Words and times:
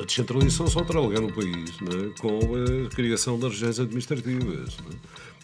a 0.00 0.04
descentralização 0.04 0.66
lugar 1.00 1.20
no 1.20 1.32
país 1.32 1.70
é? 1.82 2.20
com 2.20 2.38
a 2.86 2.90
criação 2.90 3.38
das 3.38 3.52
regiões 3.52 3.80
administrativas, 3.80 4.76
é? 4.90 4.96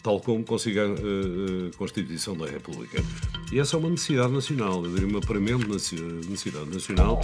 tal 0.03 0.21
como 0.21 0.45
consiga 0.45 0.83
a, 0.83 0.87
a, 0.87 1.77
Constituição 1.77 2.37
da 2.37 2.47
República. 2.47 3.03
E 3.53 3.59
essa 3.59 3.77
é 3.77 3.79
uma 3.79 3.91
necessidade 3.91 4.33
nacional, 4.33 4.85
eu 4.85 4.93
diria 4.93 5.09
uma 5.09 5.21
premente 5.21 5.67
necessidade 5.69 6.71
nacional, 6.71 7.21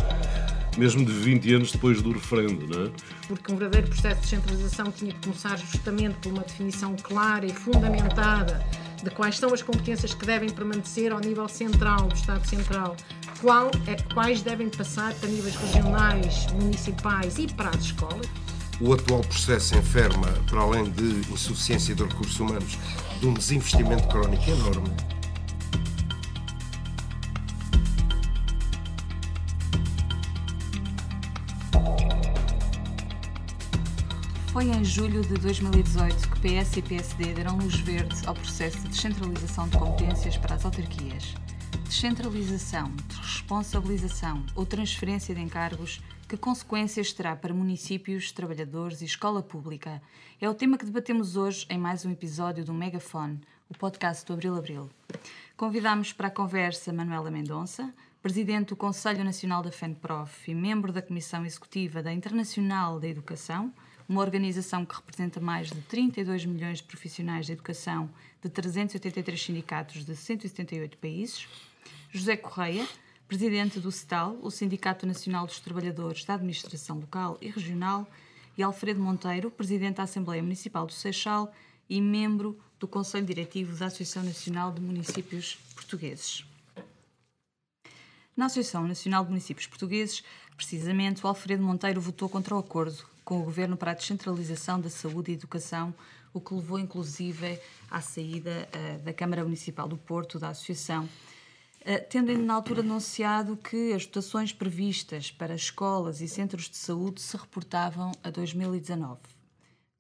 mesmo 0.76 1.04
de 1.04 1.12
20 1.12 1.54
anos 1.54 1.72
depois 1.72 2.02
do 2.02 2.12
referendo. 2.12 2.66
Não 2.66 2.86
é? 2.86 2.90
Porque 3.28 3.52
um 3.52 3.56
verdadeiro 3.56 3.88
processo 3.88 4.16
de 4.16 4.20
descentralização 4.22 4.92
tinha 4.92 5.12
que 5.12 5.20
começar 5.20 5.56
justamente 5.56 6.16
por 6.16 6.32
uma 6.32 6.42
definição 6.42 6.94
clara 7.02 7.46
e 7.46 7.52
fundamentada 7.52 8.64
de 9.02 9.10
quais 9.10 9.38
são 9.38 9.52
as 9.52 9.62
competências 9.62 10.14
que 10.14 10.26
devem 10.26 10.48
permanecer 10.50 11.12
ao 11.12 11.20
nível 11.20 11.48
central, 11.48 12.08
do 12.08 12.14
Estado 12.14 12.46
Central, 12.46 12.96
qual, 13.40 13.70
é, 13.86 13.96
quais 14.14 14.42
devem 14.42 14.68
passar 14.68 15.14
para 15.14 15.28
níveis 15.28 15.56
regionais, 15.56 16.46
municipais 16.52 17.38
e 17.38 17.46
para 17.46 17.70
as 17.70 17.84
escolas. 17.84 18.26
O 18.80 18.92
atual 18.92 19.20
processo 19.20 19.74
enferma, 19.76 20.28
para 20.48 20.60
além 20.60 20.90
de 20.90 21.32
insuficiência 21.32 21.94
de 21.94 22.02
recursos 22.02 22.38
humanos, 22.38 22.78
de 23.20 23.26
um 23.26 23.34
desinvestimento 23.34 24.06
crónico 24.08 24.50
enorme. 24.50 24.90
Foi 34.52 34.64
em 34.64 34.84
julho 34.84 35.22
de 35.22 35.34
2018 35.34 36.30
que 36.30 36.40
PS 36.40 36.76
e 36.78 36.82
PSD 36.82 37.34
deram 37.34 37.56
luz 37.58 37.76
verde 37.76 38.14
ao 38.26 38.34
processo 38.34 38.78
de 38.78 38.88
descentralização 38.88 39.68
de 39.68 39.76
competências 39.76 40.36
para 40.38 40.54
as 40.54 40.64
autarquias. 40.64 41.34
Descentralização, 41.88 42.92
responsabilização 43.22 44.44
ou 44.56 44.66
transferência 44.66 45.32
de 45.32 45.40
encargos, 45.40 46.02
que 46.28 46.36
consequências 46.36 47.12
terá 47.12 47.36
para 47.36 47.54
municípios, 47.54 48.32
trabalhadores 48.32 49.00
e 49.00 49.04
escola 49.04 49.40
pública? 49.40 50.02
É 50.40 50.50
o 50.50 50.54
tema 50.54 50.76
que 50.76 50.84
debatemos 50.84 51.36
hoje 51.36 51.64
em 51.70 51.78
mais 51.78 52.04
um 52.04 52.10
episódio 52.10 52.64
do 52.64 52.74
Megafone, 52.74 53.40
o 53.68 53.78
podcast 53.78 54.26
do 54.26 54.32
Abril 54.32 54.56
Abril. 54.56 54.90
Convidamos 55.56 56.12
para 56.12 56.26
a 56.26 56.30
conversa 56.30 56.92
Manuela 56.92 57.30
Mendonça, 57.30 57.94
presidente 58.20 58.70
do 58.70 58.76
Conselho 58.76 59.24
Nacional 59.24 59.62
da 59.62 59.70
FENPROF 59.70 60.50
e 60.50 60.54
membro 60.54 60.92
da 60.92 61.00
Comissão 61.00 61.46
Executiva 61.46 62.02
da 62.02 62.12
Internacional 62.12 62.98
da 62.98 63.06
Educação, 63.06 63.72
uma 64.08 64.20
organização 64.20 64.84
que 64.84 64.96
representa 64.96 65.40
mais 65.40 65.68
de 65.70 65.80
32 65.82 66.44
milhões 66.46 66.78
de 66.78 66.84
profissionais 66.84 67.46
de 67.46 67.52
educação 67.52 68.10
de 68.42 68.50
383 68.50 69.40
sindicatos 69.40 70.04
de 70.04 70.14
178 70.16 70.98
países. 70.98 71.48
José 72.10 72.36
Correia, 72.36 72.86
presidente 73.28 73.80
do 73.80 73.90
CETAL, 73.90 74.38
o 74.42 74.50
Sindicato 74.50 75.06
Nacional 75.06 75.46
dos 75.46 75.60
Trabalhadores 75.60 76.24
da 76.24 76.34
Administração 76.34 76.98
Local 76.98 77.38
e 77.40 77.48
Regional, 77.48 78.06
e 78.56 78.62
Alfredo 78.62 79.00
Monteiro, 79.00 79.50
presidente 79.50 79.96
da 79.96 80.04
Assembleia 80.04 80.42
Municipal 80.42 80.86
do 80.86 80.92
Seixal 80.92 81.52
e 81.88 82.00
membro 82.00 82.58
do 82.78 82.88
Conselho 82.88 83.26
Diretivo 83.26 83.76
da 83.76 83.86
Associação 83.86 84.22
Nacional 84.22 84.72
de 84.72 84.80
Municípios 84.80 85.58
Portugueses. 85.74 86.44
Na 88.36 88.46
Associação 88.46 88.86
Nacional 88.86 89.24
de 89.24 89.30
Municípios 89.30 89.66
Portugueses, 89.66 90.22
precisamente, 90.56 91.24
o 91.24 91.28
Alfredo 91.28 91.62
Monteiro 91.62 92.00
votou 92.00 92.28
contra 92.28 92.54
o 92.54 92.58
acordo 92.58 93.04
com 93.24 93.40
o 93.40 93.44
Governo 93.44 93.76
para 93.76 93.90
a 93.90 93.94
descentralização 93.94 94.80
da 94.80 94.88
saúde 94.88 95.32
e 95.32 95.34
educação, 95.34 95.94
o 96.32 96.40
que 96.40 96.54
levou 96.54 96.78
inclusive 96.78 97.58
à 97.90 98.00
saída 98.00 98.68
uh, 98.72 99.02
da 99.02 99.12
Câmara 99.12 99.42
Municipal 99.42 99.88
do 99.88 99.96
Porto, 99.96 100.38
da 100.38 100.50
Associação, 100.50 101.08
uh, 101.86 102.06
tendo 102.10 102.36
na 102.36 102.54
altura 102.54 102.80
anunciado 102.80 103.56
que 103.56 103.92
as 103.92 104.04
dotações 104.04 104.52
previstas 104.52 105.30
para 105.30 105.54
escolas 105.54 106.20
e 106.20 106.28
centros 106.28 106.68
de 106.68 106.76
saúde 106.76 107.20
se 107.20 107.36
reportavam 107.36 108.12
a 108.22 108.30
2019. 108.30 109.20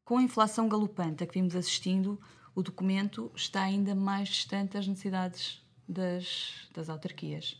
Com 0.04 0.18
a 0.18 0.22
inflação 0.22 0.68
galopante 0.68 1.24
a 1.24 1.26
que 1.26 1.34
vimos 1.34 1.54
assistindo, 1.56 2.20
o 2.54 2.62
documento 2.62 3.30
está 3.34 3.62
ainda 3.62 3.94
mais 3.94 4.28
distante 4.28 4.72
das 4.72 4.86
necessidades 4.86 5.62
das, 5.88 6.68
das 6.74 6.88
autarquias. 6.88 7.56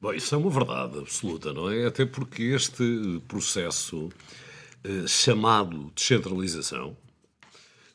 Bom, 0.00 0.12
isso 0.12 0.34
é 0.34 0.38
uma 0.38 0.50
verdade 0.50 0.98
absoluta, 0.98 1.52
não 1.52 1.70
é? 1.70 1.86
Até 1.86 2.06
porque 2.06 2.42
este 2.42 3.22
processo 3.28 4.08
eh, 4.82 5.06
chamado 5.06 5.90
descentralização 5.94 6.96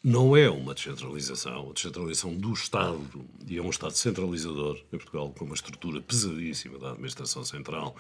não 0.05 0.38
é 0.38 0.47
uma 0.47 0.75
descentralização, 0.75 1.71
a 1.71 1.73
descentralização 1.73 2.35
do 2.35 2.53
Estado, 2.53 3.01
e 3.47 3.57
é 3.57 3.61
um 3.61 3.71
Estado 3.71 3.93
centralizador 3.93 4.77
em 4.93 4.97
Portugal, 4.97 5.33
com 5.35 5.45
uma 5.45 5.55
estrutura 5.55 5.99
pesadíssima 5.99 6.77
da 6.77 6.91
administração 6.91 7.43
central 7.43 7.95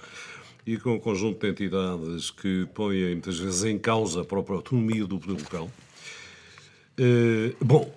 e 0.67 0.77
com 0.77 0.93
um 0.93 0.99
conjunto 0.99 1.39
de 1.39 1.49
entidades 1.49 2.29
que 2.29 2.67
põem 2.75 3.13
muitas 3.13 3.39
vezes 3.39 3.63
em 3.63 3.79
causa 3.79 4.21
a 4.21 4.23
própria 4.23 4.55
autonomia 4.55 5.07
do 5.07 5.17
poder 5.17 5.41
local. 5.41 5.71
Uh, 6.99 7.65
bom, 7.65 7.91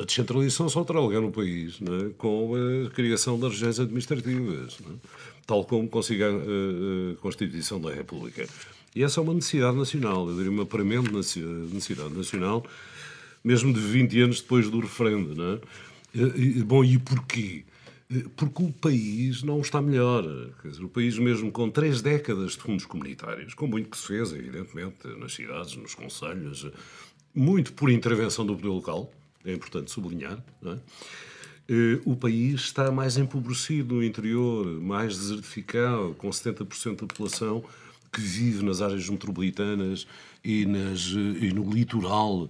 a 0.00 0.04
descentralização 0.06 0.66
só 0.70 0.82
terá 0.82 0.98
lugar 0.98 1.20
no 1.20 1.30
país 1.30 1.78
é? 1.82 2.14
com 2.16 2.54
a 2.86 2.90
criação 2.92 3.38
das 3.38 3.52
regiões 3.52 3.78
administrativas. 3.78 4.78
É? 4.80 5.34
tal 5.46 5.64
como 5.64 5.86
consiga 5.86 6.30
a, 6.30 7.12
a 7.12 7.16
Constituição 7.16 7.78
da 7.78 7.92
República. 7.92 8.46
E 8.96 9.02
essa 9.02 9.20
é 9.20 9.22
uma 9.22 9.34
necessidade 9.34 9.76
nacional, 9.76 10.28
eu 10.28 10.36
diria 10.36 10.50
uma 10.50 10.64
premente 10.64 11.12
necessidade 11.12 12.14
nacional, 12.14 12.64
mesmo 13.44 13.72
de 13.72 13.80
20 13.80 14.20
anos 14.22 14.40
depois 14.40 14.70
do 14.70 14.80
referendo. 14.80 15.34
Não 15.34 15.54
é? 15.54 16.62
Bom, 16.64 16.82
e 16.82 16.98
porquê? 16.98 17.64
Porque 18.36 18.62
o 18.62 18.72
país 18.72 19.42
não 19.42 19.60
está 19.60 19.82
melhor. 19.82 20.24
Quer 20.62 20.68
dizer, 20.68 20.84
o 20.84 20.88
país, 20.88 21.18
mesmo 21.18 21.52
com 21.52 21.68
três 21.70 22.00
décadas 22.00 22.52
de 22.52 22.58
fundos 22.58 22.86
comunitários, 22.86 23.52
com 23.54 23.66
muito 23.66 23.90
que 23.90 23.98
se 23.98 24.06
fez, 24.06 24.32
evidentemente, 24.32 25.06
nas 25.18 25.34
cidades, 25.34 25.76
nos 25.76 25.94
conselhos, 25.94 26.66
muito 27.34 27.72
por 27.72 27.90
intervenção 27.90 28.46
do 28.46 28.56
poder 28.56 28.68
local, 28.68 29.12
é 29.44 29.52
importante 29.52 29.90
sublinhar, 29.90 30.42
é? 30.64 30.78
Eh, 31.68 32.00
o 32.04 32.14
país 32.14 32.60
está 32.60 32.90
mais 32.92 33.16
empobrecido 33.16 33.96
no 33.96 34.04
interior, 34.04 34.66
mais 34.80 35.16
desertificado, 35.16 36.14
com 36.18 36.28
70% 36.28 37.00
da 37.00 37.06
população 37.06 37.64
que 38.12 38.20
vive 38.20 38.64
nas 38.64 38.80
áreas 38.80 39.08
metropolitanas 39.08 40.06
e, 40.44 40.66
nas, 40.66 41.06
e 41.06 41.52
no 41.52 41.68
litoral. 41.72 42.48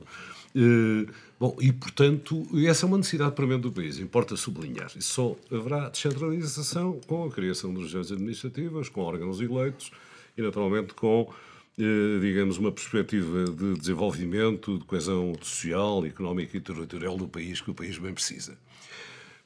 Uh, 0.56 1.10
bom, 1.38 1.56
e 1.60 1.72
portanto, 1.72 2.46
essa 2.66 2.84
é 2.84 2.86
uma 2.86 2.98
necessidade 2.98 3.34
para 3.34 3.46
mim 3.46 3.58
do 3.58 3.72
país, 3.72 3.98
importa 3.98 4.36
sublinhar. 4.36 4.90
E 4.96 5.02
só 5.02 5.36
haverá 5.50 5.88
descentralização 5.88 7.00
com 7.06 7.24
a 7.24 7.30
criação 7.30 7.74
de 7.74 7.82
regiões 7.82 8.12
administrativas, 8.12 8.88
com 8.88 9.00
órgãos 9.00 9.40
eleitos 9.40 9.90
e, 10.38 10.42
naturalmente, 10.42 10.94
com, 10.94 11.22
uh, 11.22 12.20
digamos, 12.20 12.58
uma 12.58 12.70
perspectiva 12.70 13.44
de 13.44 13.74
desenvolvimento, 13.74 14.78
de 14.78 14.84
coesão 14.84 15.34
social, 15.42 16.06
económica 16.06 16.56
e 16.56 16.60
territorial 16.60 17.16
do 17.16 17.26
país 17.26 17.60
que 17.60 17.70
o 17.70 17.74
país 17.74 17.98
bem 17.98 18.14
precisa. 18.14 18.56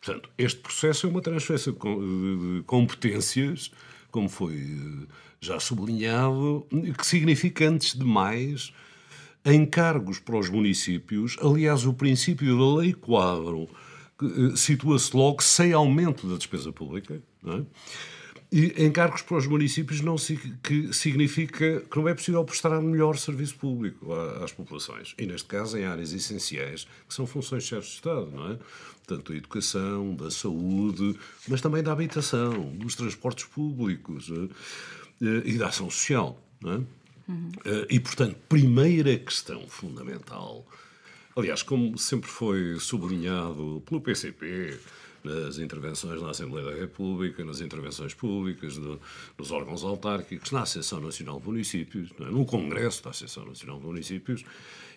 Portanto, 0.00 0.30
este 0.38 0.60
processo 0.60 1.06
é 1.06 1.10
uma 1.10 1.20
transferência 1.20 1.72
de 1.72 2.62
competências, 2.66 3.70
como 4.10 4.28
foi 4.28 4.54
eh, 4.54 5.06
já 5.40 5.58
sublinhado, 5.60 6.66
que 6.96 7.06
significa, 7.06 7.68
antes 7.68 7.96
de 7.96 8.04
mais, 8.04 8.72
encargos 9.44 10.18
para 10.18 10.38
os 10.38 10.48
municípios. 10.48 11.36
Aliás, 11.40 11.86
o 11.86 11.92
princípio 11.92 12.56
da 12.58 12.80
lei 12.80 12.92
quadro 12.92 13.68
eh, 14.22 14.56
situa-se 14.56 15.16
logo 15.16 15.42
sem 15.42 15.72
aumento 15.72 16.26
da 16.26 16.36
despesa 16.36 16.72
pública. 16.72 17.22
É? 17.46 17.64
E 18.50 18.82
encargos 18.86 19.20
para 19.20 19.36
os 19.36 19.46
municípios 19.46 20.00
não 20.00 20.16
que 20.62 20.90
significa 20.94 21.82
que 21.82 21.98
não 21.98 22.08
é 22.08 22.14
possível 22.14 22.42
prestar 22.44 22.80
melhor 22.80 23.18
serviço 23.18 23.56
público 23.56 24.10
às 24.42 24.52
populações. 24.52 25.14
E 25.18 25.26
neste 25.26 25.46
caso 25.46 25.76
em 25.76 25.84
áreas 25.84 26.14
essenciais, 26.14 26.88
que 27.06 27.14
são 27.14 27.26
funções 27.26 27.64
de 27.64 27.68
chefes 27.68 27.90
de 27.90 27.94
Estado, 27.96 28.30
não 28.30 28.52
é? 28.52 28.58
Tanto 29.06 29.32
da 29.32 29.38
educação, 29.38 30.14
da 30.14 30.30
saúde, 30.30 31.18
mas 31.46 31.60
também 31.60 31.82
da 31.82 31.92
habitação, 31.92 32.70
dos 32.74 32.94
transportes 32.94 33.44
públicos 33.44 34.30
é? 34.30 35.48
e 35.48 35.58
da 35.58 35.68
ação 35.68 35.90
social, 35.90 36.42
não 36.62 36.72
é? 36.72 36.80
Uhum. 37.28 37.50
E, 37.90 38.00
portanto, 38.00 38.36
primeira 38.48 39.16
questão 39.18 39.68
fundamental, 39.68 40.66
aliás, 41.36 41.62
como 41.62 41.98
sempre 41.98 42.28
foi 42.28 42.78
sublinhado 42.80 43.82
pelo 43.86 44.00
PCP, 44.00 44.78
nas 45.22 45.58
intervenções 45.58 46.22
na 46.22 46.30
Assembleia 46.30 46.70
da 46.70 46.76
República, 46.76 47.44
nas 47.44 47.60
intervenções 47.60 48.14
públicas, 48.14 48.76
no, 48.78 49.00
nos 49.36 49.50
órgãos 49.50 49.84
autárquicos, 49.84 50.50
na 50.52 50.62
Associação 50.62 51.00
Nacional 51.00 51.40
de 51.40 51.46
Municípios, 51.46 52.10
é? 52.20 52.24
no 52.24 52.44
Congresso 52.44 53.02
da 53.02 53.10
Associação 53.10 53.44
Nacional 53.44 53.78
de 53.78 53.86
Municípios, 53.86 54.44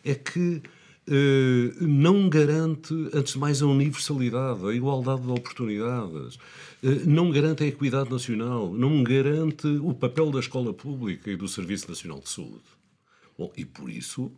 é 0.04 0.16
que 0.16 0.62
eh, 1.08 1.74
não 1.82 2.30
garante, 2.30 2.94
antes 3.14 3.34
de 3.34 3.40
mais, 3.40 3.62
a 3.62 3.66
universalidade, 3.66 4.66
a 4.66 4.74
igualdade 4.74 5.22
de 5.24 5.32
oportunidades, 5.32 6.38
eh, 6.84 7.02
não 7.06 7.32
garante 7.32 7.64
a 7.64 7.68
equidade 7.68 8.10
nacional, 8.12 8.72
não 8.72 9.04
garante 9.04 9.68
o 9.68 9.94
papel 9.94 10.30
da 10.32 10.40
escola 10.40 10.74
pública 10.74 11.32
e 11.32 11.36
do 11.36 11.48
Serviço 11.48 11.90
Nacional 11.90 12.20
de 12.20 12.30
Saúde. 12.30 12.62
Bom, 13.38 13.52
e 13.58 13.66
por 13.66 13.90
isso, 13.90 14.32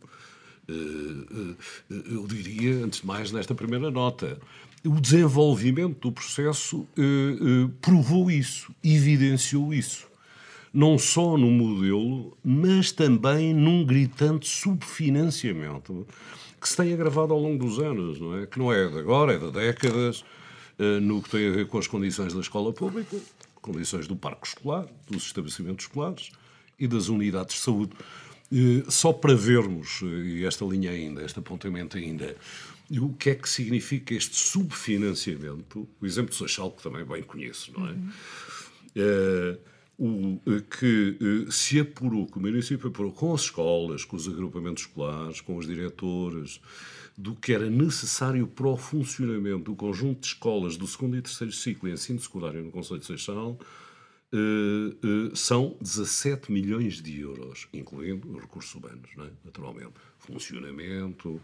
eh, 0.66 1.54
eu 2.10 2.26
diria, 2.26 2.84
antes 2.84 3.00
de 3.02 3.06
mais, 3.06 3.30
nesta 3.30 3.54
primeira 3.54 3.90
nota, 3.90 4.40
o 4.82 5.00
desenvolvimento 5.00 5.98
do 6.00 6.12
processo 6.12 6.86
provou 7.80 8.30
isso, 8.30 8.74
evidenciou 8.82 9.72
isso. 9.72 10.06
não 10.72 10.98
só 10.98 11.38
no 11.38 11.50
modelo, 11.52 12.36
mas 12.44 12.90
também 12.90 13.54
num 13.54 13.84
gritante 13.86 14.48
subfinanciamento 14.48 16.04
que 16.64 16.70
se 16.70 16.78
tem 16.78 16.94
agravado 16.94 17.34
ao 17.34 17.38
longo 17.38 17.62
dos 17.62 17.78
anos, 17.78 18.18
não 18.18 18.38
é? 18.38 18.46
Que 18.46 18.58
não 18.58 18.72
é 18.72 18.88
de 18.88 18.98
agora, 18.98 19.34
é 19.34 19.38
de 19.38 19.50
décadas, 19.50 20.24
eh, 20.78 20.98
no 20.98 21.22
que 21.22 21.28
tem 21.28 21.46
a 21.46 21.52
ver 21.52 21.66
com 21.66 21.76
as 21.76 21.86
condições 21.86 22.32
da 22.32 22.40
escola 22.40 22.72
pública, 22.72 23.18
condições 23.60 24.08
do 24.08 24.16
parque 24.16 24.46
escolar, 24.46 24.86
dos 25.06 25.26
estabelecimentos 25.26 25.84
escolares 25.84 26.30
e 26.78 26.88
das 26.88 27.08
unidades 27.08 27.56
de 27.56 27.60
saúde. 27.60 27.92
Eh, 28.50 28.82
só 28.88 29.12
para 29.12 29.34
vermos, 29.34 30.00
eh, 30.02 30.06
e 30.06 30.44
esta 30.46 30.64
linha 30.64 30.90
ainda, 30.90 31.22
este 31.22 31.38
apontamento 31.38 31.98
ainda, 31.98 32.34
o 32.90 33.12
que 33.12 33.28
é 33.28 33.34
que 33.34 33.46
significa 33.48 34.14
este 34.14 34.34
subfinanciamento, 34.34 35.86
o 36.00 36.06
exemplo 36.06 36.30
do 36.30 36.34
Seixal, 36.34 36.70
que 36.70 36.82
também 36.82 37.04
bem 37.04 37.22
conheço, 37.22 37.72
não 37.78 37.86
é? 37.86 37.90
Uhum. 37.90 39.58
O, 39.98 40.40
que 40.62 41.46
se 41.50 41.80
apurou, 41.80 42.26
que 42.26 42.38
o 42.38 42.40
município 42.40 42.88
apurou 42.88 43.12
com 43.12 43.34
as 43.34 43.42
escolas, 43.42 44.04
com 44.04 44.16
os 44.16 44.28
agrupamentos 44.28 44.84
escolares, 44.84 45.40
com 45.40 45.56
os 45.56 45.66
diretores, 45.66 46.60
do 47.16 47.34
que 47.34 47.52
era 47.52 47.70
necessário 47.70 48.46
para 48.46 48.66
o 48.66 48.76
funcionamento 48.76 49.64
do 49.64 49.76
conjunto 49.76 50.20
de 50.20 50.26
escolas 50.26 50.76
do 50.76 50.86
segundo 50.86 51.16
e 51.16 51.22
terceiro 51.22 51.52
ciclo 51.52 51.88
em 51.88 51.92
ensino 51.92 52.18
secundário 52.18 52.62
no 52.62 52.72
Conselho 52.72 52.98
de 52.98 53.06
Seixal, 53.06 53.58
uh, 54.32 55.36
são 55.36 55.76
17 55.80 56.50
milhões 56.50 57.00
de 57.00 57.20
euros, 57.20 57.68
incluindo 57.72 58.32
os 58.32 58.42
recursos 58.42 58.74
humanos, 58.74 59.10
é? 59.18 59.30
naturalmente. 59.44 59.92
Funcionamento, 60.18 61.40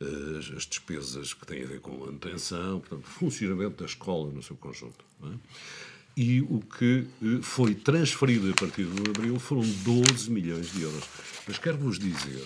as, 0.00 0.50
as, 0.56 0.66
despesas 0.66 1.34
que 1.34 1.46
têm 1.46 1.62
a 1.62 1.66
ver 1.66 1.80
com 1.80 1.90
manutenção, 1.90 2.80
portanto, 2.80 3.04
funcionamento 3.04 3.76
da 3.76 3.84
escola 3.84 4.32
no 4.32 4.42
seu 4.42 4.56
conjunto. 4.56 5.04
E 6.16 6.40
o 6.42 6.60
que 6.60 7.06
foi 7.42 7.74
transferido 7.74 8.50
a 8.50 8.54
partir 8.54 8.84
de 8.84 9.10
abril 9.10 9.38
foram 9.40 9.62
12 9.62 10.30
milhões 10.30 10.72
de 10.72 10.82
euros. 10.82 11.04
Mas 11.46 11.58
quero 11.58 11.78
vos 11.78 11.98
dizer 11.98 12.44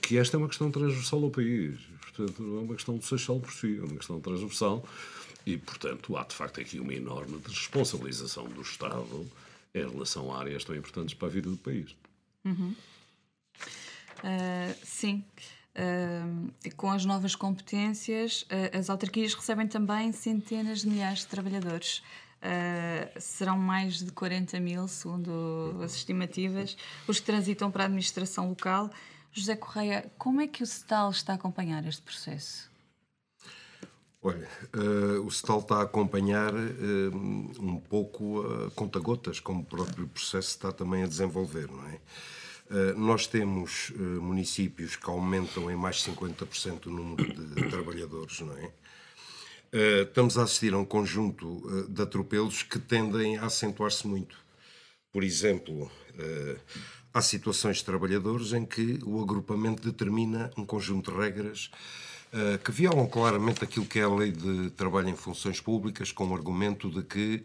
que 0.00 0.18
esta 0.18 0.36
é 0.36 0.38
uma 0.38 0.48
questão 0.48 0.70
transversal 0.70 1.24
ao 1.24 1.30
país. 1.30 1.80
Portanto, 2.00 2.42
não 2.42 2.58
é 2.58 2.60
uma 2.62 2.74
questão 2.74 2.96
de 2.96 3.04
Seixal 3.04 3.40
por 3.40 3.52
si, 3.52 3.78
é 3.78 3.84
uma 3.84 3.96
questão 3.96 4.20
transversal 4.20 4.84
e, 5.46 5.58
portanto, 5.58 6.16
há 6.16 6.24
de 6.24 6.34
facto 6.34 6.60
aqui 6.60 6.78
uma 6.78 6.94
enorme 6.94 7.40
responsabilização 7.46 8.44
do 8.44 8.62
Estado 8.62 9.30
em 9.74 9.88
relação 9.88 10.32
a 10.32 10.38
áreas 10.38 10.64
tão 10.64 10.74
importantes 10.74 11.14
para 11.14 11.28
a 11.28 11.30
vida 11.30 11.50
do 11.50 11.56
país. 11.56 11.94
Uhum. 12.44 12.74
Uh, 14.20 14.74
sim. 14.82 15.24
Uh, 15.76 16.72
com 16.76 16.90
as 16.90 17.04
novas 17.04 17.34
competências, 17.34 18.42
uh, 18.42 18.78
as 18.78 18.88
autarquias 18.88 19.34
recebem 19.34 19.66
também 19.66 20.12
centenas 20.12 20.82
de 20.82 20.88
milhares 20.88 21.20
de 21.20 21.26
trabalhadores. 21.26 22.02
Serão 23.18 23.58
mais 23.58 23.98
de 23.98 24.12
40 24.12 24.60
mil, 24.60 24.86
segundo 24.88 25.80
as 25.82 25.94
estimativas, 25.94 26.76
os 27.08 27.18
que 27.20 27.26
transitam 27.26 27.70
para 27.70 27.84
a 27.84 27.86
administração 27.86 28.48
local. 28.48 28.90
José 29.32 29.56
Correia, 29.56 30.10
como 30.16 30.40
é 30.40 30.46
que 30.46 30.62
o 30.62 30.66
SETAL 30.66 31.10
está 31.10 31.32
a 31.32 31.36
acompanhar 31.36 31.84
este 31.86 32.02
processo? 32.02 32.70
Olha, 34.26 34.48
uh, 34.74 35.20
o 35.26 35.30
STAL 35.30 35.58
está 35.58 35.76
a 35.76 35.82
acompanhar 35.82 36.54
uh, 36.54 37.16
um 37.60 37.78
pouco 37.78 38.40
a 38.40 38.70
conta-gotas, 38.70 39.38
como 39.38 39.60
o 39.60 39.64
próprio 39.64 40.08
processo 40.08 40.48
está 40.48 40.72
também 40.72 41.02
a 41.02 41.06
desenvolver, 41.06 41.70
não 41.70 41.86
é? 41.88 42.00
Nós 42.96 43.26
temos 43.26 43.92
municípios 43.94 44.96
que 44.96 45.08
aumentam 45.08 45.70
em 45.70 45.76
mais 45.76 45.96
de 45.96 46.10
50% 46.10 46.86
o 46.86 46.90
número 46.90 47.30
de 47.34 47.68
trabalhadores, 47.68 48.40
não 48.40 48.56
é? 48.56 48.72
Estamos 49.76 50.38
a 50.38 50.44
assistir 50.44 50.72
a 50.72 50.78
um 50.78 50.84
conjunto 50.84 51.86
de 51.88 52.00
atropelos 52.00 52.62
que 52.62 52.78
tendem 52.78 53.36
a 53.38 53.46
acentuar-se 53.46 54.06
muito. 54.06 54.36
Por 55.12 55.24
exemplo, 55.24 55.90
há 57.12 57.20
situações 57.20 57.78
de 57.78 57.84
trabalhadores 57.84 58.52
em 58.52 58.64
que 58.64 59.00
o 59.04 59.20
agrupamento 59.20 59.82
determina 59.82 60.50
um 60.56 60.64
conjunto 60.64 61.10
de 61.10 61.18
regras 61.18 61.70
eh, 62.32 62.58
que 62.58 62.72
violam 62.72 63.06
claramente 63.06 63.62
aquilo 63.62 63.86
que 63.86 64.00
é 64.00 64.02
a 64.02 64.08
lei 64.08 64.32
de 64.32 64.70
trabalho 64.70 65.08
em 65.08 65.14
funções 65.14 65.60
públicas, 65.60 66.10
com 66.10 66.26
o 66.26 66.34
argumento 66.34 66.90
de 66.90 67.02
que 67.04 67.44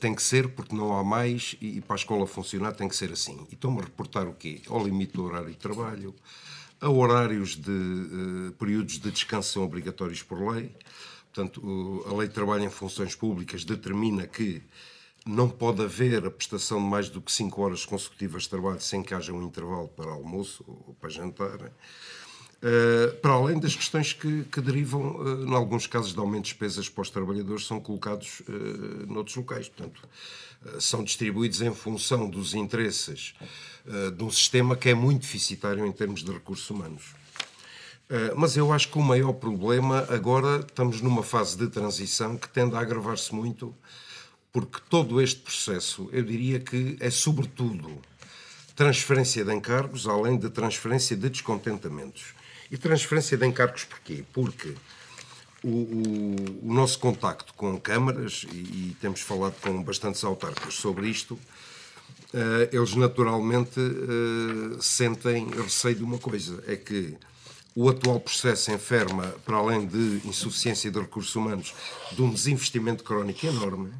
tem 0.00 0.14
que 0.14 0.22
ser 0.22 0.48
porque 0.48 0.74
não 0.74 0.96
há 0.96 1.04
mais 1.04 1.56
e, 1.60 1.82
para 1.82 1.94
a 1.94 1.98
escola 1.98 2.26
funcionar 2.26 2.72
tem 2.72 2.88
que 2.88 2.96
ser 2.96 3.12
assim. 3.12 3.46
E 3.50 3.54
estão-me 3.54 3.80
a 3.80 3.82
reportar 3.82 4.26
o 4.26 4.32
quê? 4.32 4.62
Ao 4.68 4.82
limite 4.82 5.12
do 5.12 5.24
horário 5.24 5.50
de 5.50 5.56
trabalho, 5.56 6.14
a 6.80 6.88
horários 6.88 7.56
de 7.56 8.52
períodos 8.58 8.98
de 8.98 9.10
descanso 9.10 9.52
são 9.52 9.62
obrigatórios 9.62 10.22
por 10.22 10.40
lei. 10.54 10.74
Portanto, 11.32 12.04
a 12.06 12.14
lei 12.14 12.28
de 12.28 12.34
trabalho 12.34 12.64
em 12.64 12.70
funções 12.70 13.14
públicas 13.14 13.64
determina 13.64 14.26
que 14.26 14.62
não 15.26 15.48
pode 15.48 15.82
haver 15.82 16.24
a 16.24 16.30
prestação 16.30 16.78
de 16.78 16.86
mais 16.86 17.10
do 17.10 17.20
que 17.20 17.30
5 17.30 17.60
horas 17.60 17.84
consecutivas 17.84 18.44
de 18.44 18.48
trabalho 18.48 18.80
sem 18.80 19.02
que 19.02 19.12
haja 19.12 19.32
um 19.32 19.42
intervalo 19.42 19.88
para 19.88 20.10
almoço 20.10 20.64
ou 20.66 20.96
para 20.98 21.10
jantar. 21.10 21.70
Uh, 22.60 23.14
para 23.18 23.34
além 23.34 23.60
das 23.60 23.76
questões 23.76 24.12
que, 24.12 24.42
que 24.44 24.60
derivam, 24.60 25.16
uh, 25.16 25.46
em 25.46 25.54
alguns 25.54 25.86
casos, 25.86 26.12
de 26.12 26.18
aumento 26.18 26.44
de 26.44 26.50
despesas 26.50 26.88
para 26.88 27.02
os 27.02 27.10
trabalhadores, 27.10 27.64
são 27.66 27.78
colocados 27.78 28.40
uh, 28.40 29.06
noutros 29.06 29.36
locais. 29.36 29.68
Portanto, 29.68 30.08
uh, 30.64 30.80
são 30.80 31.04
distribuídos 31.04 31.60
em 31.60 31.72
função 31.72 32.28
dos 32.28 32.54
interesses 32.54 33.34
de 34.14 34.22
um 34.22 34.30
sistema 34.30 34.76
que 34.76 34.90
é 34.90 34.94
muito 34.94 35.22
deficitário 35.22 35.86
em 35.86 35.92
termos 35.92 36.22
de 36.22 36.30
recursos 36.30 36.68
humanos. 36.68 37.14
Mas 38.36 38.56
eu 38.56 38.72
acho 38.72 38.88
que 38.88 38.98
o 38.98 39.02
maior 39.02 39.34
problema 39.34 40.06
agora 40.08 40.60
estamos 40.60 41.00
numa 41.02 41.22
fase 41.22 41.58
de 41.58 41.68
transição 41.68 42.36
que 42.36 42.48
tende 42.48 42.74
a 42.74 42.80
agravar-se 42.80 43.34
muito, 43.34 43.74
porque 44.52 44.78
todo 44.88 45.20
este 45.20 45.40
processo, 45.40 46.08
eu 46.10 46.22
diria 46.22 46.58
que 46.58 46.96
é 47.00 47.10
sobretudo 47.10 48.00
transferência 48.78 49.44
de 49.44 49.52
encargos, 49.52 50.06
além 50.06 50.38
de 50.38 50.48
transferência 50.48 51.16
de 51.16 51.28
descontentamentos. 51.28 52.32
E 52.70 52.76
transferência 52.76 53.36
de 53.36 53.44
encargos 53.44 53.82
porquê? 53.82 54.24
Porque 54.32 54.72
o, 55.64 55.68
o, 55.68 56.36
o 56.62 56.72
nosso 56.74 56.98
contacto 57.00 57.52
com 57.54 57.76
câmaras, 57.80 58.46
e, 58.52 58.56
e, 58.56 58.96
temos 59.00 59.20
falado 59.20 59.54
com 59.60 59.82
bastantes 59.82 60.22
autarcas 60.22 60.74
sobre 60.74 61.08
isto, 61.08 61.34
uh, 61.34 62.68
eles 62.70 62.94
naturalmente 62.94 63.80
uh, 63.80 64.80
sentem 64.80 65.48
receio 65.50 65.96
de 65.96 66.04
uma 66.04 66.18
coisa, 66.18 66.62
é 66.68 66.76
que 66.76 67.16
o 67.80 67.88
atual 67.88 68.18
processo 68.18 68.72
enferma, 68.72 69.36
para 69.44 69.56
além 69.56 69.86
de 69.86 70.20
insuficiência 70.24 70.90
de 70.90 70.98
recursos 70.98 71.36
humanos, 71.36 71.72
de 72.10 72.20
um 72.20 72.28
desinvestimento 72.28 73.04
crónico 73.04 73.46
enorme, 73.46 73.92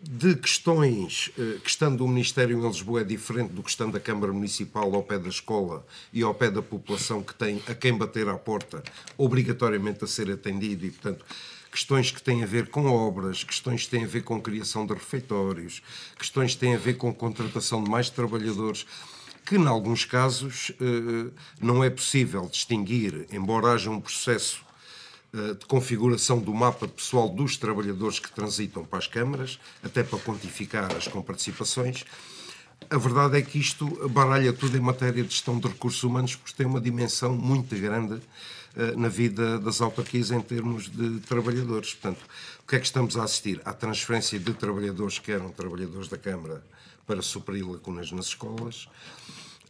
de 0.00 0.36
questões 0.36 1.32
eh, 1.36 1.58
que 1.60 1.68
estando 1.68 1.98
do 1.98 2.06
Ministério 2.06 2.56
em 2.56 2.64
Lisboa 2.64 3.00
é 3.00 3.04
diferente 3.04 3.52
do 3.52 3.60
que 3.60 3.70
estando 3.70 3.94
da 3.94 4.00
Câmara 4.00 4.32
Municipal 4.32 4.94
ao 4.94 5.02
pé 5.02 5.18
da 5.18 5.28
escola 5.28 5.84
e 6.12 6.22
ao 6.22 6.32
pé 6.32 6.48
da 6.48 6.62
população 6.62 7.24
que 7.24 7.34
tem 7.34 7.60
a 7.66 7.74
quem 7.74 7.98
bater 7.98 8.28
à 8.28 8.36
porta 8.36 8.84
obrigatoriamente 9.18 10.04
a 10.04 10.06
ser 10.06 10.30
atendido 10.30 10.86
e, 10.86 10.90
portanto, 10.90 11.24
questões 11.72 12.12
que 12.12 12.22
têm 12.22 12.44
a 12.44 12.46
ver 12.46 12.68
com 12.68 12.86
obras, 12.86 13.42
questões 13.42 13.84
que 13.84 13.90
têm 13.90 14.04
a 14.04 14.08
ver 14.08 14.22
com 14.22 14.40
criação 14.40 14.86
de 14.86 14.92
refeitórios, 14.92 15.82
questões 16.16 16.54
que 16.54 16.60
têm 16.60 16.74
a 16.76 16.78
ver 16.78 16.94
com 16.94 17.12
contratação 17.12 17.82
de 17.82 17.90
mais 17.90 18.10
trabalhadores, 18.10 18.86
que, 19.44 19.56
em 19.56 19.66
alguns 19.66 20.04
casos, 20.04 20.72
eh, 20.80 21.30
não 21.60 21.82
é 21.82 21.90
possível 21.90 22.48
distinguir, 22.48 23.26
embora 23.32 23.72
haja 23.72 23.90
um 23.90 24.00
processo 24.00 24.62
eh, 25.34 25.54
de 25.54 25.66
configuração 25.66 26.38
do 26.38 26.54
mapa 26.54 26.86
pessoal 26.86 27.28
dos 27.28 27.56
trabalhadores 27.56 28.18
que 28.18 28.30
transitam 28.30 28.84
para 28.84 28.98
as 28.98 29.06
câmaras, 29.06 29.58
até 29.82 30.02
para 30.02 30.18
quantificar 30.18 30.94
as 30.94 31.08
comparticipações. 31.08 32.04
A 32.90 32.98
verdade 32.98 33.38
é 33.38 33.42
que 33.42 33.58
isto 33.58 33.86
baralha 34.08 34.52
tudo 34.52 34.76
em 34.76 34.80
matéria 34.80 35.22
de 35.22 35.30
gestão 35.30 35.58
de 35.58 35.68
recursos 35.68 36.02
humanos, 36.02 36.36
porque 36.36 36.54
tem 36.56 36.66
uma 36.66 36.80
dimensão 36.80 37.32
muito 37.34 37.74
grande 37.76 38.20
na 38.96 39.08
vida 39.08 39.58
das 39.58 39.80
autarquias 39.80 40.30
em 40.30 40.40
termos 40.40 40.90
de 40.90 41.20
trabalhadores. 41.20 41.94
Portanto, 41.94 42.24
o 42.64 42.66
que 42.66 42.76
é 42.76 42.80
que 42.80 42.86
estamos 42.86 43.16
a 43.16 43.22
assistir? 43.22 43.60
À 43.64 43.72
transferência 43.72 44.38
de 44.38 44.52
trabalhadores 44.54 45.18
que 45.18 45.30
eram 45.30 45.50
trabalhadores 45.50 46.08
da 46.08 46.18
Câmara 46.18 46.62
para 47.06 47.22
suprir 47.22 47.68
lacunas 47.68 48.12
nas 48.12 48.26
escolas. 48.26 48.88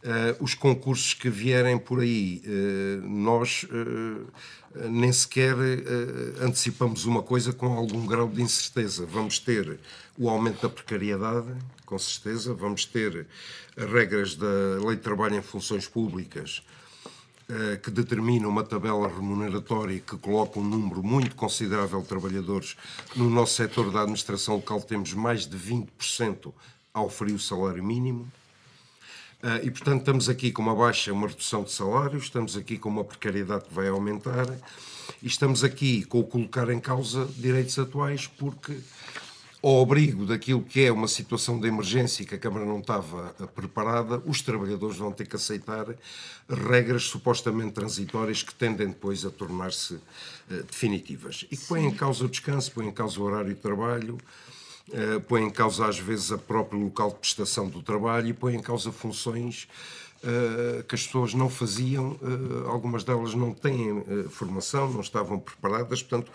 Uh, 0.03 0.43
os 0.43 0.53
concursos 0.53 1.13
que 1.13 1.29
vierem 1.29 1.77
por 1.77 2.01
aí, 2.01 2.41
uh, 2.45 3.07
nós 3.07 3.63
uh, 3.63 4.89
nem 4.89 5.13
sequer 5.13 5.55
antecipamos 6.41 7.05
uma 7.05 7.23
coisa 7.23 7.53
com 7.53 7.67
algum 7.67 8.05
grau 8.05 8.27
de 8.27 8.41
incerteza. 8.41 9.05
Vamos 9.05 9.39
ter 9.39 9.79
o 10.17 10.29
aumento 10.29 10.61
da 10.61 10.67
precariedade, 10.67 11.47
com 11.85 11.97
certeza, 11.97 12.53
vamos 12.53 12.83
ter 12.83 13.25
as 13.77 13.89
regras 13.89 14.35
da 14.35 14.47
Lei 14.85 14.97
de 14.97 15.01
Trabalho 15.01 15.35
em 15.35 15.41
Funções 15.41 15.87
Públicas, 15.87 16.63
que 17.83 17.91
determina 17.91 18.47
uma 18.47 18.63
tabela 18.63 19.07
remuneratória 19.07 19.99
que 19.99 20.17
coloca 20.17 20.59
um 20.59 20.63
número 20.63 21.03
muito 21.03 21.35
considerável 21.35 22.01
de 22.01 22.07
trabalhadores. 22.07 22.75
No 23.15 23.29
nosso 23.29 23.53
setor 23.53 23.91
da 23.91 24.01
administração 24.01 24.55
local 24.55 24.81
temos 24.81 25.13
mais 25.13 25.45
de 25.45 25.55
20% 25.55 26.51
a 26.93 27.01
oferir 27.01 27.33
o 27.33 27.39
salário 27.39 27.83
mínimo. 27.83 28.31
Uh, 29.41 29.65
e, 29.65 29.71
portanto, 29.71 30.01
estamos 30.01 30.29
aqui 30.29 30.51
com 30.51 30.61
uma 30.61 30.75
baixa, 30.75 31.11
uma 31.11 31.27
redução 31.27 31.63
de 31.63 31.71
salários, 31.71 32.25
estamos 32.25 32.55
aqui 32.55 32.77
com 32.77 32.87
uma 32.87 33.03
precariedade 33.03 33.65
que 33.65 33.73
vai 33.73 33.87
aumentar 33.89 34.45
e 35.21 35.27
estamos 35.27 35.63
aqui 35.63 36.05
com 36.05 36.19
o 36.19 36.23
colocar 36.23 36.69
em 36.69 36.79
causa 36.79 37.25
direitos 37.35 37.77
atuais, 37.77 38.27
porque 38.27 38.77
ao 39.61 39.81
abrigo 39.81 40.25
daquilo 40.25 40.61
que 40.61 40.85
é 40.85 40.91
uma 40.91 41.07
situação 41.07 41.59
de 41.59 41.67
emergência 41.67 42.23
e 42.23 42.25
que 42.25 42.35
a 42.35 42.37
Câmara 42.37 42.63
não 42.63 42.79
estava 42.79 43.33
preparada, 43.55 44.21
os 44.25 44.41
trabalhadores 44.41 44.97
vão 44.97 45.11
ter 45.11 45.25
que 45.25 45.35
aceitar 45.35 45.87
regras 46.47 47.03
supostamente 47.03 47.71
transitórias 47.71 48.43
que 48.43 48.53
tendem 48.53 48.87
depois 48.87 49.25
a 49.25 49.29
tornar-se 49.29 49.95
uh, 49.95 50.01
definitivas 50.69 51.45
e 51.51 51.57
que 51.57 51.65
põem 51.65 51.87
em 51.87 51.93
causa 51.93 52.23
o 52.23 52.29
descanso, 52.29 52.71
põem 52.71 52.89
em 52.89 52.93
causa 52.93 53.19
o 53.19 53.23
horário 53.23 53.53
de 53.53 53.59
trabalho, 53.59 54.17
uh, 54.89 55.21
põem 55.21 55.45
em 55.45 55.49
causa 55.49 55.85
às 55.87 55.97
vezes 55.97 56.31
a 56.31 56.37
próprio 56.37 56.79
local 56.79 57.09
de 57.09 57.15
prestação 57.15 57.69
do 57.69 57.81
trabalho 57.81 58.27
e 58.27 58.33
põem 58.33 58.55
em 58.55 58.61
causa 58.61 58.91
funções 58.91 59.67
uh, 60.23 60.83
que 60.83 60.95
as 60.95 61.05
pessoas 61.05 61.33
não 61.33 61.49
faziam, 61.49 62.17
algumas 62.67 63.03
delas 63.03 63.33
não 63.33 63.53
têm 63.53 64.03
formação, 64.29 64.91
não 64.91 65.01
estavam 65.01 65.39
preparadas, 65.39 66.01
portanto 66.01 66.31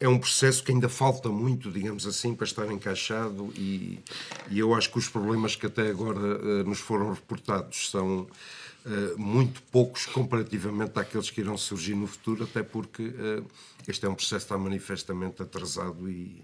é 0.00 0.08
um 0.08 0.18
processo 0.18 0.64
que 0.64 0.72
ainda 0.72 0.88
falta 0.88 1.28
muito, 1.28 1.70
digamos 1.70 2.08
assim, 2.08 2.34
para 2.34 2.44
estar 2.44 2.66
encaixado 2.72 3.52
e, 3.56 4.00
e 4.50 4.58
eu 4.58 4.74
acho 4.74 4.90
que 4.90 4.98
os 4.98 5.08
problemas 5.08 5.54
que 5.54 5.66
até 5.66 5.88
agora 5.88 6.64
nos 6.64 6.80
foram 6.80 7.12
reportados 7.12 7.88
são 7.88 8.26
muito 9.16 9.62
poucos 9.70 10.06
comparativamente 10.06 10.98
àqueles 10.98 11.30
que 11.30 11.40
irão 11.40 11.56
surgir 11.56 11.94
no 11.94 12.08
futuro, 12.08 12.42
até 12.42 12.64
porque 12.64 13.14
este 13.86 14.04
é 14.04 14.08
um 14.08 14.14
processo 14.16 14.44
que 14.44 14.52
está 14.52 14.58
manifestamente 14.58 15.40
atrasado 15.40 16.10
e, 16.10 16.42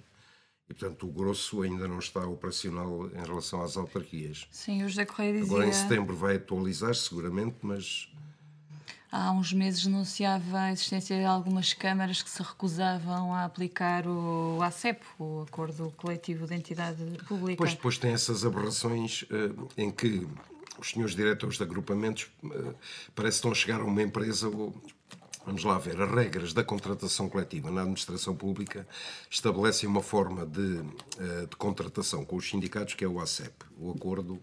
e, 0.68 0.74
portanto, 0.74 1.06
o 1.06 1.10
grosso 1.10 1.62
ainda 1.62 1.88
não 1.88 1.98
está 1.98 2.26
operacional 2.26 3.06
em 3.08 3.26
relação 3.26 3.62
às 3.62 3.76
autarquias. 3.76 4.46
Sim, 4.50 4.84
o 4.84 4.88
José 4.88 5.06
Correia 5.06 5.32
dizia... 5.32 5.46
Agora, 5.46 5.66
em 5.66 5.72
setembro 5.72 6.14
vai 6.14 6.36
atualizar, 6.36 6.94
seguramente, 6.94 7.56
mas 7.62 8.08
há 9.10 9.32
uns 9.32 9.52
meses 9.52 9.84
denunciava 9.84 10.58
a 10.58 10.72
existência 10.72 11.16
de 11.16 11.24
algumas 11.24 11.72
câmaras 11.72 12.22
que 12.22 12.28
se 12.28 12.42
recusavam 12.42 13.32
a 13.34 13.44
aplicar 13.44 14.06
o 14.06 14.60
ACEP, 14.62 15.02
o 15.18 15.42
Acordo 15.48 15.90
Coletivo 15.96 16.46
de 16.46 16.54
Entidade 16.54 17.02
Pública. 17.26 17.56
Pois 17.56 17.72
depois 17.72 17.96
tem 17.96 18.12
essas 18.12 18.44
aberrações 18.44 19.22
uh, 19.22 19.68
em 19.76 19.90
que 19.90 20.28
os 20.78 20.90
senhores 20.90 21.14
diretores 21.16 21.56
de 21.56 21.62
agrupamentos 21.62 22.30
uh, 22.44 22.74
parece 23.14 23.36
que 23.36 23.38
estão 23.38 23.52
a 23.52 23.54
chegar 23.54 23.80
a 23.80 23.84
uma 23.84 24.02
empresa. 24.02 24.50
Vamos 25.48 25.64
lá 25.64 25.78
ver, 25.78 25.98
as 25.98 26.10
regras 26.10 26.52
da 26.52 26.62
contratação 26.62 27.26
coletiva 27.26 27.70
na 27.70 27.80
administração 27.80 28.36
pública 28.36 28.86
estabelecem 29.30 29.88
uma 29.88 30.02
forma 30.02 30.44
de, 30.44 30.60
uh, 30.60 31.46
de 31.48 31.56
contratação 31.56 32.22
com 32.22 32.36
os 32.36 32.50
sindicatos 32.50 32.92
que 32.92 33.02
é 33.02 33.08
o 33.08 33.18
ACEP, 33.18 33.54
o 33.78 33.90
Acordo 33.90 34.38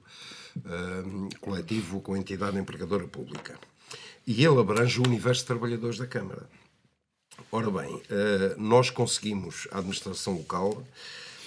Coletivo 1.39 2.01
com 2.01 2.15
a 2.15 2.17
Entidade 2.17 2.57
Empregadora 2.57 3.07
Pública 3.07 3.59
e 4.25 4.43
ele 4.43 4.59
abrange 4.59 4.99
o 4.99 5.03
universo 5.05 5.41
de 5.41 5.47
trabalhadores 5.47 5.99
da 5.99 6.07
Câmara. 6.07 6.49
Ora 7.51 7.69
bem, 7.69 8.01
eh, 8.09 8.55
nós 8.57 8.89
conseguimos, 8.89 9.67
a 9.71 9.77
administração 9.77 10.33
local, 10.37 10.83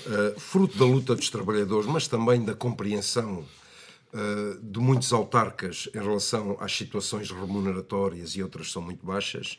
eh, 0.06 0.34
fruto 0.38 0.78
da 0.78 0.84
luta 0.84 1.16
dos 1.16 1.30
trabalhadores, 1.30 1.88
mas 1.88 2.06
também 2.06 2.44
da 2.44 2.54
compreensão 2.54 3.44
eh, 4.12 4.58
de 4.62 4.78
muitos 4.78 5.12
autarcas 5.12 5.88
em 5.94 5.98
relação 5.98 6.56
às 6.60 6.72
situações 6.76 7.30
remuneratórias 7.30 8.30
e 8.36 8.42
outras 8.42 8.72
são 8.72 8.80
muito 8.80 9.04
baixas, 9.04 9.58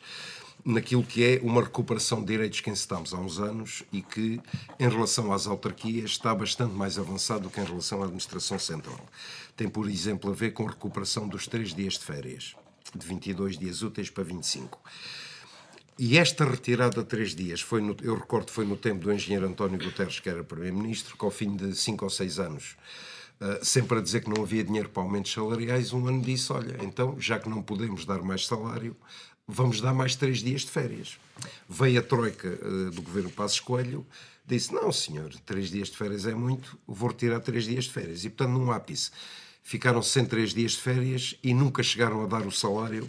naquilo 0.64 1.02
que 1.02 1.24
é 1.24 1.40
uma 1.42 1.62
recuperação 1.62 2.20
de 2.20 2.26
direitos 2.26 2.60
que 2.60 2.68
encetámos 2.68 3.14
há 3.14 3.18
uns 3.18 3.38
anos 3.38 3.82
e 3.92 4.02
que, 4.02 4.40
em 4.78 4.88
relação 4.88 5.32
às 5.32 5.46
autarquias, 5.46 6.10
está 6.10 6.34
bastante 6.34 6.74
mais 6.74 6.98
avançado 6.98 7.42
do 7.42 7.50
que 7.50 7.60
em 7.60 7.64
relação 7.64 8.00
à 8.00 8.04
administração 8.04 8.58
central. 8.58 9.00
Tem, 9.56 9.68
por 9.68 9.88
exemplo, 9.88 10.30
a 10.30 10.34
ver 10.34 10.52
com 10.52 10.66
a 10.66 10.70
recuperação 10.70 11.28
dos 11.28 11.46
três 11.46 11.72
dias 11.72 11.94
de 11.94 12.04
férias 12.04 12.54
de 12.94 13.06
22 13.06 13.56
dias 13.56 13.82
úteis 13.82 14.10
para 14.10 14.24
25. 14.24 14.80
E 15.98 16.18
esta 16.18 16.44
retirada 16.44 17.02
de 17.02 17.08
três 17.08 17.34
dias, 17.34 17.60
foi 17.60 17.80
no, 17.80 17.94
eu 18.02 18.14
recordo 18.14 18.50
foi 18.50 18.64
no 18.64 18.76
tempo 18.76 19.04
do 19.04 19.12
engenheiro 19.12 19.46
António 19.46 19.78
Guterres, 19.78 20.18
que 20.18 20.28
era 20.28 20.42
Primeiro-Ministro, 20.42 21.16
que 21.16 21.24
ao 21.24 21.30
fim 21.30 21.54
de 21.54 21.74
cinco 21.74 22.04
ou 22.04 22.10
seis 22.10 22.38
anos, 22.38 22.76
uh, 23.40 23.64
sempre 23.64 23.98
a 23.98 24.00
dizer 24.00 24.22
que 24.22 24.30
não 24.30 24.42
havia 24.42 24.64
dinheiro 24.64 24.88
para 24.88 25.02
aumentos 25.02 25.32
salariais, 25.32 25.92
um 25.92 26.06
ano 26.06 26.22
disse, 26.22 26.52
olha, 26.52 26.76
então, 26.82 27.18
já 27.18 27.38
que 27.38 27.48
não 27.48 27.62
podemos 27.62 28.04
dar 28.04 28.22
mais 28.22 28.46
salário, 28.46 28.96
vamos 29.46 29.80
dar 29.80 29.94
mais 29.94 30.14
três 30.14 30.38
dias 30.38 30.62
de 30.62 30.70
férias. 30.70 31.18
Veio 31.68 32.00
a 32.00 32.02
troika 32.02 32.48
uh, 32.48 32.90
do 32.90 33.02
governo 33.02 33.30
Passos 33.30 33.60
Coelho, 33.60 34.06
disse, 34.46 34.72
não 34.72 34.92
senhor, 34.92 35.32
três 35.46 35.70
dias 35.70 35.88
de 35.88 35.96
férias 35.96 36.26
é 36.26 36.34
muito, 36.34 36.78
vou 36.86 37.08
retirar 37.08 37.40
três 37.40 37.64
dias 37.64 37.84
de 37.84 37.92
férias. 37.92 38.24
E, 38.24 38.30
portanto, 38.30 38.58
num 38.58 38.70
ápice 38.70 39.10
ficaram 39.62 40.02
103 40.02 40.52
dias 40.52 40.72
de 40.72 40.78
férias 40.78 41.36
e 41.42 41.54
nunca 41.54 41.82
chegaram 41.82 42.22
a 42.22 42.26
dar 42.26 42.46
o 42.46 42.50
salário 42.50 43.08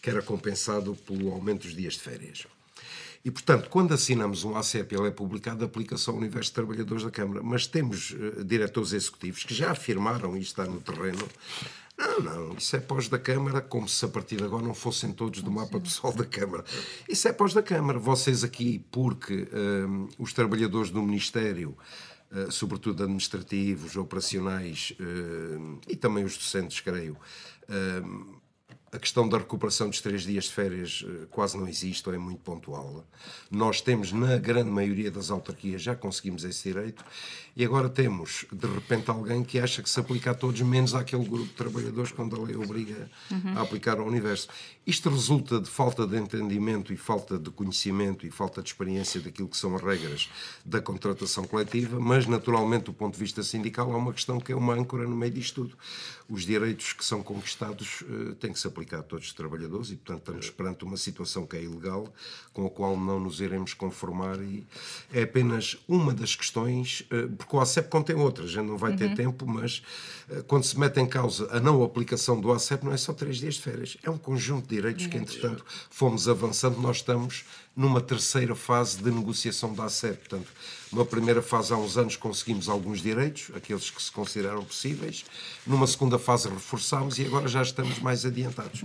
que 0.00 0.08
era 0.08 0.22
compensado 0.22 0.94
pelo 0.94 1.32
aumento 1.32 1.62
dos 1.62 1.74
dias 1.74 1.94
de 1.94 2.00
férias. 2.00 2.46
E, 3.28 3.30
portanto, 3.30 3.68
quando 3.68 3.92
assinamos 3.92 4.42
um 4.42 4.56
ACEP, 4.56 4.94
ele 4.94 5.08
é 5.08 5.10
publicado, 5.10 5.62
aplica-se 5.62 6.08
ao 6.08 6.16
universo 6.16 6.48
de 6.48 6.54
trabalhadores 6.54 7.04
da 7.04 7.10
Câmara. 7.10 7.42
Mas 7.42 7.66
temos 7.66 8.12
uh, 8.12 8.42
diretores 8.42 8.94
executivos 8.94 9.44
que 9.44 9.52
já 9.52 9.70
afirmaram, 9.70 10.34
e 10.34 10.40
está 10.40 10.64
no 10.64 10.80
terreno, 10.80 11.28
não, 11.98 12.20
não, 12.20 12.54
isso 12.56 12.74
é 12.74 12.80
pós 12.80 13.06
da 13.06 13.18
Câmara, 13.18 13.60
como 13.60 13.86
se 13.86 14.02
a 14.02 14.08
partir 14.08 14.36
de 14.36 14.44
agora 14.44 14.64
não 14.64 14.72
fossem 14.72 15.12
todos 15.12 15.42
do 15.42 15.50
mapa 15.50 15.78
pessoal 15.78 16.10
da 16.14 16.24
Câmara. 16.24 16.64
Isso 17.06 17.28
é 17.28 17.32
pós 17.34 17.52
da 17.52 17.62
Câmara. 17.62 17.98
Vocês 17.98 18.42
aqui, 18.42 18.82
porque 18.90 19.46
uh, 19.52 20.08
os 20.18 20.32
trabalhadores 20.32 20.88
do 20.88 21.02
Ministério 21.02 21.76
eh, 22.30 22.50
sobretudo 22.50 23.02
administrativos, 23.02 23.96
operacionais 23.96 24.92
uh, 25.00 25.80
e 25.88 25.96
também 25.96 26.24
os 26.24 26.36
docentes, 26.36 26.78
creio. 26.80 27.16
A 28.90 28.98
questão 28.98 29.28
da 29.28 29.36
recuperação 29.36 29.90
dos 29.90 30.00
três 30.00 30.22
dias 30.22 30.44
de 30.44 30.52
férias 30.52 31.04
quase 31.30 31.58
não 31.58 31.68
existe 31.68 32.08
ou 32.08 32.14
é 32.14 32.18
muito 32.18 32.40
pontual. 32.40 33.04
Nós 33.50 33.82
temos, 33.82 34.12
na 34.12 34.38
grande 34.38 34.70
maioria 34.70 35.10
das 35.10 35.30
autarquias, 35.30 35.82
já 35.82 35.94
conseguimos 35.94 36.42
esse 36.42 36.70
direito 36.70 37.04
e 37.54 37.64
agora 37.64 37.90
temos, 37.90 38.46
de 38.50 38.66
repente, 38.66 39.10
alguém 39.10 39.44
que 39.44 39.58
acha 39.58 39.82
que 39.82 39.90
se 39.90 40.00
aplica 40.00 40.30
a 40.30 40.34
todos, 40.34 40.60
menos 40.62 40.94
àquele 40.94 41.24
grupo 41.24 41.48
de 41.48 41.52
trabalhadores, 41.52 42.12
quando 42.12 42.34
a 42.34 42.42
lei 42.42 42.56
obriga 42.56 43.10
uhum. 43.30 43.58
a 43.58 43.60
aplicar 43.60 43.98
ao 43.98 44.06
universo. 44.06 44.48
Isto 44.86 45.10
resulta 45.10 45.60
de 45.60 45.68
falta 45.68 46.06
de 46.06 46.16
entendimento 46.16 46.90
e 46.90 46.96
falta 46.96 47.38
de 47.38 47.50
conhecimento 47.50 48.26
e 48.26 48.30
falta 48.30 48.62
de 48.62 48.70
experiência 48.70 49.20
daquilo 49.20 49.48
que 49.48 49.56
são 49.56 49.76
as 49.76 49.82
regras 49.82 50.30
da 50.64 50.80
contratação 50.80 51.44
coletiva, 51.44 52.00
mas, 52.00 52.26
naturalmente, 52.26 52.84
do 52.84 52.94
ponto 52.94 53.14
de 53.14 53.20
vista 53.20 53.42
sindical, 53.42 53.92
há 53.92 53.96
uma 53.96 54.14
questão 54.14 54.40
que 54.40 54.50
é 54.50 54.56
uma 54.56 54.72
âncora 54.72 55.06
no 55.06 55.16
meio 55.16 55.32
disto 55.32 55.62
tudo. 55.62 55.76
Os 56.28 56.44
direitos 56.44 56.92
que 56.92 57.04
são 57.04 57.22
conquistados 57.22 58.02
uh, 58.02 58.34
têm 58.36 58.52
que 58.52 58.60
se 58.60 58.66
aplicar 58.66 58.77
a 59.00 59.02
todos 59.02 59.26
os 59.26 59.32
trabalhadores 59.32 59.90
e, 59.90 59.96
portanto, 59.96 60.20
estamos 60.20 60.50
perante 60.50 60.84
uma 60.84 60.96
situação 60.96 61.46
que 61.46 61.56
é 61.56 61.62
ilegal, 61.62 62.12
com 62.52 62.66
a 62.66 62.70
qual 62.70 62.96
não 62.96 63.20
nos 63.20 63.40
iremos 63.40 63.74
conformar 63.74 64.40
e 64.40 64.66
é 65.12 65.22
apenas 65.22 65.76
uma 65.88 66.12
das 66.12 66.34
questões. 66.34 67.00
Uh, 67.12 67.28
porque 67.36 67.56
o 67.56 67.60
ACEP 67.60 67.88
contém 67.88 68.16
outras, 68.16 68.50
gente 68.50 68.66
não 68.66 68.76
vai 68.76 68.92
uhum. 68.92 68.96
ter 68.96 69.14
tempo, 69.14 69.46
mas 69.46 69.82
uh, 70.30 70.42
quando 70.44 70.64
se 70.64 70.78
mete 70.78 71.00
em 71.00 71.06
causa 71.06 71.48
a 71.50 71.60
não 71.60 71.82
aplicação 71.82 72.40
do 72.40 72.52
ACEP, 72.52 72.84
não 72.84 72.92
é 72.92 72.96
só 72.96 73.12
três 73.12 73.38
dias 73.38 73.54
de 73.54 73.62
férias, 73.62 73.96
é 74.02 74.10
um 74.10 74.18
conjunto 74.18 74.68
de 74.68 74.76
direitos 74.76 75.06
que, 75.06 75.16
entretanto, 75.16 75.64
fomos 75.90 76.28
avançando. 76.28 76.80
Nós 76.80 76.98
estamos 76.98 77.44
numa 77.78 78.00
terceira 78.00 78.56
fase 78.56 78.98
de 78.98 79.08
negociação 79.08 79.72
da 79.72 79.84
ACEP. 79.84 80.28
Portanto, 80.28 80.52
numa 80.90 81.04
primeira 81.04 81.40
fase, 81.40 81.72
há 81.72 81.76
uns 81.76 81.96
anos, 81.96 82.16
conseguimos 82.16 82.68
alguns 82.68 83.00
direitos, 83.00 83.52
aqueles 83.54 83.88
que 83.88 84.02
se 84.02 84.10
consideraram 84.10 84.64
possíveis. 84.64 85.24
Numa 85.64 85.86
segunda 85.86 86.18
fase, 86.18 86.48
reforçámos 86.48 87.20
e 87.20 87.24
agora 87.24 87.46
já 87.46 87.62
estamos 87.62 88.00
mais 88.00 88.26
adiantados. 88.26 88.82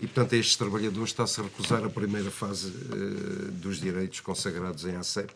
E, 0.00 0.08
portanto, 0.08 0.32
estes 0.32 0.56
trabalhadores 0.56 1.10
está-se 1.10 1.40
a 1.40 1.44
recusar 1.44 1.84
a 1.84 1.88
primeira 1.88 2.32
fase 2.32 2.66
uh, 2.66 3.52
dos 3.52 3.80
direitos 3.80 4.18
consagrados 4.18 4.84
em 4.86 4.96
ACEP 4.96 5.32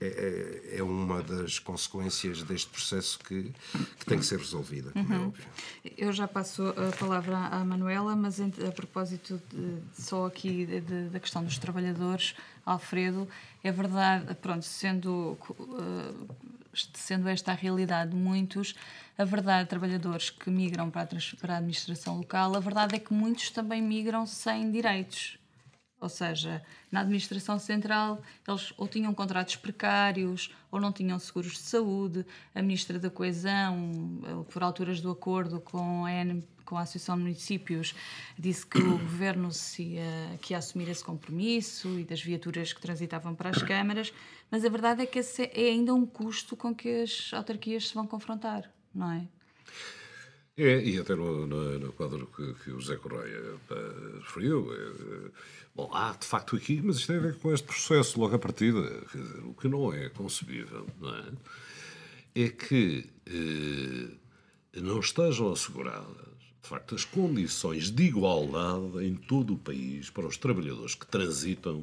é, 0.00 0.70
é, 0.72 0.78
é 0.78 0.82
uma 0.82 1.22
das 1.22 1.58
consequências 1.58 2.42
deste 2.42 2.70
processo 2.70 3.18
que, 3.18 3.52
que 3.98 4.06
tem 4.06 4.18
que 4.18 4.24
ser 4.24 4.38
resolvida, 4.38 4.90
como 4.92 5.12
é 5.12 5.16
uhum. 5.16 5.24
é 5.24 5.26
óbvio. 5.26 5.44
Eu 5.96 6.12
já 6.12 6.26
passo 6.26 6.68
a 6.68 6.96
palavra 6.96 7.36
à 7.36 7.62
Manuela, 7.64 8.16
mas 8.16 8.40
a 8.40 8.72
propósito 8.74 9.40
de, 9.52 10.02
só 10.02 10.24
aqui 10.24 10.64
de, 10.64 10.80
de, 10.80 11.08
da 11.10 11.20
questão 11.20 11.44
dos 11.44 11.58
trabalhadores, 11.58 12.34
Alfredo, 12.64 13.28
é 13.62 13.70
verdade, 13.70 14.34
pronto, 14.36 14.64
sendo, 14.64 15.36
uh, 15.50 16.34
sendo 16.94 17.28
esta 17.28 17.52
a 17.52 17.54
realidade 17.54 18.12
de 18.12 18.16
muitos, 18.16 18.74
a 19.18 19.24
verdade, 19.24 19.68
trabalhadores 19.68 20.30
que 20.30 20.48
migram 20.48 20.90
para 20.90 21.02
a, 21.02 21.36
para 21.38 21.54
a 21.54 21.56
administração 21.58 22.16
local, 22.16 22.56
a 22.56 22.60
verdade 22.60 22.96
é 22.96 22.98
que 22.98 23.12
muitos 23.12 23.50
também 23.50 23.82
migram 23.82 24.24
sem 24.24 24.70
direitos 24.70 25.39
ou 26.00 26.08
seja, 26.08 26.62
na 26.90 27.00
administração 27.00 27.58
central 27.58 28.22
eles 28.48 28.72
ou 28.76 28.88
tinham 28.88 29.12
contratos 29.12 29.56
precários 29.56 30.50
ou 30.70 30.80
não 30.80 30.90
tinham 30.90 31.18
seguros 31.18 31.52
de 31.52 31.58
saúde. 31.58 32.24
A 32.54 32.62
ministra 32.62 32.98
da 32.98 33.10
Coesão, 33.10 34.20
eh, 34.24 34.44
por 34.50 34.62
alturas 34.62 35.00
do 35.00 35.10
acordo 35.10 35.60
com 35.60 36.06
a, 36.06 36.12
N, 36.12 36.42
com 36.64 36.78
a 36.78 36.82
Associação 36.82 37.16
de 37.16 37.22
Municípios, 37.22 37.94
disse 38.38 38.66
que 38.66 38.78
o 38.78 38.98
governo 38.98 39.52
se 39.52 39.82
ia, 39.82 40.38
que 40.40 40.54
ia 40.54 40.58
assumir 40.58 40.88
esse 40.88 41.04
compromisso 41.04 41.98
e 41.98 42.04
das 42.04 42.22
viaturas 42.22 42.72
que 42.72 42.80
transitavam 42.80 43.34
para 43.34 43.50
as 43.50 43.62
câmaras, 43.62 44.12
mas 44.50 44.64
a 44.64 44.68
verdade 44.68 45.02
é 45.02 45.06
que 45.06 45.18
esse 45.18 45.42
é 45.52 45.68
ainda 45.68 45.92
um 45.92 46.06
custo 46.06 46.56
com 46.56 46.74
que 46.74 47.02
as 47.02 47.30
autarquias 47.34 47.88
se 47.88 47.94
vão 47.94 48.06
confrontar, 48.06 48.72
não 48.94 49.12
é? 49.12 49.39
É, 50.56 50.84
e 50.84 50.98
até 50.98 51.14
no, 51.14 51.46
no, 51.46 51.78
no 51.78 51.92
quadro 51.92 52.26
que, 52.36 52.54
que, 52.62 52.70
o 52.70 52.80
Zé 52.80 52.96
Correia 52.96 53.54
uh, 53.54 54.18
referiu, 54.20 54.62
uh, 54.62 55.32
bom, 55.74 55.90
há 55.94 56.12
de 56.12 56.26
facto 56.26 56.56
aqui, 56.56 56.82
mas 56.82 56.96
isto 56.96 57.06
tem 57.06 57.16
a 57.16 57.20
ver 57.20 57.36
com 57.38 57.52
este 57.52 57.66
processo 57.66 58.20
logo 58.20 58.34
à 58.34 58.38
partida, 58.38 58.82
dizer, 59.14 59.44
o 59.44 59.54
que 59.54 59.68
não 59.68 59.92
é 59.92 60.10
concebível, 60.10 60.86
não 61.00 61.14
é? 61.14 61.32
é 62.34 62.48
que 62.48 63.08
não 64.74 65.00
estejam 65.00 65.52
asseguradas 65.52 66.30
de 66.62 66.68
facto, 66.68 66.94
as 66.94 67.04
condições 67.04 67.90
de 67.90 68.04
igualdade 68.04 69.04
em 69.04 69.14
todo 69.14 69.54
o 69.54 69.58
país 69.58 70.10
para 70.10 70.26
os 70.26 70.36
trabalhadores 70.36 70.94
que 70.94 71.06
transitam 71.06 71.82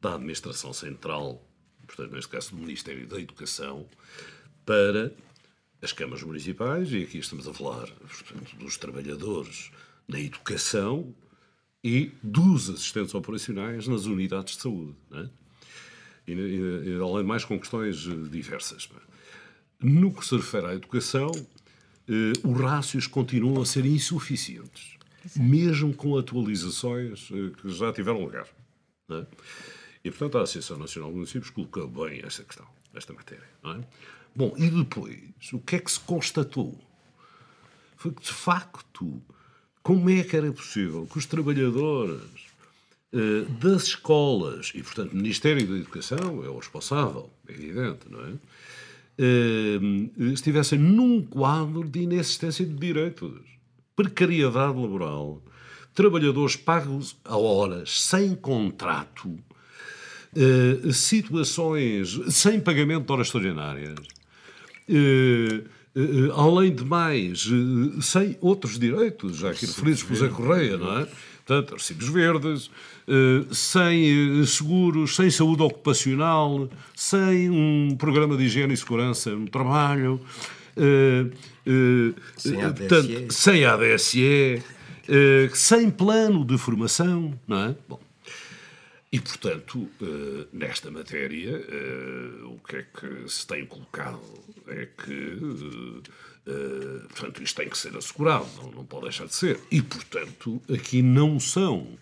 da 0.00 0.14
administração 0.14 0.72
central, 0.72 1.42
portanto, 1.86 2.12
neste 2.12 2.30
caso 2.30 2.50
do 2.50 2.56
Ministério 2.56 3.06
da 3.06 3.20
Educação, 3.20 3.86
para 4.64 5.12
as 5.84 5.92
câmaras 5.92 6.22
municipais, 6.22 6.90
e 6.92 7.02
aqui 7.02 7.18
estamos 7.18 7.46
a 7.46 7.52
falar 7.52 7.86
portanto, 7.90 8.56
dos 8.56 8.76
trabalhadores 8.76 9.70
na 10.08 10.18
educação 10.18 11.14
e 11.82 12.10
dos 12.22 12.70
assistentes 12.70 13.14
operacionais 13.14 13.86
nas 13.86 14.06
unidades 14.06 14.56
de 14.56 14.62
saúde. 14.62 14.94
É? 15.12 15.28
E, 16.26 16.32
e, 16.32 16.92
e, 16.92 17.00
além 17.02 17.18
de 17.18 17.24
mais, 17.24 17.44
com 17.44 17.58
questões 17.58 17.98
diversas. 18.30 18.88
No 19.78 20.12
que 20.12 20.24
se 20.24 20.34
refere 20.34 20.66
à 20.66 20.74
educação, 20.74 21.30
eh, 22.08 22.32
os 22.42 22.58
rácios 22.58 23.06
continuam 23.06 23.60
a 23.60 23.66
ser 23.66 23.84
insuficientes, 23.84 24.96
Exato. 25.22 25.42
mesmo 25.42 25.92
com 25.92 26.16
atualizações 26.16 27.28
eh, 27.30 27.50
que 27.60 27.68
já 27.68 27.92
tiveram 27.92 28.22
lugar. 28.24 28.46
É? 29.10 29.26
E, 30.02 30.10
portanto, 30.10 30.38
a 30.38 30.42
Associação 30.42 30.78
Nacional 30.78 31.10
de 31.10 31.16
Municípios 31.16 31.50
colocou 31.50 31.86
bem 31.86 32.22
esta 32.24 32.42
questão, 32.44 32.66
esta 32.94 33.12
matéria. 33.12 33.48
É? 33.64 33.84
Bom, 34.36 34.54
e 34.56 34.68
depois, 34.68 35.18
o 35.52 35.58
que 35.58 35.76
é 35.76 35.78
que 35.78 35.90
se 35.90 36.00
constatou? 36.00 36.78
Foi 37.96 38.12
que, 38.12 38.22
de 38.22 38.32
facto, 38.32 39.22
como 39.82 40.10
é 40.10 40.22
que 40.24 40.36
era 40.36 40.50
possível 40.52 41.06
que 41.06 41.18
os 41.18 41.26
trabalhadores 41.26 42.20
uh, 43.12 43.44
das 43.60 43.84
escolas, 43.84 44.72
e, 44.74 44.82
portanto, 44.82 45.12
o 45.12 45.16
Ministério 45.16 45.66
da 45.66 45.76
Educação 45.76 46.44
é 46.44 46.48
o 46.48 46.58
responsável, 46.58 47.30
é 47.48 47.52
evidente, 47.52 48.00
não 48.10 48.20
é? 48.20 48.32
uh, 49.18 50.32
estivessem 50.32 50.78
num 50.78 51.22
quadro 51.22 51.88
de 51.88 52.00
inexistência 52.00 52.64
de 52.64 52.74
direitos, 52.74 53.40
precariedade 53.94 54.78
laboral, 54.78 55.42
trabalhadores 55.94 56.56
pagos 56.56 57.16
a 57.24 57.36
horas, 57.36 58.02
sem 58.02 58.34
contrato, 58.34 59.28
uh, 59.28 60.92
situações 60.92 62.20
sem 62.30 62.60
pagamento 62.60 63.06
de 63.06 63.12
horas 63.12 63.26
extraordinárias. 63.28 63.98
Uh, 64.88 65.74
Uh, 65.96 66.32
além 66.32 66.74
de 66.74 66.84
mais, 66.84 67.48
sem 68.02 68.36
outros 68.40 68.80
direitos, 68.80 69.36
já 69.36 69.50
aqui 69.50 69.64
referidos 69.64 70.02
por 70.02 70.16
Zé 70.16 70.26
Correia, 70.26 70.76
não 70.76 70.98
é? 70.98 71.06
Portanto, 71.46 71.74
recibos 71.74 72.08
verdes, 72.08 72.70
eh, 73.06 73.44
sem 73.52 74.40
eh, 74.40 74.46
seguros, 74.46 75.14
sem 75.14 75.30
saúde 75.30 75.62
ocupacional, 75.62 76.70
sem 76.96 77.50
um 77.50 77.94
programa 77.98 78.34
de 78.34 78.44
higiene 78.44 78.72
e 78.72 78.76
segurança 78.76 79.30
no 79.30 79.46
trabalho, 79.50 80.18
eh, 80.74 81.26
sem 82.38 82.62
ADSE, 82.62 82.78
portanto, 82.78 83.32
sem, 83.32 83.64
ADSE 83.66 84.62
sem 85.52 85.90
plano 85.90 86.46
de 86.46 86.56
formação, 86.56 87.38
não 87.46 87.58
é? 87.58 87.76
Bom, 87.86 88.00
e, 89.14 89.20
portanto, 89.20 89.88
nesta 90.52 90.90
matéria, 90.90 91.64
o 92.46 92.58
que 92.58 92.76
é 92.76 92.82
que 92.82 93.28
se 93.30 93.46
tem 93.46 93.64
colocado 93.64 94.20
é 94.66 94.86
que, 94.86 95.38
portanto, 97.10 97.40
isto 97.40 97.56
tem 97.56 97.68
que 97.68 97.78
ser 97.78 97.96
assegurado, 97.96 98.48
não 98.74 98.84
pode 98.84 99.04
deixar 99.04 99.26
de 99.26 99.34
ser. 99.36 99.60
E, 99.70 99.80
portanto, 99.80 100.60
aqui 100.68 101.00
não 101.00 101.38
são 101.38 101.96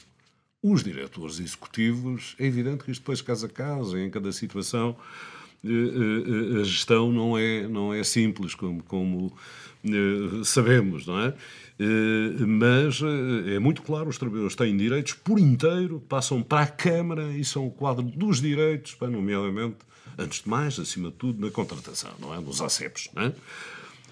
os 0.62 0.82
diretores 0.82 1.38
executivos, 1.38 2.34
é 2.38 2.46
evidente 2.46 2.84
que 2.84 2.90
isto 2.92 3.00
depois, 3.00 3.20
caso 3.20 3.44
a 3.44 3.48
caso, 3.50 3.98
em 3.98 4.08
cada 4.08 4.32
situação, 4.32 4.96
eh, 5.64 5.68
eh, 5.68 6.60
a 6.60 6.64
gestão 6.64 7.12
não 7.12 7.36
é, 7.36 7.66
não 7.68 7.92
é 7.92 8.02
simples, 8.02 8.54
como, 8.54 8.82
como 8.84 9.36
eh, 9.84 10.44
sabemos, 10.44 11.06
não 11.06 11.20
é? 11.20 11.34
Mas 12.46 13.00
é 13.46 13.58
muito 13.58 13.82
claro, 13.82 14.08
os 14.08 14.18
trabalhadores 14.18 14.54
têm 14.54 14.76
direitos 14.76 15.14
por 15.14 15.38
inteiro, 15.38 16.00
passam 16.08 16.42
para 16.42 16.62
a 16.62 16.66
Câmara 16.66 17.32
e 17.32 17.44
são 17.44 17.66
o 17.66 17.70
quadro 17.70 18.02
dos 18.02 18.40
direitos, 18.40 18.96
nomeadamente, 19.00 19.78
antes 20.18 20.42
de 20.42 20.48
mais, 20.48 20.78
acima 20.78 21.10
de 21.10 21.16
tudo, 21.16 21.44
na 21.44 21.50
contratação, 21.50 22.12
não 22.18 22.34
é? 22.34 22.40
Nos 22.40 22.60
ACEPs, 22.60 23.08
não 23.14 23.22
é? 23.24 23.32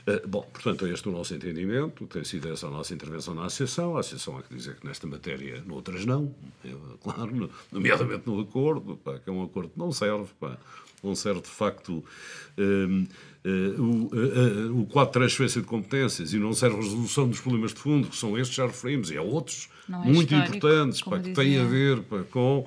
Eh, 0.06 0.22
bom, 0.26 0.42
portanto, 0.42 0.86
é 0.86 0.90
este 0.90 1.08
o 1.08 1.12
nosso 1.12 1.34
entendimento, 1.34 2.06
tem 2.06 2.24
sido 2.24 2.52
essa 2.52 2.66
a 2.66 2.70
nossa 2.70 2.92
intervenção 2.94 3.34
na 3.34 3.44
Associação. 3.44 3.96
A 3.96 4.00
Associação 4.00 4.38
há 4.38 4.42
que 4.42 4.54
dizer 4.54 4.76
que 4.76 4.86
nesta 4.86 5.06
matéria, 5.06 5.62
noutras 5.66 6.04
não, 6.04 6.34
é, 6.64 6.70
claro, 7.02 7.50
nomeadamente 7.70 8.26
no 8.26 8.40
acordo, 8.40 8.96
pá, 8.96 9.18
que 9.18 9.28
é 9.28 9.32
um 9.32 9.42
acordo 9.42 9.70
que 9.70 9.78
não 9.78 9.92
serve, 9.92 10.28
pá, 10.38 10.58
serve 11.14 11.40
de 11.40 11.48
facto 11.48 12.04
um, 12.58 13.06
ehm, 13.44 13.78
uh, 13.78 13.82
o, 13.82 14.10
uh, 14.14 14.80
o 14.80 14.86
quadro 14.86 15.12
de 15.12 15.18
transferência 15.18 15.60
de 15.60 15.66
competências 15.66 16.32
e 16.32 16.38
não 16.38 16.52
serve 16.52 16.76
a 16.76 16.82
resolução 16.82 17.28
dos 17.28 17.40
problemas 17.40 17.72
de 17.72 17.80
fundo, 17.80 18.08
que 18.08 18.16
são 18.16 18.38
estes 18.38 18.56
já 18.56 18.66
referimos, 18.66 19.10
e 19.10 19.16
há 19.16 19.22
outros 19.22 19.68
é 19.88 19.96
muito 19.96 20.34
importantes, 20.34 21.02
pá, 21.02 21.18
que 21.18 21.32
têm 21.32 21.58
a 21.58 21.64
ver 21.64 22.00
pá, 22.02 22.22
com 22.30 22.66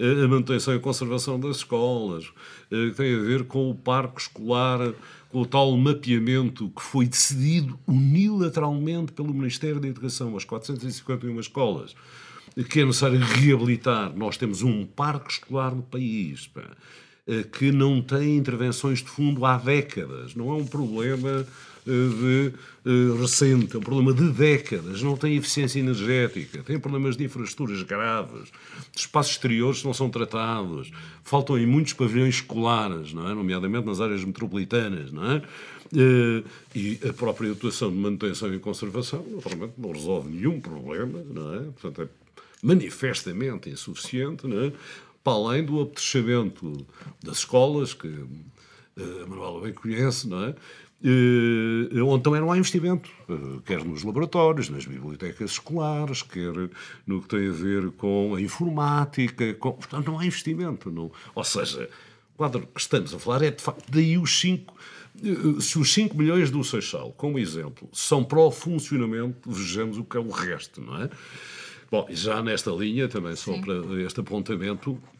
a 0.00 0.28
manutenção 0.28 0.74
e 0.74 0.80
conservação 0.80 1.38
das 1.38 1.58
escolas, 1.58 2.26
que 2.68 2.92
têm 2.96 3.14
a 3.14 3.20
ver 3.20 3.44
com 3.44 3.70
o 3.70 3.74
parque 3.74 4.22
escolar 4.22 4.92
com 5.34 5.40
o 5.40 5.46
tal 5.46 5.76
mapeamento 5.76 6.70
que 6.70 6.80
foi 6.80 7.08
decidido 7.08 7.76
unilateralmente 7.88 9.10
pelo 9.10 9.34
Ministério 9.34 9.80
da 9.80 9.88
Educação, 9.88 10.36
as 10.36 10.44
451 10.44 11.40
escolas, 11.40 11.96
que 12.70 12.78
é 12.78 12.84
necessário 12.84 13.18
reabilitar. 13.18 14.16
Nós 14.16 14.36
temos 14.36 14.62
um 14.62 14.86
parque 14.86 15.32
escolar 15.32 15.74
no 15.74 15.82
país 15.82 16.46
pá, 16.46 16.60
eh, 16.60 16.76
que 17.52 17.72
não 17.72 18.02
tem 18.02 18.36
intervenções 18.36 18.98
de 18.98 19.08
fundo 19.08 19.46
há 19.46 19.56
décadas. 19.56 20.34
Não 20.34 20.50
é 20.50 20.54
um 20.54 20.66
problema 20.66 21.46
de, 21.86 22.52
uh, 22.86 23.20
recente, 23.20 23.76
é 23.76 23.78
um 23.78 23.82
problema 23.82 24.12
de 24.12 24.30
décadas, 24.30 25.02
não 25.02 25.16
tem 25.16 25.36
eficiência 25.36 25.78
energética, 25.78 26.62
tem 26.62 26.78
problemas 26.78 27.16
de 27.16 27.24
infraestruturas 27.24 27.82
graves, 27.82 28.50
espaços 28.96 29.32
exteriores 29.32 29.84
não 29.84 29.92
são 29.92 30.08
tratados, 30.08 30.90
faltam 31.22 31.58
em 31.58 31.66
muitos 31.66 31.92
pavilhões 31.92 32.36
escolares, 32.36 33.12
não 33.12 33.28
é? 33.28 33.34
nomeadamente 33.34 33.86
nas 33.86 34.00
áreas 34.00 34.24
metropolitanas, 34.24 35.12
não 35.12 35.32
é? 35.32 35.42
E 36.74 36.98
a 37.08 37.12
própria 37.12 37.52
atuação 37.52 37.90
de 37.90 37.96
manutenção 37.96 38.52
e 38.52 38.58
conservação, 38.58 39.24
naturalmente, 39.30 39.74
não 39.78 39.92
resolve 39.92 40.30
nenhum 40.30 40.60
problema, 40.60 41.22
não 41.30 41.54
é? 41.54 41.58
Portanto, 41.58 42.02
é 42.02 42.08
manifestamente 42.62 43.68
insuficiente, 43.68 44.46
é? 44.46 44.72
Para 45.24 45.32
além 45.32 45.64
do 45.64 45.80
apetrechamento 45.80 46.86
das 47.22 47.38
escolas, 47.38 47.94
que 47.94 48.06
uh, 48.06 49.22
a 49.22 49.26
Manuela 49.26 49.62
bem 49.62 49.72
conhece, 49.72 50.28
não 50.28 50.44
é? 50.44 50.54
Uh, 51.02 52.06
onde 52.06 52.22
também 52.22 52.40
não 52.40 52.52
há 52.52 52.56
investimento, 52.56 53.10
uh, 53.28 53.60
quer 53.62 53.82
nos 53.84 54.02
laboratórios, 54.02 54.68
nas 54.68 54.84
bibliotecas 54.84 55.52
escolares, 55.52 56.22
quer 56.22 56.52
no 57.06 57.22
que 57.22 57.28
tem 57.28 57.48
a 57.48 57.52
ver 57.52 57.90
com 57.92 58.34
a 58.34 58.40
informática, 58.40 59.54
com, 59.54 59.72
portanto 59.72 60.06
não 60.10 60.18
há 60.18 60.26
investimento. 60.26 60.90
Não, 60.90 61.10
ou 61.34 61.44
seja, 61.44 61.88
o 62.34 62.36
quadro 62.36 62.66
que 62.66 62.80
estamos 62.80 63.14
a 63.14 63.18
falar 63.18 63.42
é 63.42 63.50
de 63.50 63.62
facto 63.62 63.84
daí 63.90 64.18
os 64.18 64.38
5. 64.40 64.74
Uh, 65.22 65.60
se 65.60 65.78
os 65.78 65.92
5 65.92 66.16
milhões 66.16 66.50
do 66.50 66.62
Seixal, 66.62 67.12
como 67.12 67.38
exemplo, 67.38 67.88
são 67.92 68.22
para 68.22 68.40
o 68.40 68.50
funcionamento, 68.50 69.50
vejamos 69.50 69.96
o 69.96 70.04
que 70.04 70.16
é 70.16 70.20
o 70.20 70.30
resto, 70.30 70.80
não 70.82 71.02
é? 71.02 71.10
Bom, 71.90 72.06
já 72.10 72.42
nesta 72.42 72.72
linha, 72.72 73.08
também 73.08 73.36
só 73.36 73.52
Sim. 73.52 73.60
para 73.60 74.02
este 74.02 74.18
apontamento, 74.18 74.98
eh, 75.06 75.13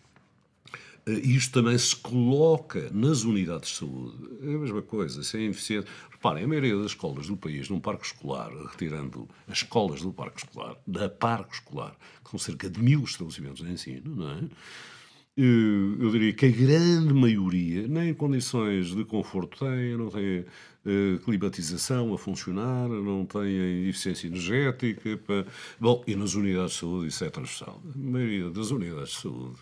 isto 1.06 1.60
também 1.60 1.76
se 1.76 1.94
coloca 1.96 2.90
nas 2.92 3.24
unidades 3.24 3.70
de 3.70 3.76
saúde. 3.76 4.16
É 4.42 4.54
a 4.54 4.58
mesma 4.58 4.82
coisa, 4.82 5.22
se 5.22 5.36
é 5.36 5.42
eficiente. 5.42 5.86
Reparem, 6.10 6.44
a 6.44 6.48
maioria 6.48 6.76
das 6.76 6.86
escolas 6.86 7.26
do 7.26 7.36
país, 7.36 7.68
num 7.68 7.80
parque 7.80 8.06
escolar, 8.06 8.50
retirando 8.70 9.28
as 9.46 9.58
escolas 9.58 10.00
do 10.00 10.12
parque 10.12 10.38
escolar, 10.38 10.76
da 10.86 11.08
parque 11.08 11.54
escolar, 11.54 11.96
são 12.28 12.38
cerca 12.38 12.70
de 12.70 12.80
mil 12.80 13.04
estabelecimentos 13.04 13.64
de 13.64 13.70
ensino, 13.70 14.16
não 14.16 14.30
é? 14.30 14.40
Eh, 15.36 15.42
eu 15.42 16.10
diria 16.12 16.32
que 16.32 16.46
a 16.46 16.50
grande 16.50 17.12
maioria 17.12 17.88
nem 17.88 18.14
condições 18.14 18.94
de 18.94 19.04
conforto 19.04 19.58
tem, 19.58 19.96
não 19.96 20.08
tem 20.08 20.40
uh, 20.40 21.18
climatização 21.24 22.14
a 22.14 22.18
funcionar, 22.18 22.88
não 22.88 23.26
têm 23.26 23.88
eficiência 23.88 24.28
energética. 24.28 25.16
Pá. 25.18 25.44
Bom, 25.80 26.04
e 26.06 26.14
nas 26.14 26.34
unidades 26.34 26.74
de 26.74 26.78
saúde 26.78 27.08
isso 27.08 27.24
é 27.24 27.30
transversal. 27.30 27.82
A 27.94 27.98
maioria 27.98 28.48
das 28.50 28.70
unidades 28.70 29.10
de 29.10 29.22
saúde 29.22 29.58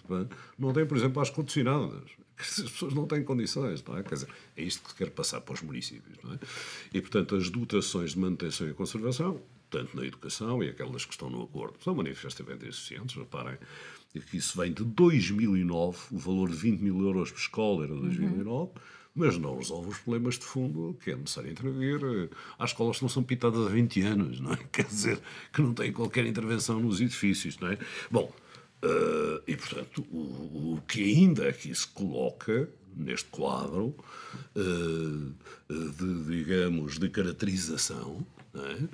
não 0.59 0.73
tem, 0.75 0.85
por 0.85 0.97
exemplo, 0.99 1.23
as 1.23 1.31
condicionadas. 1.31 2.11
As 2.39 2.71
pessoas 2.71 2.93
não 2.93 3.07
têm 3.07 3.23
condições, 3.23 3.85
não 3.85 3.97
é? 3.97 4.03
Quer 4.03 4.15
dizer, 4.15 4.29
é 4.57 4.63
isto 4.65 4.89
que 4.89 4.97
quer 4.97 5.11
passar 5.11 5.41
para 5.43 5.55
os 5.55 5.63
municípios, 5.63 6.19
não 6.25 6.33
é? 6.33 6.39
E, 6.93 7.01
portanto, 7.01 7.37
as 7.37 7.49
dotações 7.49 8.13
de 8.13 8.19
manutenção 8.19 8.69
e 8.69 8.75
conservação, 8.75 9.41
tanto 9.71 9.97
na 9.97 10.05
educação 10.05 10.63
e 10.63 10.69
aquelas 10.69 11.05
que 11.05 11.13
estão 11.13 11.31
no 11.31 11.43
acordo, 11.45 11.75
são 11.85 11.95
manifestamente 11.95 12.67
insuficientes, 12.67 13.15
reparem 13.15 13.59
isso 14.15 14.61
vem 14.61 14.73
de 14.73 14.85
2009, 14.85 15.99
o 16.11 16.19
valor 16.19 16.51
de 16.51 16.57
20 16.57 16.81
mil 16.81 17.01
euros 17.03 17.31
por 17.31 17.39
escola 17.39 17.85
era 17.85 17.95
de 17.95 18.01
2009, 18.01 18.51
uhum. 18.51 18.71
mas 19.15 19.39
não 19.39 19.57
resolve 19.57 19.89
os 19.91 19.99
problemas 19.99 20.39
de 20.39 20.45
fundo 20.45 20.97
que 21.03 21.11
é 21.11 21.17
necessário 21.17 21.51
intervir. 21.51 22.31
Há 22.59 22.65
escolas 22.65 22.99
que 22.99 23.03
não 23.03 23.09
são 23.09 23.23
pintadas 23.23 23.67
há 23.67 23.71
20 23.71 24.03
anos, 24.03 24.41
não 24.41 24.53
é? 24.53 24.59
Quer 24.71 24.85
dizer, 24.85 25.21
que 25.53 25.63
não 25.63 25.73
têm 25.73 25.93
qualquer 25.93 26.27
intervenção 26.27 26.81
nos 26.81 27.01
edifícios, 27.01 27.59
não 27.59 27.69
é? 27.69 27.79
Bom, 28.11 28.33
uh, 28.85 29.43
e 29.47 29.57
portanto, 29.57 30.05
o, 30.11 30.75
o 30.75 30.83
que 30.87 31.03
ainda 31.03 31.49
aqui 31.49 31.75
se 31.75 31.87
coloca 31.87 32.69
neste 32.95 33.29
quadro 33.31 33.97
uh, 34.55 35.35
termos 36.47 36.99
de 36.99 37.09
caracterização, 37.09 38.27
é? 38.55 38.89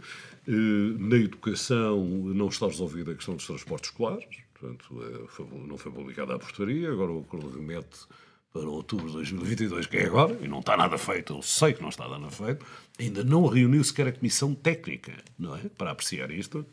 na 0.47 1.17
educação 1.17 2.07
não 2.07 2.49
está 2.49 2.67
resolvida 2.67 3.11
a 3.11 3.15
questão 3.15 3.35
dos 3.35 3.45
transportes 3.45 3.91
escolares, 3.91 4.48
portanto, 4.59 5.03
é, 5.03 5.67
não 5.67 5.79
foi 5.79 5.93
publicada 5.93 6.35
a 6.35 6.39
portaria, 6.39 6.91
agora 6.91 7.13
o 7.13 7.21
acordo 7.21 7.51
remete 7.51 8.07
para 8.53 8.69
outubro 8.69 9.07
de 9.07 9.13
2022, 9.13 9.87
que 9.87 9.99
é 9.99 10.07
agora, 10.07 10.37
e 10.41 10.49
não 10.49 10.61
está 10.61 10.77
nada 10.77 10.97
feito, 10.99 11.35
eu 11.35 11.43
sei 11.43 11.75
que 11.75 11.83
não 11.83 11.91
está 11.91 12.09
nada 12.09 12.31
feito, 12.31 12.65
ainda 12.99 13.23
não 13.23 13.47
reuniu 13.47 13.83
sequer 13.85 14.09
a 14.09 14.13
comissão 14.13 14.55
técnica, 14.55 15.13
não 15.39 15.55
é? 15.55 15.61
Para 15.77 15.93
apreciar 15.93 16.31
isto. 16.31 16.67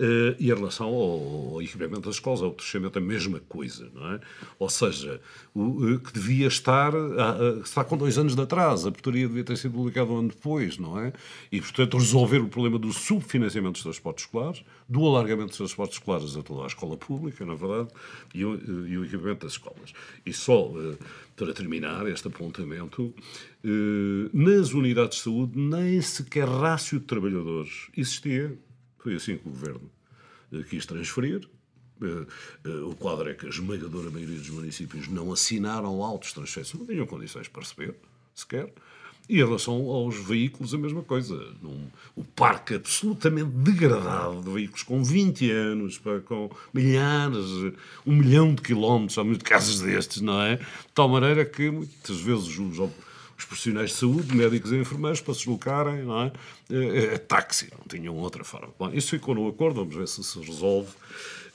Uh, 0.00 0.34
e 0.40 0.50
em 0.50 0.54
relação 0.54 0.88
ao, 0.88 1.54
ao, 1.54 1.62
equipamento 1.62 2.00
das 2.00 2.16
escolas, 2.16 2.42
ao 2.42 2.52
crescimento, 2.52 2.98
a 2.98 3.00
mesma 3.00 3.38
coisa, 3.38 3.88
não 3.94 4.14
é? 4.14 4.20
Ou 4.58 4.68
seja, 4.68 5.20
o, 5.54 6.00
que 6.00 6.12
devia 6.12 6.48
estar, 6.48 6.92
uh, 6.92 7.60
está 7.62 7.84
com 7.84 7.96
dois 7.96 8.18
anos 8.18 8.34
de 8.34 8.42
atraso, 8.42 8.88
a 8.88 8.92
portaria 8.92 9.28
devia 9.28 9.44
ter 9.44 9.56
sido 9.56 9.74
publicada 9.74 10.10
um 10.10 10.18
ano 10.18 10.28
depois, 10.30 10.76
não 10.78 10.98
é? 10.98 11.12
E, 11.52 11.60
portanto, 11.60 11.96
resolver 11.96 12.38
o 12.38 12.48
problema 12.48 12.76
do 12.76 12.92
subfinanciamento 12.92 13.74
dos 13.74 13.82
transportes 13.82 14.24
escolares, 14.24 14.64
do 14.88 15.06
alargamento 15.06 15.50
dos 15.50 15.58
transportes 15.58 15.98
escolares 15.98 16.36
a 16.36 16.42
toda 16.42 16.64
a 16.64 16.66
escola 16.66 16.96
pública, 16.96 17.46
na 17.46 17.54
verdade, 17.54 17.90
e 18.34 18.44
o, 18.44 18.88
e 18.88 18.98
o 18.98 19.04
equipamento 19.04 19.46
das 19.46 19.52
escolas. 19.52 19.92
E 20.26 20.32
só, 20.32 20.66
uh, 20.66 20.98
para 21.36 21.52
terminar 21.52 22.04
este 22.08 22.26
apontamento, 22.26 23.14
nas 24.32 24.72
unidades 24.72 25.18
de 25.18 25.24
saúde 25.24 25.58
nem 25.58 26.00
sequer 26.00 26.46
rácio 26.46 27.00
de 27.00 27.06
trabalhadores 27.06 27.88
existia 27.96 28.56
foi 29.04 29.14
assim 29.14 29.36
que 29.36 29.46
o 29.46 29.50
governo 29.50 29.90
eh, 30.50 30.62
quis 30.68 30.86
transferir. 30.86 31.46
Eh, 32.02 32.26
eh, 32.64 32.68
o 32.68 32.94
quadro 32.94 33.28
é 33.28 33.34
que 33.34 33.44
a 33.44 33.50
esmagadora 33.50 34.10
maioria 34.10 34.38
dos 34.38 34.48
municípios 34.48 35.08
não 35.08 35.30
assinaram 35.30 36.02
autos 36.02 36.30
de 36.30 36.36
transferência, 36.36 36.78
não 36.78 36.86
tinham 36.86 37.06
condições 37.06 37.46
para 37.46 37.62
receber, 37.62 37.94
sequer. 38.34 38.72
E 39.28 39.34
em 39.34 39.44
relação 39.44 39.74
aos 39.90 40.16
veículos, 40.16 40.74
a 40.74 40.78
mesma 40.78 41.02
coisa. 41.02 41.34
Num, 41.62 41.86
o 42.16 42.24
parque 42.24 42.74
absolutamente 42.74 43.50
degradado 43.50 44.42
de 44.42 44.50
veículos 44.50 44.82
com 44.82 45.02
20 45.04 45.50
anos, 45.50 46.00
com 46.26 46.50
milhares, 46.72 47.46
um 48.06 48.16
milhão 48.16 48.54
de 48.54 48.62
quilómetros, 48.62 49.18
há 49.18 49.24
muitos 49.24 49.46
casos 49.46 49.80
destes, 49.80 50.22
não 50.22 50.40
é? 50.40 50.56
De 50.56 50.92
tal 50.94 51.08
maneira 51.08 51.44
que 51.44 51.70
muitas 51.70 52.20
vezes 52.20 52.58
os, 52.58 52.90
os 53.36 53.44
profissionais 53.44 53.90
de 53.90 53.96
saúde, 53.96 54.34
médicos 54.34 54.72
e 54.72 54.76
enfermeiros, 54.76 55.20
para 55.20 55.34
se 55.34 55.40
deslocarem, 55.40 56.04
não 56.04 56.22
é? 56.22 56.32
É, 56.70 57.14
é 57.14 57.18
táxi, 57.18 57.70
não 57.76 57.86
tinham 57.86 58.16
outra 58.16 58.44
forma. 58.44 58.72
Bom, 58.78 58.90
isso 58.92 59.10
ficou 59.10 59.34
no 59.34 59.48
acordo, 59.48 59.80
vamos 59.80 59.94
ver 59.94 60.08
se 60.08 60.22
se 60.22 60.38
resolve. 60.38 60.92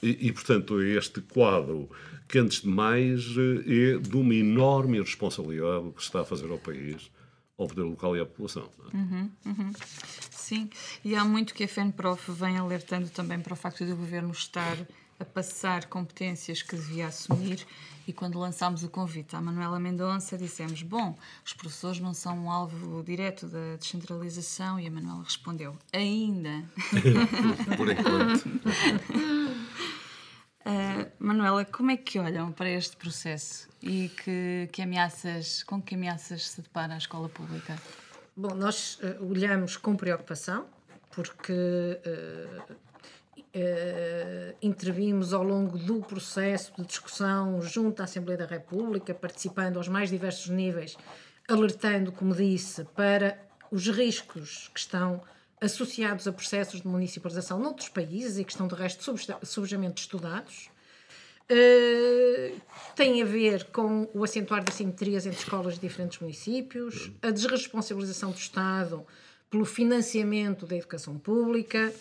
E, 0.02 0.28
e, 0.28 0.32
portanto, 0.32 0.82
este 0.82 1.22
quadro, 1.22 1.90
que 2.28 2.40
antes 2.40 2.62
de 2.62 2.68
mais 2.68 3.26
é 3.66 3.98
de 3.98 4.16
uma 4.16 4.34
enorme 4.34 5.00
responsabilidade 5.00 5.92
que 5.92 6.02
se 6.02 6.08
está 6.08 6.22
a 6.22 6.26
fazer 6.26 6.50
ao 6.50 6.58
país, 6.58 7.10
ao 7.58 7.68
poder 7.68 7.84
local 7.84 8.16
e 8.16 8.22
à 8.22 8.26
população. 8.26 8.70
É? 8.94 8.98
Uhum, 8.98 9.32
uhum. 9.46 9.72
Sim, 10.32 10.70
e 11.04 11.16
há 11.16 11.26
muito 11.26 11.54
que 11.54 11.64
a 11.64 11.68
FENPROF 11.68 12.32
vem 12.32 12.58
alertando 12.58 13.10
também 13.10 13.40
para 13.40 13.54
o 13.54 13.56
facto 13.56 13.86
de 13.86 13.92
o 13.92 13.96
governo 13.96 14.32
estar 14.32 14.78
a 15.20 15.26
passar 15.26 15.86
competências 15.88 16.62
que 16.62 16.76
devia 16.76 17.08
assumir 17.08 17.66
e 18.10 18.14
quando 18.14 18.40
lançámos 18.40 18.84
o 18.84 18.90
convite 18.90 19.36
à 19.36 19.42
Manuela 19.42 19.80
Mendonça 19.80 20.36
dissemos, 20.36 20.82
bom, 20.82 21.16
os 21.46 21.54
professores 21.54 22.00
não 22.00 22.12
são 22.12 22.46
um 22.46 22.50
alvo 22.50 23.04
direto 23.04 23.46
da 23.46 23.76
descentralização 23.76 24.80
e 24.80 24.88
a 24.88 24.90
Manuela 24.90 25.24
respondeu, 25.24 25.78
ainda. 25.94 26.64
Por 27.78 27.88
enquanto. 27.88 28.48
Uh, 30.66 31.12
Manuela, 31.24 31.64
como 31.66 31.92
é 31.92 31.98
que 31.98 32.18
olham 32.18 32.52
para 32.52 32.72
este 32.72 32.98
processo 32.98 33.70
e 33.80 34.10
que, 34.10 34.68
que 34.72 34.82
ameaças, 34.82 35.62
com 35.62 35.80
que 35.80 35.94
ameaças 35.94 36.50
se 36.50 36.64
depara 36.64 36.96
a 36.96 36.98
escola 36.98 37.30
pública? 37.30 37.78
Bom, 38.36 38.56
nós 38.56 38.98
uh, 39.04 39.24
olhamos 39.24 39.78
com 39.78 39.96
preocupação 39.96 40.66
porque 41.12 41.54
uh, 41.54 42.76
Uh, 43.56 44.56
intervimos 44.62 45.34
ao 45.34 45.44
longo 45.44 45.78
do 45.78 46.02
processo 46.02 46.74
de 46.78 46.86
discussão 46.86 47.62
junto 47.62 48.02
à 48.02 48.04
Assembleia 48.06 48.38
da 48.38 48.46
República, 48.46 49.14
participando 49.14 49.78
aos 49.78 49.88
mais 49.88 50.10
diversos 50.10 50.50
níveis, 50.50 50.98
alertando, 51.48 52.12
como 52.12 52.34
disse, 52.36 52.84
para 52.96 53.40
os 53.72 53.88
riscos 53.88 54.70
que 54.74 54.80
estão 54.80 55.22
associados 55.62 56.28
a 56.28 56.32
processos 56.32 56.82
de 56.82 56.88
municipalização 56.88 57.60
noutros 57.60 57.90
países 57.90 58.38
e 58.38 58.44
que 58.44 58.52
estão, 58.52 58.68
de 58.68 58.76
resto, 58.76 59.14
subjamente 59.44 60.02
estudados. 60.02 60.70
Uh, 61.52 62.62
tem 62.96 63.22
a 63.22 63.26
ver 63.26 63.66
com 63.66 64.08
o 64.14 64.24
acentuar 64.24 64.64
de 64.64 64.72
assimetrias 64.72 65.26
entre 65.26 65.40
escolas 65.40 65.74
de 65.74 65.80
diferentes 65.82 66.20
municípios, 66.20 67.12
a 67.22 67.32
desresponsabilização 67.32 68.30
do 68.32 68.38
Estado 68.38 69.06
pelo 69.50 69.66
financiamento 69.66 70.68
da 70.68 70.76
educação 70.76 71.18
pública, 71.18 71.92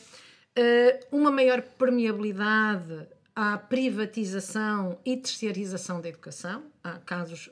uma 1.13 1.31
maior 1.31 1.63
permeabilidade 1.63 3.07
à 3.35 3.57
privatização 3.57 4.99
e 5.05 5.17
terceirização 5.17 6.01
da 6.01 6.09
educação. 6.09 6.65
Há 6.83 6.99
casos 6.99 7.51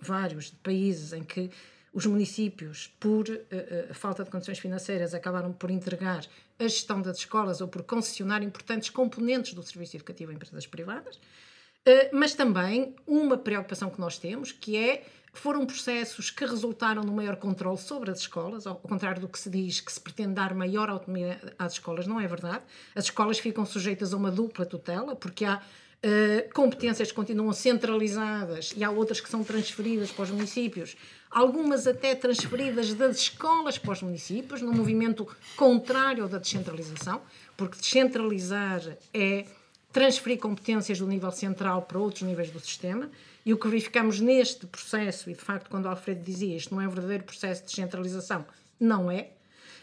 vários 0.00 0.50
de 0.50 0.56
países 0.56 1.14
em 1.14 1.24
que 1.24 1.50
os 1.94 2.04
municípios, 2.06 2.92
por 2.98 3.28
uh, 3.28 3.94
falta 3.94 4.24
de 4.24 4.30
condições 4.30 4.58
financeiras, 4.58 5.14
acabaram 5.14 5.52
por 5.52 5.70
entregar 5.70 6.26
a 6.58 6.62
gestão 6.64 7.00
das 7.00 7.18
escolas 7.18 7.60
ou 7.60 7.68
por 7.68 7.84
concessionar 7.84 8.42
importantes 8.42 8.90
componentes 8.90 9.54
do 9.54 9.62
serviço 9.62 9.96
educativo 9.96 10.32
a 10.32 10.34
empresas 10.34 10.66
privadas. 10.66 11.16
Uh, 11.16 12.10
mas 12.12 12.34
também 12.34 12.96
uma 13.06 13.38
preocupação 13.38 13.88
que 13.90 14.00
nós 14.00 14.18
temos, 14.18 14.50
que 14.50 14.76
é 14.76 15.04
foram 15.38 15.66
processos 15.66 16.30
que 16.30 16.44
resultaram 16.44 17.02
no 17.02 17.12
maior 17.12 17.36
controle 17.36 17.78
sobre 17.78 18.10
as 18.10 18.20
escolas, 18.20 18.66
ao 18.66 18.76
contrário 18.76 19.20
do 19.20 19.28
que 19.28 19.38
se 19.38 19.50
diz 19.50 19.80
que 19.80 19.92
se 19.92 20.00
pretende 20.00 20.34
dar 20.34 20.54
maior 20.54 20.88
autonomia 20.88 21.40
às 21.58 21.74
escolas, 21.74 22.06
não 22.06 22.20
é 22.20 22.26
verdade. 22.26 22.62
As 22.94 23.04
escolas 23.04 23.38
ficam 23.38 23.66
sujeitas 23.66 24.14
a 24.14 24.16
uma 24.16 24.30
dupla 24.30 24.64
tutela, 24.64 25.16
porque 25.16 25.44
há 25.44 25.56
uh, 25.56 26.52
competências 26.54 27.08
que 27.08 27.14
continuam 27.14 27.52
centralizadas 27.52 28.72
e 28.76 28.84
há 28.84 28.90
outras 28.90 29.20
que 29.20 29.28
são 29.28 29.42
transferidas 29.42 30.10
para 30.10 30.24
os 30.24 30.30
municípios, 30.30 30.96
algumas 31.30 31.86
até 31.86 32.14
transferidas 32.14 32.94
das 32.94 33.16
escolas 33.18 33.76
para 33.76 33.92
os 33.92 34.02
municípios, 34.02 34.62
num 34.62 34.72
movimento 34.72 35.26
contrário 35.56 36.28
da 36.28 36.38
descentralização, 36.38 37.20
porque 37.56 37.78
descentralizar 37.78 38.80
é 39.12 39.46
transferir 39.92 40.38
competências 40.38 40.98
do 40.98 41.06
nível 41.06 41.30
central 41.30 41.82
para 41.82 41.98
outros 41.98 42.22
níveis 42.22 42.50
do 42.50 42.58
sistema. 42.58 43.10
E 43.44 43.52
o 43.52 43.58
que 43.58 43.68
verificamos 43.68 44.20
neste 44.20 44.66
processo, 44.66 45.28
e 45.30 45.34
de 45.34 45.40
facto, 45.40 45.68
quando 45.68 45.86
Alfredo 45.86 46.22
dizia 46.22 46.56
isto 46.56 46.74
não 46.74 46.80
é 46.80 46.88
um 46.88 46.90
verdadeiro 46.90 47.24
processo 47.24 47.62
de 47.62 47.68
descentralização, 47.68 48.44
não 48.80 49.10
é. 49.10 49.30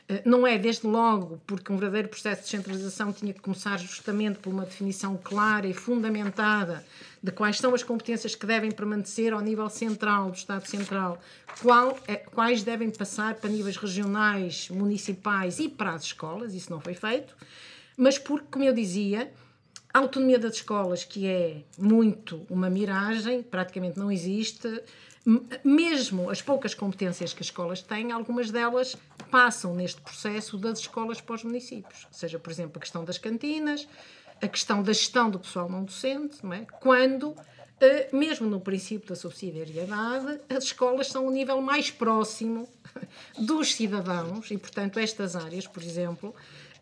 Eh, 0.09 0.21
não 0.25 0.45
é, 0.47 0.57
desde 0.57 0.87
logo, 0.87 1.39
porque 1.45 1.71
um 1.71 1.77
verdadeiro 1.77 2.09
processo 2.09 2.41
de 2.41 2.47
descentralização 2.49 3.13
tinha 3.13 3.33
que 3.33 3.39
começar 3.39 3.77
justamente 3.77 4.39
por 4.39 4.51
uma 4.51 4.65
definição 4.65 5.17
clara 5.23 5.67
e 5.67 5.73
fundamentada 5.73 6.83
de 7.21 7.31
quais 7.31 7.57
são 7.57 7.73
as 7.73 7.83
competências 7.83 8.35
que 8.35 8.45
devem 8.45 8.71
permanecer 8.71 9.31
ao 9.31 9.41
nível 9.41 9.69
central, 9.69 10.31
do 10.31 10.35
Estado 10.35 10.67
Central, 10.67 11.21
qual, 11.61 11.97
é, 12.07 12.15
quais 12.15 12.63
devem 12.63 12.89
passar 12.89 13.35
para 13.35 13.49
níveis 13.49 13.77
regionais, 13.77 14.69
municipais 14.69 15.59
e 15.59 15.69
para 15.69 15.93
as 15.93 16.03
escolas, 16.03 16.53
isso 16.55 16.71
não 16.71 16.81
foi 16.81 16.95
feito, 16.95 17.35
mas 17.95 18.17
porque, 18.17 18.47
como 18.49 18.65
eu 18.65 18.73
dizia, 18.73 19.31
a 19.93 19.99
autonomia 19.99 20.39
das 20.39 20.55
escolas, 20.55 21.03
que 21.03 21.27
é 21.27 21.63
muito 21.77 22.45
uma 22.49 22.69
miragem, 22.69 23.43
praticamente 23.43 23.99
não 23.99 24.11
existe. 24.11 24.81
Mesmo 25.63 26.29
as 26.29 26.41
poucas 26.41 26.73
competências 26.73 27.33
que 27.33 27.41
as 27.41 27.47
escolas 27.47 27.81
têm, 27.81 28.11
algumas 28.11 28.49
delas 28.49 28.95
passam 29.29 29.75
neste 29.75 30.01
processo 30.01 30.57
das 30.57 30.79
escolas 30.79 31.19
para 31.21 31.35
os 31.35 31.43
municípios. 31.43 32.07
Seja, 32.11 32.39
por 32.39 32.51
exemplo, 32.51 32.77
a 32.77 32.79
questão 32.79 33.03
das 33.03 33.17
cantinas, 33.17 33.87
a 34.41 34.47
questão 34.47 34.81
da 34.81 34.93
gestão 34.93 35.29
do 35.29 35.39
pessoal 35.39 35.69
não 35.69 35.83
docente, 35.83 36.43
não 36.43 36.53
é? 36.53 36.65
quando, 36.79 37.35
eh, 37.79 38.09
mesmo 38.11 38.49
no 38.49 38.59
princípio 38.59 39.09
da 39.09 39.15
subsidiariedade, 39.15 40.39
as 40.49 40.63
escolas 40.63 41.07
são 41.07 41.27
o 41.27 41.31
nível 41.31 41.61
mais 41.61 41.91
próximo 41.91 42.67
dos 43.37 43.75
cidadãos 43.75 44.49
e, 44.49 44.57
portanto, 44.57 44.97
estas 44.97 45.35
áreas, 45.35 45.67
por 45.67 45.83
exemplo, 45.83 46.33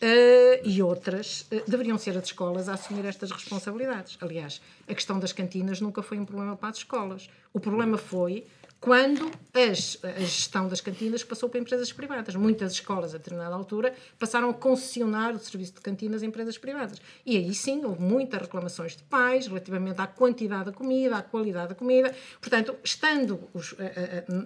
Uh, 0.01 0.63
e 0.63 0.81
outras 0.81 1.41
uh, 1.51 1.69
deveriam 1.69 1.97
ser 1.97 2.17
as 2.17 2.23
escolas 2.23 2.69
a 2.69 2.75
assumir 2.75 3.03
estas 3.03 3.31
responsabilidades. 3.31 4.17
Aliás, 4.21 4.61
a 4.87 4.93
questão 4.93 5.19
das 5.19 5.33
cantinas 5.33 5.81
nunca 5.81 6.01
foi 6.01 6.17
um 6.17 6.23
problema 6.23 6.55
para 6.55 6.69
as 6.69 6.77
escolas. 6.77 7.29
O 7.51 7.59
problema 7.59 7.97
foi 7.97 8.45
quando 8.79 9.29
as, 9.53 9.97
a 10.01 10.21
gestão 10.21 10.69
das 10.69 10.79
cantinas 10.79 11.21
passou 11.21 11.49
para 11.49 11.59
empresas 11.59 11.91
privadas. 11.91 12.33
Muitas 12.35 12.71
escolas, 12.71 13.13
a 13.13 13.17
determinada 13.17 13.53
altura, 13.53 13.93
passaram 14.17 14.49
a 14.49 14.53
concessionar 14.53 15.35
o 15.35 15.39
serviço 15.39 15.73
de 15.73 15.81
cantinas 15.81 16.23
a 16.23 16.25
empresas 16.25 16.57
privadas. 16.57 17.01
E 17.25 17.35
aí 17.35 17.53
sim, 17.53 17.83
houve 17.83 18.01
muitas 18.01 18.41
reclamações 18.41 18.95
de 18.95 19.03
pais 19.03 19.47
relativamente 19.47 19.99
à 19.99 20.07
quantidade 20.07 20.67
da 20.67 20.71
comida, 20.71 21.17
à 21.17 21.21
qualidade 21.21 21.69
da 21.69 21.75
comida. 21.75 22.15
Portanto, 22.39 22.73
estando 22.81 23.49
os, 23.53 23.75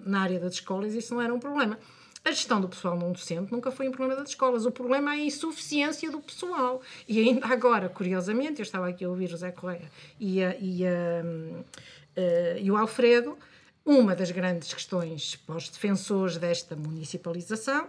na 0.04 0.22
área 0.22 0.40
das 0.40 0.54
escolas, 0.54 0.94
isso 0.94 1.14
não 1.14 1.22
era 1.22 1.32
um 1.32 1.38
problema. 1.38 1.78
A 2.24 2.30
gestão 2.30 2.58
do 2.58 2.68
pessoal 2.68 2.96
não 2.96 3.12
docente 3.12 3.52
nunca 3.52 3.70
foi 3.70 3.86
um 3.86 3.92
problema 3.92 4.18
das 4.18 4.30
escolas. 4.30 4.64
O 4.64 4.70
problema 4.70 5.14
é 5.14 5.18
a 5.18 5.24
insuficiência 5.24 6.10
do 6.10 6.20
pessoal. 6.20 6.80
E 7.06 7.20
ainda 7.20 7.46
agora, 7.46 7.88
curiosamente, 7.88 8.60
eu 8.60 8.62
estava 8.62 8.88
aqui 8.88 9.04
a 9.04 9.08
ouvir 9.10 9.28
José 9.28 9.50
Correia 9.52 9.90
e, 10.18 10.42
a, 10.42 10.56
e, 10.58 10.86
a, 10.86 10.90
uh, 11.22 12.58
e 12.58 12.70
o 12.70 12.76
Alfredo, 12.76 13.36
uma 13.84 14.14
das 14.14 14.30
grandes 14.30 14.72
questões 14.72 15.36
para 15.36 15.56
os 15.56 15.68
defensores 15.68 16.38
desta 16.38 16.74
municipalização 16.74 17.88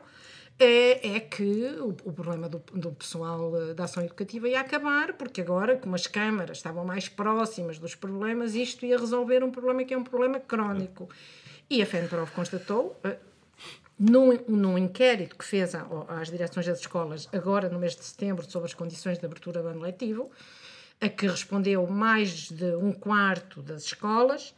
é, 0.60 1.16
é 1.16 1.20
que 1.20 1.66
o, 1.80 1.96
o 2.04 2.14
problema 2.14 2.50
do, 2.50 2.62
do, 2.74 2.92
pessoal 2.92 3.52
eh, 3.56 3.74
da 3.74 3.84
ação 3.84 4.04
educativa 4.04 4.48
ia 4.48 4.62
acabar, 4.62 5.14
porque 5.14 5.42
agora, 5.42 5.76
como 5.78 5.96
as 5.96 6.08
câmaras 6.08 6.58
estavam 6.58 6.86
mais 6.86 7.10
próximas 7.10 7.78
dos 7.78 7.94
problemas, 7.94 8.56
isto 8.56 8.86
ia 8.86 8.98
resolver 8.98 9.44
um 9.44 9.52
problema 9.52 9.84
que 9.84 9.94
é 9.94 9.98
um 9.98 10.04
problema 10.04 10.40
crónico. 10.40 11.10
E 11.70 11.82
a 11.82 11.86
FENPROV 11.86 12.32
constatou, 12.32 12.98
uh, 13.04 13.18
num, 13.98 14.38
num 14.48 14.78
inquérito 14.78 15.36
que 15.38 15.46
fez 15.46 15.74
às 15.74 16.30
direções 16.30 16.66
das 16.66 16.80
escolas, 16.80 17.30
agora 17.32 17.70
no 17.70 17.80
mês 17.80 17.96
de 17.96 18.04
setembro, 18.04 18.50
sobre 18.50 18.68
as 18.68 18.74
condições 18.74 19.18
de 19.18 19.26
abertura 19.26 19.62
do 19.62 19.68
ano 19.68 19.82
letivo, 19.82 20.30
a 21.00 21.10
que 21.10 21.28
respondeu 21.28 21.86
mais 21.88 22.50
de 22.50 22.76
um 22.76 22.92
quarto 22.92 23.62
das 23.62 23.84
escolas, 23.84 24.54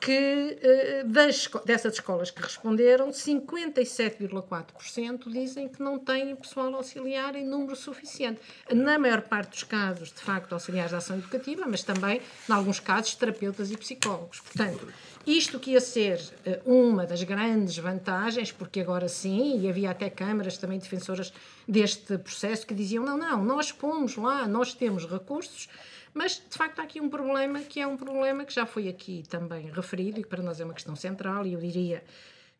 que 0.00 0.58
eh, 0.62 1.02
das, 1.04 1.50
dessas 1.64 1.94
escolas 1.94 2.30
que 2.30 2.40
responderam, 2.42 3.08
57,4% 3.10 5.30
dizem 5.30 5.68
que 5.68 5.82
não 5.82 5.98
têm 5.98 6.36
pessoal 6.36 6.74
auxiliar 6.74 7.34
em 7.34 7.44
número 7.44 7.74
suficiente. 7.76 8.40
Na 8.72 8.98
maior 8.98 9.20
parte 9.22 9.50
dos 9.50 9.64
casos, 9.64 10.12
de 10.12 10.20
facto, 10.20 10.52
auxiliares 10.52 10.90
de 10.90 10.96
ação 10.96 11.16
educativa, 11.16 11.64
mas 11.66 11.82
também, 11.82 12.20
em 12.48 12.52
alguns 12.52 12.78
casos, 12.80 13.14
terapeutas 13.14 13.70
e 13.70 13.76
psicólogos. 13.76 14.40
Portanto, 14.40 14.88
isto 15.26 15.60
que 15.60 15.72
ia 15.72 15.80
ser 15.80 16.18
eh, 16.46 16.60
uma 16.64 17.04
das 17.04 17.22
grandes 17.22 17.76
vantagens, 17.76 18.50
porque 18.50 18.80
agora 18.80 19.08
sim, 19.08 19.60
e 19.60 19.68
havia 19.68 19.90
até 19.90 20.08
câmaras 20.08 20.56
também 20.56 20.78
defensoras 20.78 21.34
deste 21.66 22.16
processo 22.16 22.66
que 22.66 22.72
diziam: 22.72 23.04
não, 23.04 23.18
não, 23.18 23.44
nós 23.44 23.70
pomos 23.70 24.16
lá, 24.16 24.48
nós 24.48 24.72
temos 24.72 25.04
recursos 25.04 25.68
mas, 26.14 26.42
de 26.48 26.56
facto, 26.56 26.80
há 26.80 26.82
aqui 26.82 27.00
um 27.00 27.08
problema 27.08 27.60
que 27.60 27.80
é 27.80 27.86
um 27.86 27.96
problema 27.96 28.44
que 28.44 28.52
já 28.52 28.66
foi 28.66 28.88
aqui 28.88 29.22
também 29.28 29.70
referido 29.70 30.20
e 30.20 30.22
que 30.22 30.28
para 30.28 30.42
nós 30.42 30.60
é 30.60 30.64
uma 30.64 30.74
questão 30.74 30.96
central, 30.96 31.46
e 31.46 31.52
eu 31.52 31.60
diria 31.60 32.02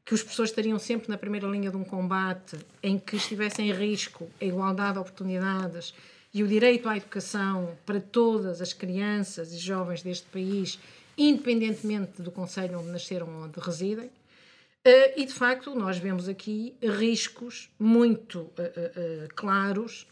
que 0.04 0.14
os 0.14 0.22
professores 0.22 0.50
estariam 0.50 0.78
sempre 0.78 1.08
na 1.10 1.18
primeira 1.18 1.46
linha 1.46 1.70
de 1.70 1.76
um 1.76 1.84
combate 1.84 2.56
em 2.82 2.98
que 2.98 3.16
estivessem 3.16 3.68
em 3.68 3.72
risco 3.72 4.30
a 4.40 4.44
igualdade 4.44 4.94
de 4.94 4.98
oportunidades 5.00 5.94
e 6.32 6.42
o 6.42 6.48
direito 6.48 6.88
à 6.88 6.96
educação 6.96 7.76
para 7.84 8.00
todas 8.00 8.62
as 8.62 8.72
crianças 8.72 9.52
e 9.52 9.58
jovens 9.58 10.02
deste 10.02 10.26
país, 10.28 10.78
independentemente 11.16 12.22
do 12.22 12.30
conselho 12.30 12.78
onde 12.78 12.88
nasceram 12.88 13.28
ou 13.28 13.44
onde 13.44 13.60
residem. 13.60 14.06
Uh, 14.06 15.12
e 15.16 15.26
de 15.26 15.32
facto, 15.34 15.74
nós 15.74 15.98
vemos 15.98 16.28
aqui 16.28 16.74
riscos 16.82 17.70
muito 17.78 18.40
uh, 18.40 18.50
uh, 18.50 19.28
claros 19.34 20.06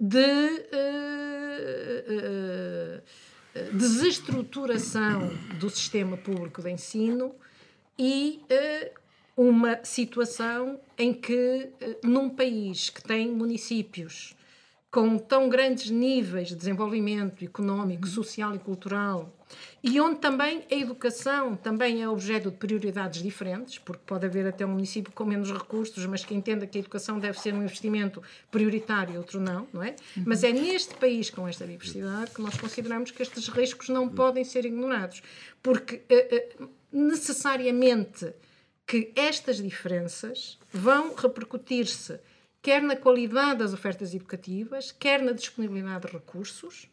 de 0.00 0.64
uh, 0.72 3.02
desestruturação 3.76 5.28
do 5.58 5.68
sistema 5.68 6.16
público 6.16 6.62
de 6.62 6.70
ensino 6.70 7.34
e 7.98 8.40
uma 9.36 9.84
situação 9.84 10.80
em 10.96 11.12
que, 11.12 11.68
num 12.02 12.30
país 12.30 12.88
que 12.88 13.02
tem 13.02 13.30
municípios 13.30 14.34
com 14.90 15.18
tão 15.18 15.48
grandes 15.48 15.90
níveis 15.90 16.48
de 16.48 16.56
desenvolvimento 16.56 17.44
económico, 17.44 18.06
social 18.06 18.54
e 18.54 18.58
cultural, 18.58 19.39
e 19.82 20.00
onde 20.00 20.20
também 20.20 20.64
a 20.70 20.74
educação 20.74 21.56
também 21.56 22.02
é 22.02 22.08
objeto 22.08 22.50
de 22.50 22.56
prioridades 22.56 23.22
diferentes, 23.22 23.78
porque 23.78 24.02
pode 24.06 24.26
haver 24.26 24.46
até 24.46 24.64
um 24.64 24.70
município 24.70 25.12
com 25.12 25.24
menos 25.24 25.50
recursos, 25.50 26.04
mas 26.06 26.24
que 26.24 26.34
entenda 26.34 26.66
que 26.66 26.78
a 26.78 26.80
educação 26.80 27.18
deve 27.18 27.40
ser 27.40 27.54
um 27.54 27.62
investimento 27.62 28.22
prioritário, 28.50 29.16
outro 29.16 29.40
não, 29.40 29.66
não 29.72 29.82
é? 29.82 29.96
Uhum. 30.16 30.24
Mas 30.26 30.44
é 30.44 30.52
neste 30.52 30.94
país 30.94 31.30
com 31.30 31.48
esta 31.48 31.66
diversidade 31.66 32.32
que 32.32 32.42
nós 32.42 32.56
consideramos 32.56 33.10
que 33.10 33.22
estes 33.22 33.48
riscos 33.48 33.88
não 33.88 34.08
podem 34.08 34.44
ser 34.44 34.64
ignorados, 34.66 35.22
porque 35.62 36.02
uh, 36.10 36.64
uh, 36.64 36.70
necessariamente 36.92 38.32
que 38.86 39.12
estas 39.14 39.56
diferenças 39.58 40.58
vão 40.72 41.14
repercutir-se 41.14 42.18
quer 42.62 42.82
na 42.82 42.96
qualidade 42.96 43.60
das 43.60 43.72
ofertas 43.72 44.14
educativas, 44.14 44.92
quer 44.92 45.22
na 45.22 45.32
disponibilidade 45.32 46.06
de 46.06 46.12
recursos, 46.12 46.89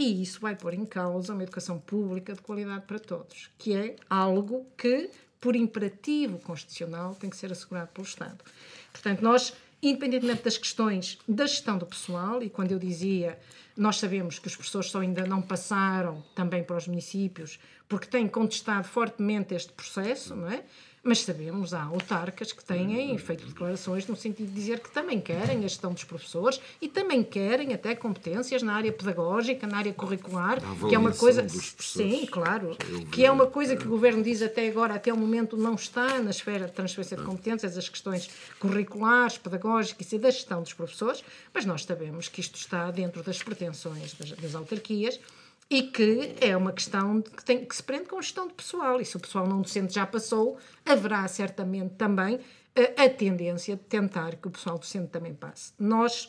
e 0.00 0.22
isso 0.22 0.40
vai 0.40 0.56
pôr 0.56 0.72
em 0.72 0.86
causa 0.86 1.34
uma 1.34 1.42
educação 1.42 1.78
pública 1.78 2.32
de 2.32 2.40
qualidade 2.40 2.86
para 2.86 2.98
todos, 2.98 3.50
que 3.58 3.74
é 3.74 3.96
algo 4.08 4.66
que, 4.74 5.10
por 5.38 5.54
imperativo 5.54 6.38
constitucional, 6.38 7.14
tem 7.14 7.28
que 7.28 7.36
ser 7.36 7.52
assegurado 7.52 7.90
pelo 7.92 8.06
Estado. 8.06 8.42
Portanto, 8.90 9.20
nós, 9.20 9.52
independentemente 9.82 10.42
das 10.42 10.56
questões 10.56 11.18
da 11.28 11.46
gestão 11.46 11.76
do 11.76 11.84
pessoal, 11.84 12.42
e 12.42 12.48
quando 12.48 12.72
eu 12.72 12.78
dizia, 12.78 13.38
nós 13.76 13.96
sabemos 13.96 14.38
que 14.38 14.46
os 14.46 14.56
professores 14.56 14.90
só 14.90 15.00
ainda 15.00 15.26
não 15.26 15.42
passaram 15.42 16.24
também 16.34 16.64
para 16.64 16.78
os 16.78 16.88
municípios, 16.88 17.58
porque 17.86 18.06
têm 18.06 18.26
contestado 18.26 18.88
fortemente 18.88 19.54
este 19.54 19.70
processo, 19.70 20.34
não 20.34 20.50
é? 20.50 20.64
Mas 21.02 21.22
sabemos, 21.22 21.72
há 21.72 21.82
autarcas 21.82 22.52
que 22.52 22.62
têm 22.62 23.16
feito 23.16 23.46
declarações 23.46 24.06
no 24.06 24.14
sentido 24.14 24.48
de 24.48 24.54
dizer 24.54 24.80
que 24.80 24.90
também 24.90 25.18
querem 25.18 25.58
a 25.58 25.62
gestão 25.62 25.94
dos 25.94 26.04
professores 26.04 26.60
e 26.80 26.88
também 26.88 27.24
querem 27.24 27.72
até 27.72 27.94
competências 27.94 28.62
na 28.62 28.74
área 28.74 28.92
pedagógica, 28.92 29.66
na 29.66 29.78
área 29.78 29.94
curricular, 29.94 30.58
que 30.88 30.94
é 30.94 30.98
uma 30.98 31.12
coisa. 31.12 31.46
Sim, 31.48 32.26
claro. 32.26 32.76
Que 33.10 33.24
é 33.24 33.30
uma 33.30 33.46
coisa 33.46 33.76
que 33.76 33.86
o 33.86 33.88
governo 33.88 34.22
diz 34.22 34.42
até 34.42 34.68
agora, 34.68 34.94
até 34.94 35.10
o 35.10 35.16
momento, 35.16 35.56
não 35.56 35.74
está 35.74 36.18
na 36.18 36.30
esfera 36.30 36.66
de 36.66 36.72
transferência 36.72 37.16
de 37.16 37.22
competências, 37.22 37.78
as 37.78 37.88
questões 37.88 38.28
curriculares, 38.58 39.38
pedagógicas 39.38 40.12
e 40.12 40.18
da 40.18 40.30
gestão 40.30 40.62
dos 40.62 40.74
professores, 40.74 41.24
mas 41.54 41.64
nós 41.64 41.84
sabemos 41.84 42.28
que 42.28 42.42
isto 42.42 42.56
está 42.56 42.90
dentro 42.90 43.22
das 43.22 43.42
pretensões 43.42 44.12
das, 44.12 44.32
das 44.32 44.54
autarquias 44.54 45.18
e 45.70 45.84
que 45.84 46.34
é 46.40 46.56
uma 46.56 46.72
questão 46.72 47.22
que, 47.22 47.44
tem, 47.44 47.64
que 47.64 47.76
se 47.76 47.82
prende 47.82 48.06
com 48.06 48.18
a 48.18 48.22
gestão 48.22 48.48
de 48.48 48.54
pessoal. 48.54 49.00
E 49.00 49.04
se 49.04 49.16
o 49.16 49.20
pessoal 49.20 49.46
não 49.46 49.62
docente 49.62 49.94
já 49.94 50.04
passou, 50.04 50.58
haverá 50.84 51.26
certamente 51.28 51.94
também 51.94 52.40
a, 52.74 53.04
a 53.04 53.08
tendência 53.08 53.76
de 53.76 53.82
tentar 53.82 54.34
que 54.34 54.48
o 54.48 54.50
pessoal 54.50 54.78
docente 54.78 55.08
também 55.08 55.32
passe. 55.32 55.72
Nós 55.78 56.28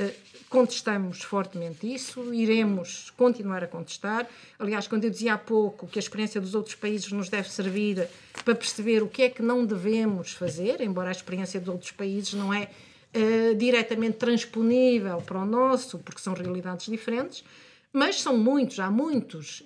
uh, 0.00 0.12
contestamos 0.48 1.22
fortemente 1.22 1.94
isso, 1.94 2.34
iremos 2.34 3.10
continuar 3.10 3.62
a 3.62 3.68
contestar. 3.68 4.28
Aliás, 4.58 4.88
quando 4.88 5.04
eu 5.04 5.10
dizia 5.10 5.34
há 5.34 5.38
pouco 5.38 5.86
que 5.86 6.00
a 6.00 6.02
experiência 6.02 6.40
dos 6.40 6.56
outros 6.56 6.74
países 6.74 7.12
nos 7.12 7.28
deve 7.28 7.48
servir 7.50 8.08
para 8.44 8.54
perceber 8.56 9.00
o 9.00 9.06
que 9.06 9.22
é 9.22 9.30
que 9.30 9.42
não 9.42 9.64
devemos 9.64 10.32
fazer, 10.32 10.80
embora 10.80 11.08
a 11.08 11.12
experiência 11.12 11.60
dos 11.60 11.68
outros 11.68 11.92
países 11.92 12.34
não 12.34 12.52
é 12.52 12.68
uh, 13.14 13.54
diretamente 13.54 14.16
transponível 14.16 15.18
para 15.18 15.38
o 15.38 15.46
nosso, 15.46 16.00
porque 16.00 16.20
são 16.20 16.34
realidades 16.34 16.86
diferentes, 16.86 17.44
mas 17.92 18.20
são 18.20 18.36
muitos, 18.36 18.80
há 18.80 18.90
muitos 18.90 19.62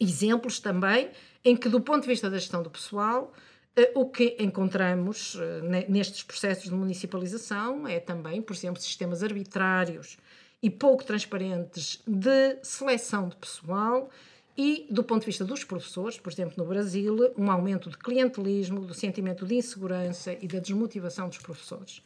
exemplos 0.00 0.58
também 0.58 1.10
em 1.44 1.56
que, 1.56 1.68
do 1.68 1.80
ponto 1.80 2.02
de 2.02 2.08
vista 2.08 2.30
da 2.30 2.38
gestão 2.38 2.62
do 2.62 2.70
pessoal, 2.70 3.32
eh, 3.76 3.92
o 3.94 4.08
que 4.08 4.36
encontramos 4.40 5.36
eh, 5.38 5.86
nestes 5.88 6.22
processos 6.22 6.64
de 6.64 6.74
municipalização 6.74 7.86
é 7.86 8.00
também, 8.00 8.40
por 8.40 8.54
exemplo, 8.54 8.80
sistemas 8.80 9.22
arbitrários 9.22 10.16
e 10.62 10.70
pouco 10.70 11.04
transparentes 11.04 12.00
de 12.06 12.56
seleção 12.62 13.28
de 13.28 13.36
pessoal 13.36 14.08
e, 14.56 14.86
do 14.88 15.02
ponto 15.02 15.20
de 15.20 15.26
vista 15.26 15.44
dos 15.44 15.64
professores, 15.64 16.18
por 16.18 16.32
exemplo, 16.32 16.54
no 16.56 16.64
Brasil, 16.64 17.34
um 17.36 17.50
aumento 17.50 17.90
de 17.90 17.98
clientelismo, 17.98 18.80
do 18.80 18.94
sentimento 18.94 19.44
de 19.44 19.56
insegurança 19.56 20.36
e 20.40 20.46
da 20.46 20.60
desmotivação 20.60 21.28
dos 21.28 21.38
professores. 21.38 22.00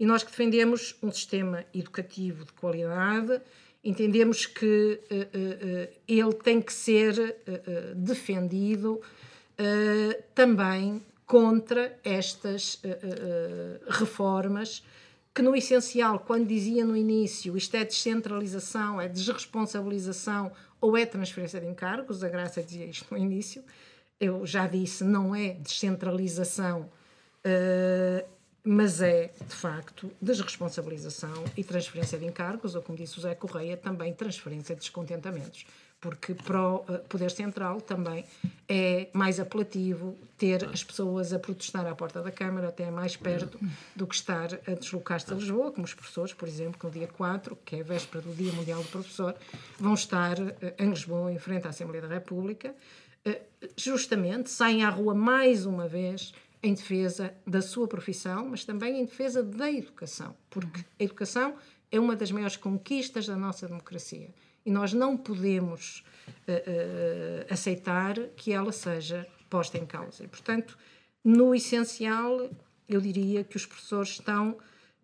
E 0.00 0.04
nós 0.04 0.24
que 0.24 0.30
defendemos 0.30 0.96
um 1.00 1.12
sistema 1.12 1.64
educativo 1.72 2.44
de 2.44 2.52
qualidade, 2.52 3.40
entendemos 3.84 4.46
que 4.46 5.00
uh, 5.10 5.14
uh, 5.14 6.00
ele 6.06 6.32
tem 6.34 6.60
que 6.60 6.72
ser 6.72 7.36
defendido 7.94 9.00
também 10.34 11.00
contra 11.24 11.96
estas 12.02 12.82
reformas 13.88 14.82
que 15.34 15.40
no 15.40 15.54
essencial, 15.54 16.18
quando 16.18 16.46
dizia 16.46 16.84
no 16.84 16.96
início 16.96 17.56
isto 17.56 17.76
é 17.76 17.84
descentralização, 17.84 19.00
é 19.00 19.08
desresponsabilização 19.08 20.50
ou 20.80 20.96
é 20.96 21.06
transferência 21.06 21.60
de 21.60 21.66
encargos, 21.66 22.24
a 22.24 22.28
Graça 22.28 22.62
dizia 22.62 22.86
isto 22.86 23.06
no 23.12 23.18
início, 23.18 23.62
eu 24.18 24.44
já 24.46 24.66
disse, 24.66 25.04
não 25.04 25.34
é 25.34 25.54
descentralização, 25.54 26.90
mas 28.64 29.02
é, 29.02 29.32
de 29.48 29.54
facto, 29.54 30.10
desresponsabilização 30.20 31.44
e 31.56 31.64
transferência 31.64 32.18
de 32.18 32.24
encargos, 32.26 32.74
ou 32.74 32.82
como 32.82 32.96
disse 32.96 33.18
o 33.18 33.20
Zé 33.20 33.34
Correia, 33.34 33.76
também 33.76 34.12
transferência 34.12 34.74
de 34.76 34.82
descontentamentos, 34.82 35.66
porque 36.00 36.32
para 36.34 36.60
o 36.60 36.84
eh, 36.88 36.98
Poder 37.08 37.30
Central 37.30 37.80
também 37.80 38.24
é 38.68 39.08
mais 39.12 39.40
apelativo 39.40 40.16
ter 40.38 40.64
as 40.68 40.84
pessoas 40.84 41.32
a 41.32 41.38
protestar 41.40 41.86
à 41.86 41.94
porta 41.94 42.22
da 42.22 42.30
Câmara, 42.30 42.68
até 42.68 42.88
mais 42.88 43.16
perto 43.16 43.58
do 43.96 44.06
que 44.06 44.14
estar 44.14 44.48
a 44.66 44.74
deslocar-se 44.74 45.32
a 45.32 45.36
Lisboa, 45.36 45.72
como 45.72 45.84
os 45.84 45.94
professores, 45.94 46.32
por 46.32 46.46
exemplo, 46.46 46.78
que 46.78 46.86
no 46.86 46.92
dia 46.92 47.08
4, 47.08 47.56
que 47.64 47.76
é 47.76 47.80
a 47.80 47.84
véspera 47.84 48.22
do 48.22 48.32
Dia 48.32 48.52
Mundial 48.52 48.82
do 48.82 48.88
Professor, 48.88 49.34
vão 49.78 49.94
estar 49.94 50.38
eh, 50.40 50.74
em 50.78 50.90
Lisboa, 50.90 51.32
em 51.32 51.38
frente 51.38 51.66
à 51.66 51.70
Assembleia 51.70 52.02
da 52.02 52.14
República, 52.14 52.72
eh, 53.24 53.40
justamente, 53.76 54.50
saem 54.50 54.84
à 54.84 54.90
rua 54.90 55.14
mais 55.14 55.66
uma 55.66 55.86
vez 55.86 56.32
em 56.62 56.74
defesa 56.74 57.34
da 57.46 57.60
sua 57.60 57.88
profissão, 57.88 58.48
mas 58.48 58.64
também 58.64 59.00
em 59.00 59.04
defesa 59.04 59.42
da 59.42 59.70
educação, 59.70 60.36
porque 60.48 60.80
a 61.00 61.04
educação 61.04 61.56
é 61.90 61.98
uma 61.98 62.14
das 62.14 62.30
maiores 62.30 62.56
conquistas 62.56 63.26
da 63.26 63.36
nossa 63.36 63.66
democracia 63.66 64.30
e 64.64 64.70
nós 64.70 64.92
não 64.92 65.16
podemos 65.16 66.04
uh, 66.48 66.52
uh, 66.52 67.52
aceitar 67.52 68.14
que 68.36 68.52
ela 68.52 68.72
seja 68.72 69.26
posta 69.50 69.76
em 69.76 69.84
causa. 69.84 70.24
E, 70.24 70.28
portanto, 70.28 70.78
no 71.22 71.54
essencial, 71.54 72.48
eu 72.88 73.00
diria 73.00 73.44
que 73.44 73.56
os 73.56 73.66
professores 73.66 74.10
estão 74.10 74.56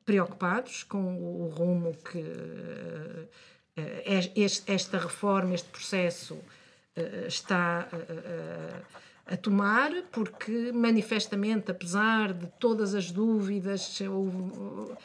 preocupados 0.05 0.85
com 0.85 1.17
o 1.19 1.49
rumo 1.49 1.95
que 1.95 2.19
uh, 2.19 3.29
esta 4.67 4.99
reforma, 4.99 5.55
este 5.55 5.69
processo 5.69 6.37
está 7.29 7.89
a 9.29 9.37
tomar, 9.37 9.91
porque 10.11 10.73
manifestamente, 10.73 11.71
apesar 11.71 12.33
de 12.33 12.47
todas 12.59 12.95
as 12.95 13.11
dúvidas, 13.11 14.01
houve 14.01 14.97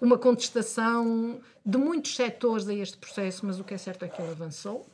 uma 0.00 0.16
contestação 0.16 1.40
de 1.64 1.78
muitos 1.78 2.14
setores 2.16 2.68
a 2.68 2.74
este 2.74 2.96
processo, 2.96 3.44
mas 3.44 3.60
o 3.60 3.64
que 3.64 3.74
é 3.74 3.78
certo 3.78 4.04
é 4.04 4.08
que 4.08 4.20
ele 4.20 4.30
avançou. 4.30 4.86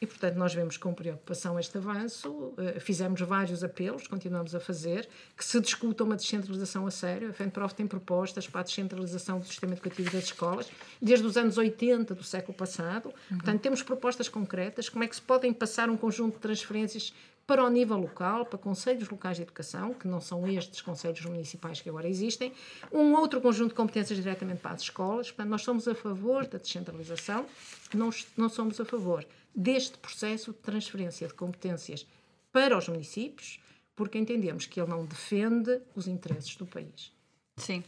E, 0.00 0.06
portanto, 0.06 0.34
nós 0.34 0.52
vemos 0.52 0.76
com 0.76 0.92
preocupação 0.92 1.60
este 1.60 1.78
avanço. 1.78 2.52
Eh, 2.58 2.80
fizemos 2.80 3.20
vários 3.20 3.62
apelos, 3.62 4.08
continuamos 4.08 4.52
a 4.52 4.58
fazer, 4.58 5.08
que 5.36 5.44
se 5.44 5.60
discuta 5.60 6.02
uma 6.02 6.16
descentralização 6.16 6.84
a 6.88 6.90
sério. 6.90 7.30
A 7.30 7.32
FENPROF 7.32 7.72
tem 7.72 7.86
propostas 7.86 8.48
para 8.48 8.62
a 8.62 8.64
descentralização 8.64 9.38
do 9.38 9.46
sistema 9.46 9.74
educativo 9.74 10.10
das 10.10 10.24
escolas, 10.24 10.68
desde 11.00 11.24
os 11.24 11.36
anos 11.36 11.56
80 11.56 12.16
do 12.16 12.24
século 12.24 12.52
passado. 12.52 13.14
Uhum. 13.30 13.36
Portanto, 13.36 13.60
temos 13.60 13.80
propostas 13.80 14.28
concretas, 14.28 14.88
como 14.88 15.04
é 15.04 15.06
que 15.06 15.14
se 15.14 15.22
podem 15.22 15.52
passar 15.52 15.88
um 15.88 15.96
conjunto 15.96 16.34
de 16.34 16.40
transferências 16.40 17.14
para 17.46 17.64
o 17.64 17.68
nível 17.68 17.96
local, 17.96 18.46
para 18.46 18.58
conselhos 18.58 19.08
locais 19.08 19.36
de 19.36 19.42
educação, 19.42 19.92
que 19.94 20.06
não 20.06 20.20
são 20.20 20.46
estes 20.46 20.80
conselhos 20.80 21.24
municipais 21.24 21.80
que 21.80 21.88
agora 21.88 22.08
existem, 22.08 22.52
um 22.92 23.14
outro 23.14 23.40
conjunto 23.40 23.70
de 23.70 23.74
competências 23.74 24.18
diretamente 24.18 24.60
para 24.60 24.72
as 24.72 24.82
escolas. 24.82 25.30
Portanto, 25.30 25.48
nós 25.48 25.62
somos 25.62 25.88
a 25.88 25.94
favor 25.94 26.46
da 26.46 26.58
descentralização, 26.58 27.46
não, 27.94 28.10
não 28.36 28.48
somos 28.48 28.80
a 28.80 28.84
favor 28.84 29.26
deste 29.54 29.98
processo 29.98 30.52
de 30.52 30.58
transferência 30.58 31.26
de 31.26 31.34
competências 31.34 32.06
para 32.50 32.76
os 32.76 32.88
municípios, 32.88 33.60
porque 33.94 34.18
entendemos 34.18 34.66
que 34.66 34.80
ele 34.80 34.90
não 34.90 35.04
defende 35.04 35.80
os 35.94 36.06
interesses 36.06 36.56
do 36.56 36.66
país. 36.66 37.12
Sim. 37.56 37.84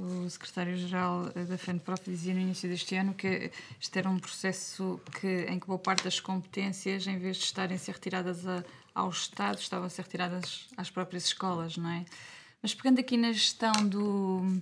O 0.00 0.30
secretário-geral 0.30 1.24
da 1.48 1.58
FENPROF 1.58 2.08
dizia 2.08 2.32
no 2.32 2.38
início 2.38 2.68
deste 2.68 2.94
ano 2.94 3.14
que 3.14 3.50
este 3.80 3.98
era 3.98 4.08
um 4.08 4.18
processo 4.18 5.00
que, 5.20 5.46
em 5.48 5.58
que 5.58 5.66
boa 5.66 5.78
parte 5.78 6.04
das 6.04 6.20
competências, 6.20 7.04
em 7.08 7.18
vez 7.18 7.38
de 7.38 7.44
estarem 7.44 7.74
a 7.74 7.78
ser 7.78 7.92
retiradas 7.92 8.46
a, 8.46 8.62
ao 8.94 9.10
Estado, 9.10 9.58
estavam 9.58 9.86
a 9.86 9.90
ser 9.90 10.02
retiradas 10.02 10.68
às 10.76 10.88
próprias 10.88 11.24
escolas, 11.24 11.76
não 11.76 11.90
é? 11.90 12.04
Mas 12.62 12.74
pegando 12.74 13.00
aqui 13.00 13.16
na 13.16 13.32
gestão 13.32 13.72
do, 13.88 14.60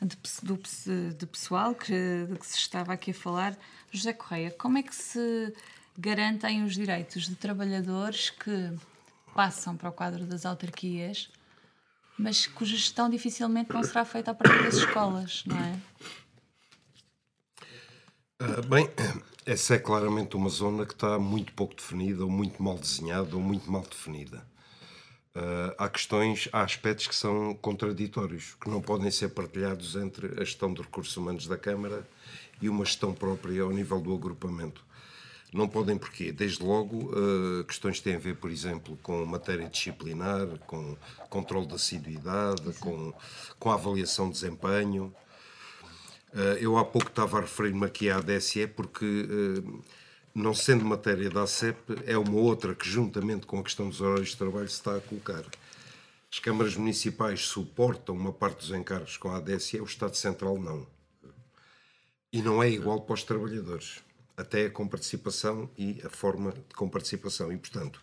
do 0.00 1.26
pessoal 1.26 1.74
que, 1.74 2.26
de 2.30 2.38
que 2.38 2.46
se 2.46 2.58
estava 2.58 2.92
aqui 2.92 3.10
a 3.10 3.14
falar, 3.14 3.58
José 3.90 4.12
Correia, 4.12 4.52
como 4.52 4.78
é 4.78 4.84
que 4.84 4.94
se 4.94 5.52
garantem 5.98 6.62
os 6.62 6.74
direitos 6.74 7.26
de 7.26 7.34
trabalhadores 7.34 8.30
que 8.30 8.72
passam 9.34 9.76
para 9.76 9.88
o 9.88 9.92
quadro 9.92 10.24
das 10.24 10.46
autarquias, 10.46 11.28
mas 12.18 12.46
cuja 12.46 12.76
gestão 12.76 13.10
dificilmente 13.10 13.72
não 13.72 13.82
será 13.82 14.04
feita 14.04 14.30
a 14.30 14.34
partir 14.34 14.62
das 14.62 14.74
escolas, 14.74 15.42
não 15.46 15.56
é? 15.56 15.80
Uh, 18.42 18.66
bem, 18.66 18.88
essa 19.44 19.74
é 19.74 19.78
claramente 19.78 20.36
uma 20.36 20.48
zona 20.48 20.84
que 20.84 20.92
está 20.92 21.18
muito 21.18 21.52
pouco 21.52 21.74
definida, 21.74 22.24
ou 22.24 22.30
muito 22.30 22.62
mal 22.62 22.76
desenhada, 22.76 23.34
ou 23.34 23.42
muito 23.42 23.70
mal 23.70 23.82
definida. 23.82 24.46
Uh, 25.34 25.74
há 25.76 25.88
questões, 25.88 26.48
há 26.52 26.62
aspectos 26.62 27.06
que 27.06 27.14
são 27.14 27.54
contraditórios, 27.54 28.56
que 28.60 28.70
não 28.70 28.80
podem 28.80 29.10
ser 29.10 29.28
partilhados 29.28 29.94
entre 29.94 30.28
a 30.40 30.44
gestão 30.44 30.72
de 30.72 30.80
recursos 30.80 31.14
humanos 31.16 31.46
da 31.46 31.58
Câmara 31.58 32.08
e 32.60 32.68
uma 32.68 32.84
gestão 32.84 33.12
própria 33.12 33.62
ao 33.62 33.70
nível 33.70 34.00
do 34.00 34.14
agrupamento. 34.14 34.85
Não 35.52 35.68
podem 35.68 35.96
porquê? 35.96 36.32
Desde 36.32 36.62
logo, 36.62 37.12
uh, 37.12 37.64
questões 37.64 37.98
que 37.98 38.04
têm 38.04 38.16
a 38.16 38.18
ver, 38.18 38.36
por 38.36 38.50
exemplo, 38.50 38.98
com 39.02 39.24
matéria 39.24 39.68
disciplinar, 39.68 40.46
com 40.66 40.96
controle 41.30 41.66
da 41.66 41.76
assiduidade, 41.76 42.72
com, 42.80 43.12
com 43.58 43.70
a 43.70 43.74
avaliação 43.74 44.26
de 44.26 44.34
desempenho. 44.34 45.14
Uh, 46.32 46.58
eu 46.60 46.76
há 46.76 46.84
pouco 46.84 47.08
estava 47.08 47.38
a 47.38 47.40
referir-me 47.42 47.86
aqui 47.86 48.10
à 48.10 48.16
ADSE 48.16 48.66
porque, 48.66 49.04
uh, 49.04 49.84
não 50.34 50.52
sendo 50.52 50.84
matéria 50.84 51.30
da 51.30 51.44
ACEP, 51.44 51.78
é 52.04 52.18
uma 52.18 52.38
outra 52.38 52.74
que, 52.74 52.88
juntamente 52.88 53.46
com 53.46 53.60
a 53.60 53.62
questão 53.62 53.88
dos 53.88 54.00
horários 54.00 54.30
de 54.30 54.36
trabalho, 54.36 54.68
se 54.68 54.74
está 54.74 54.96
a 54.96 55.00
colocar. 55.00 55.44
As 56.30 56.40
câmaras 56.40 56.76
municipais 56.76 57.46
suportam 57.46 58.16
uma 58.16 58.32
parte 58.32 58.58
dos 58.58 58.72
encargos 58.72 59.16
com 59.16 59.30
a 59.30 59.36
ADSE, 59.36 59.80
o 59.80 59.84
Estado 59.84 60.16
Central 60.16 60.58
não. 60.58 60.86
E 62.32 62.42
não 62.42 62.62
é 62.62 62.68
igual 62.68 63.00
para 63.00 63.14
os 63.14 63.22
trabalhadores 63.22 64.04
até 64.36 64.68
com 64.68 64.86
participação 64.86 65.68
e 65.76 66.00
a 66.04 66.10
forma 66.10 66.52
de 66.52 66.74
comparticipação. 66.74 67.52
E, 67.52 67.56
portanto, 67.56 68.00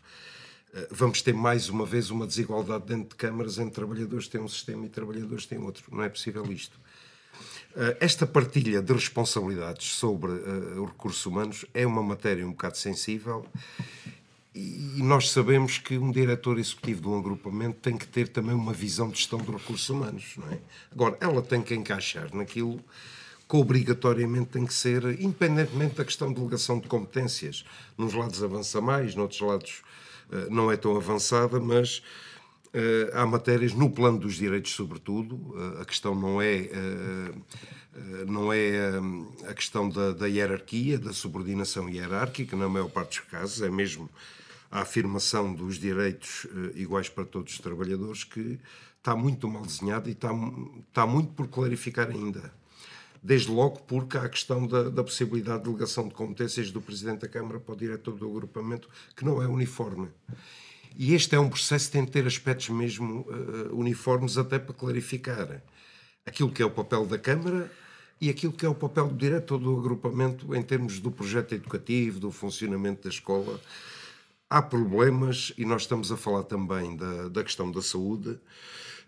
eh, 0.74 0.88
vamos 0.89 1.22
ter 1.22 1.34
mais 1.34 1.69
uma 1.69 1.86
vez 1.86 2.10
uma 2.10 2.26
desigualdade 2.26 2.86
dentro 2.86 3.10
de 3.10 3.15
câmaras 3.15 3.60
entre 3.60 3.76
trabalhadores 3.76 4.26
que 4.26 4.32
têm 4.32 4.41
um 4.41 4.48
sistema 4.48 4.86
e 4.86 4.89
trabalhadores 4.89 5.43
que 5.43 5.56
têm 5.56 5.63
outro. 5.63 5.84
Não 5.91 6.04
é 6.04 6.10
possível 6.10 6.43
isto. 6.52 6.80
Eh, 7.76 7.98
esta 8.00 8.26
partilha 8.26 8.82
de 8.82 8.93
responsabilidades 8.93 9.93
sobre 9.93 10.32
uh, 10.32 10.84
os 10.84 10.91
recursos 10.91 11.26
humanos 11.26 11.65
é 11.74 11.86
uma 11.86 12.04
matéria 12.04 12.46
um 12.46 12.52
bocado 12.52 12.78
sensível 12.78 13.46
e 14.56 15.02
nós 15.02 15.32
sabemos 15.32 15.80
que 15.80 15.98
um 15.98 16.12
diretor 16.12 16.60
executivo 16.60 17.02
de 17.02 17.08
um 17.08 17.17
agrupamento 17.17 17.80
tem 17.80 17.98
que 17.98 18.06
ter 18.06 18.28
também 18.28 18.54
uma 18.54 18.72
visão 18.72 19.10
de 19.10 19.17
gestão 19.17 19.39
de 19.39 19.52
recursos 19.52 19.89
humanos. 19.89 20.36
Não 20.38 20.48
é? 20.52 20.60
Agora, 20.91 21.17
ela 21.19 21.41
tem 21.41 21.60
que 21.60 21.74
encaixar 21.74 22.34
naquilo 22.36 22.80
que 23.47 23.56
obrigatoriamente 23.56 24.51
tem 24.51 24.65
que 24.65 24.73
ser, 24.73 25.03
independentemente 25.19 25.95
da 25.95 26.06
questão 26.06 26.29
de 26.29 26.36
delegação 26.36 26.79
de 26.79 26.88
competências. 26.88 27.65
Nos 27.97 28.13
lados 28.13 28.41
avança 28.41 28.82
mais, 28.82 29.15
noutros 29.15 29.41
lados 29.41 29.84
uh, 30.32 30.53
não 30.53 30.71
é 30.71 30.77
tão 30.77 30.95
avançada, 30.95 31.60
mas 31.60 31.99
uh, 32.73 33.12
há 33.13 33.25
matérias, 33.25 33.73
no 33.73 33.89
plano 33.89 34.19
dos 34.19 34.36
direitos, 34.36 34.71
sobretudo, 34.71 35.36
uh, 35.36 35.82
a 35.82 35.86
questão 35.86 36.15
não 36.15 36.41
é. 36.41 36.69
não 38.27 38.51
é 38.51 38.71
a 39.47 39.53
questão 39.53 39.88
da, 39.88 40.13
da 40.13 40.25
hierarquia, 40.25 40.97
da 40.97 41.13
subordinação 41.13 41.88
hierárquica, 41.88 42.56
na 42.58 42.67
maior 42.67 42.89
parte 42.89 43.19
dos 43.19 43.29
casos, 43.29 43.62
é 43.62 43.69
mesmo 43.69 44.10
a 44.71 44.82
afirmação 44.82 45.53
dos 45.53 45.77
direitos 45.77 46.47
iguais 46.73 47.08
para 47.08 47.23
todos 47.23 47.53
os 47.53 47.60
trabalhadores 47.60 48.23
que 48.23 48.60
está 48.97 49.15
muito 49.15 49.47
mal 49.47 49.62
desenhada 49.62 50.10
e 50.10 50.13
está, 50.13 50.32
está 50.89 51.06
muito 51.06 51.34
por 51.34 51.47
clarificar 51.47 52.10
ainda 52.10 52.51
desde 53.23 53.49
logo 53.49 53.79
porque 53.88 54.17
há 54.17 54.23
a 54.23 54.29
questão 54.29 54.67
da, 54.67 54.89
da, 54.89 55.03
possibilidade 55.03 55.59
de 55.59 55.69
delegação 55.69 56.07
de 56.07 56.13
competências 56.13 56.69
do 56.71 56.81
Presidente 56.81 57.21
da 57.21 57.29
Câmara 57.29 57.59
para 57.59 57.73
o 57.73 57.77
diretor 57.77 58.15
do 58.15 58.29
agrupamento, 58.29 58.89
que 59.15 59.23
não 59.23 59.41
é 59.41 59.47
uniforme. 59.47 60.09
E 60.95 61.13
este 61.13 61.33
é 61.33 61.39
um 61.39 61.49
processo 61.49 61.86
que 61.86 61.93
tem 61.93 62.05
de 62.05 62.12
ter 62.12 62.27
aspectos 62.27 62.69
mesmo 62.69 63.21
uh, 63.21 63.75
uniformes, 63.75 64.38
até 64.38 64.59
para 64.59 64.73
clarificar 64.73 65.63
aquilo 66.25 66.51
que 66.51 66.62
é 66.62 66.65
o 66.65 66.69
papel 66.69 67.05
da 67.05 67.17
Câmara 67.17 67.71
e 68.19 68.29
aquilo 68.29 68.53
que 68.53 68.65
é 68.65 68.69
o 68.69 68.75
papel 68.75 69.07
do 69.07 69.15
diretor 69.15 69.57
do 69.57 69.77
agrupamento 69.77 70.53
em 70.53 70.62
termos 70.62 70.99
do 70.99 71.09
projeto 71.09 71.55
educativo, 71.55 72.19
do 72.19 72.31
funcionamento 72.31 73.03
da 73.03 73.09
escola. 73.09 73.59
Há 74.49 74.62
problemas, 74.62 75.51
e 75.57 75.65
nós 75.65 75.83
estamos 75.83 76.12
a 76.12 76.17
falar 76.17 76.43
também 76.43 76.95
da, 76.95 77.29
da 77.29 77.43
questão 77.43 77.71
da 77.71 77.81
saúde. 77.81 78.38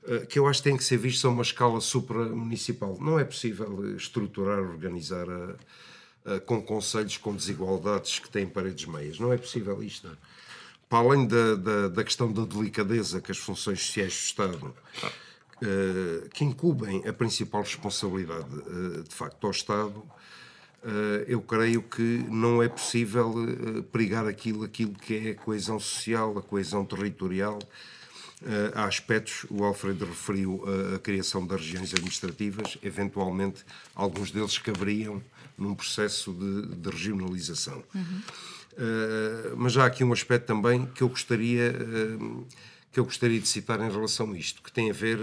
Eh, 0.08 0.26
que 0.26 0.38
eu 0.38 0.48
acho 0.48 0.62
que 0.62 0.70
tem 0.70 0.78
que 0.78 0.84
ser 0.84 0.98
visto 0.98 1.28
a 1.28 1.32
uma 1.32 1.42
escala 1.42 1.82
supramunicipal. 1.82 2.98
Não 3.02 3.20
é 3.20 3.24
possível 3.24 3.96
estruturar, 3.96 4.60
organizar 4.60 5.28
a, 5.30 6.36
a, 6.36 6.40
com 6.40 6.62
conselhos 6.62 7.18
com 7.18 7.36
desigualdades 7.36 8.20
que 8.20 8.30
têm 8.30 8.48
paredes 8.48 8.86
meias. 8.86 9.20
Não 9.20 9.34
é 9.34 9.38
possível 9.38 9.82
isto. 9.82 10.16
Para 10.88 11.00
além 11.00 11.28
da, 11.28 11.56
da, 11.56 11.88
da, 11.88 12.04
questão 12.04 12.32
da 12.32 12.46
delicadeza 12.46 13.20
que 13.20 13.32
as 13.32 13.38
funções 13.38 13.82
sociais 13.82 14.14
do 14.14 14.26
Estado, 14.26 14.76
que 16.32 16.44
incumbem 16.44 17.08
a 17.08 17.12
principal 17.12 17.64
responsabilidade, 17.64 18.50
de 19.10 19.16
facto, 19.16 19.44
ao 19.46 19.52
Estado, 19.52 20.04
eu 21.28 21.42
creio 21.42 21.82
que 21.82 22.24
não 22.30 22.62
é 22.62 22.70
possível 22.70 23.34
pregar 23.92 24.28
aquilo, 24.28 24.64
aquilo 24.64 24.94
que 24.94 25.30
é 25.30 25.32
a 25.32 25.36
coesão 25.36 25.80
social, 25.80 26.38
a 26.38 26.42
coesão 26.44 26.86
territorial, 26.86 27.58
há 28.74 28.86
aspectos, 28.86 29.46
o 29.50 29.64
Alfredo 29.64 30.06
referiu 30.06 30.64
a, 30.66 30.96
a 30.96 31.00
criação 31.00 31.46
das 31.46 31.62
regiões 31.62 31.94
administrativas, 31.94 32.78
eventualmente 32.84 33.64
alguns 33.96 34.32
deles 34.32 34.58
caberiam 34.58 35.22
num 35.58 35.74
processo 35.74 36.34
de, 36.34 36.76
de 36.76 36.90
regionalização. 36.90 37.84
Uhum. 37.94 38.22
Uh, 38.74 39.56
mas 39.56 39.78
há 39.78 39.86
aqui 39.86 40.04
um 40.04 40.12
aspecto 40.12 40.46
também 40.46 40.86
que 40.88 41.02
eu 41.02 41.08
gostaria 41.08 41.72
uh, 41.72 42.46
que 42.92 43.00
eu 43.00 43.06
gostaria 43.06 43.40
de 43.40 43.48
citar 43.48 43.80
em 43.82 43.90
relação 43.90 44.32
a 44.32 44.38
isto, 44.38 44.62
que 44.62 44.72
tem 44.72 44.90
a 44.90 44.94
ver 44.94 45.20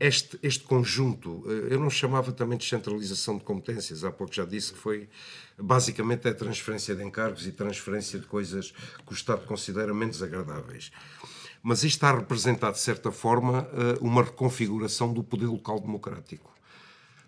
este, 0.00 0.36
este 0.42 0.64
conjunto, 0.64 1.44
eu 1.70 1.78
não 1.78 1.88
chamava 1.88 2.32
também 2.32 2.58
de 2.58 2.64
centralização 2.64 3.38
de 3.38 3.44
competências, 3.44 4.02
há 4.02 4.10
pouco 4.10 4.34
já 4.34 4.44
disse 4.44 4.72
que 4.72 4.78
foi 4.80 5.08
basicamente 5.56 6.26
a 6.26 6.34
transferência 6.34 6.96
de 6.96 7.04
encargos 7.04 7.46
e 7.46 7.52
transferência 7.52 8.18
de 8.18 8.26
coisas 8.26 8.72
que 9.06 9.12
o 9.12 9.14
Estado 9.14 9.46
considera 9.46 9.94
menos 9.94 10.20
agradáveis 10.20 10.90
mas 11.68 11.82
isto 11.82 11.96
está 11.96 12.10
a 12.10 12.18
representar, 12.18 12.70
de 12.70 12.78
certa 12.78 13.10
forma, 13.10 13.68
eh, 13.72 13.98
uma 14.00 14.22
reconfiguração 14.22 15.12
do 15.12 15.20
poder 15.24 15.46
local 15.46 15.80
democrático. 15.80 16.54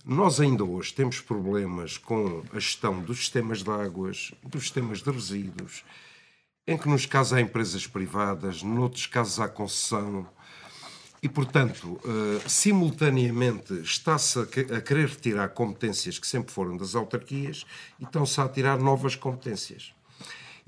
Nós 0.07 0.39
ainda 0.39 0.63
hoje 0.63 0.95
temos 0.95 1.21
problemas 1.21 1.99
com 1.99 2.45
a 2.53 2.61
gestão 2.61 3.01
dos 3.01 3.19
sistemas 3.19 3.65
de 3.65 3.71
águas, 3.71 4.33
dos 4.45 4.63
sistemas 4.63 5.03
de 5.03 5.11
resíduos, 5.11 5.85
em 6.69 6.79
que 6.79 6.89
nos 6.89 7.05
casos 7.05 7.33
há 7.33 7.41
empresas 7.41 7.85
privadas, 7.89 8.63
noutros 8.63 9.09
casos 9.09 9.41
há 9.41 9.49
concessão. 9.49 10.25
E, 11.21 11.29
portanto, 11.29 11.99
uh, 12.05 12.49
simultaneamente 12.49 13.75
está-se 13.81 14.39
a, 14.39 14.47
querer 14.81 15.09
retirar 15.09 15.49
competências 15.49 16.17
que 16.17 16.29
sempre 16.29 16.53
foram 16.53 16.77
das 16.77 16.95
autarquias 16.95 17.67
e 17.99 18.05
estão-se 18.05 18.41
a 18.41 18.49
tirar 18.49 18.79
novas 18.79 19.17
competências. 19.17 19.98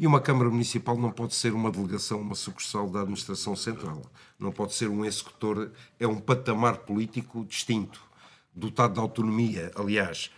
E 0.01 0.07
uma 0.07 0.18
Câmara 0.18 0.48
Municipal 0.48 0.96
não 0.96 1.11
pode 1.11 1.34
ser 1.34 1.53
uma 1.53 1.70
delegação, 1.70 2.22
uma 2.22 2.34
sucursal 2.34 2.88
da 2.88 3.03
Administração 3.03 3.55
Central. 3.55 4.01
Não 4.38 4.51
pode 4.51 4.72
ser 4.72 4.88
um 4.88 5.05
executor, 5.05 5.70
é 5.98 6.07
um 6.07 6.18
patamar 6.18 6.78
político 6.78 7.44
distinto, 7.44 8.01
dotado 8.57 8.94
de 8.94 9.01
autonomia. 9.01 9.70
Aliás, 9.74 10.30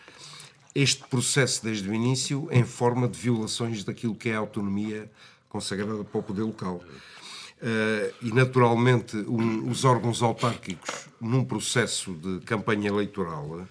este 0.75 1.05
processo, 1.05 1.63
desde 1.63 1.89
o 1.89 1.95
início, 1.95 2.49
em 2.51 2.65
forma 2.65 3.07
de 3.07 3.17
violações 3.17 3.85
daquilo 3.85 4.17
que 4.17 4.31
é 4.31 4.35
a 4.35 4.41
autonomia 4.41 5.09
consagrada 5.49 6.03
para 6.03 6.19
o 6.19 6.23
poder 6.25 6.43
local. 6.43 6.83
Uh, 7.59 8.13
e, 8.21 8.33
naturalmente, 8.33 9.17
um, 9.17 9.71
os 9.71 9.85
órgãos 9.85 10.25
autárquicos, 10.25 11.07
num 11.21 11.45
processo 11.45 12.15
de 12.15 12.41
campanha 12.41 12.89
eleitoral, 12.89 13.65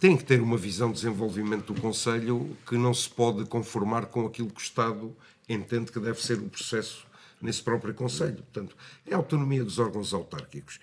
têm 0.00 0.16
que 0.16 0.24
ter 0.24 0.40
uma 0.40 0.56
visão 0.56 0.88
de 0.88 0.94
desenvolvimento 0.94 1.72
do 1.72 1.80
Conselho 1.80 2.56
que 2.66 2.76
não 2.76 2.94
se 2.94 3.08
pode 3.08 3.44
conformar 3.46 4.06
com 4.06 4.26
aquilo 4.26 4.50
que 4.50 4.60
o 4.60 4.62
Estado 4.62 5.14
entende 5.48 5.90
que 5.90 5.98
deve 5.98 6.22
ser 6.22 6.38
o 6.38 6.48
processo 6.48 7.06
nesse 7.40 7.62
próprio 7.62 7.94
Conselho. 7.94 8.36
Portanto, 8.36 8.76
é 9.06 9.14
a 9.14 9.16
autonomia 9.16 9.64
dos 9.64 9.78
órgãos 9.78 10.12
autárquicos. 10.14 10.78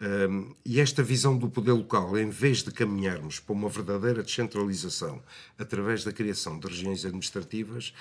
Um, 0.00 0.54
e 0.64 0.80
esta 0.80 1.02
visão 1.02 1.38
do 1.38 1.48
poder 1.48 1.72
local, 1.72 2.18
em 2.18 2.28
vez 2.28 2.62
de 2.62 2.70
caminharmos 2.70 3.38
para 3.38 3.54
uma 3.54 3.68
verdadeira 3.68 4.22
descentralização 4.22 5.22
através 5.58 6.04
da 6.04 6.12
criação 6.12 6.58
de 6.58 6.66
regiões 6.66 7.04
administrativas, 7.04 7.94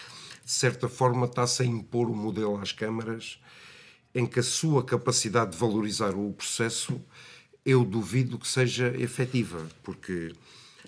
de 0.44 0.52
certa 0.52 0.90
forma 0.90 1.26
está-se 1.26 1.62
a 1.62 1.66
impor 1.66 2.10
um 2.10 2.16
modelo 2.16 2.58
às 2.58 2.72
câmaras 2.72 3.40
em 4.14 4.26
que 4.26 4.40
a 4.40 4.44
sua 4.44 4.84
capacidade 4.84 5.52
de 5.52 5.58
valorizar 5.58 6.16
o 6.16 6.34
processo 6.34 7.00
eu 7.66 7.86
duvido 7.86 8.38
que 8.38 8.48
seja 8.48 8.94
efetiva, 8.98 9.68
porque 9.84 10.34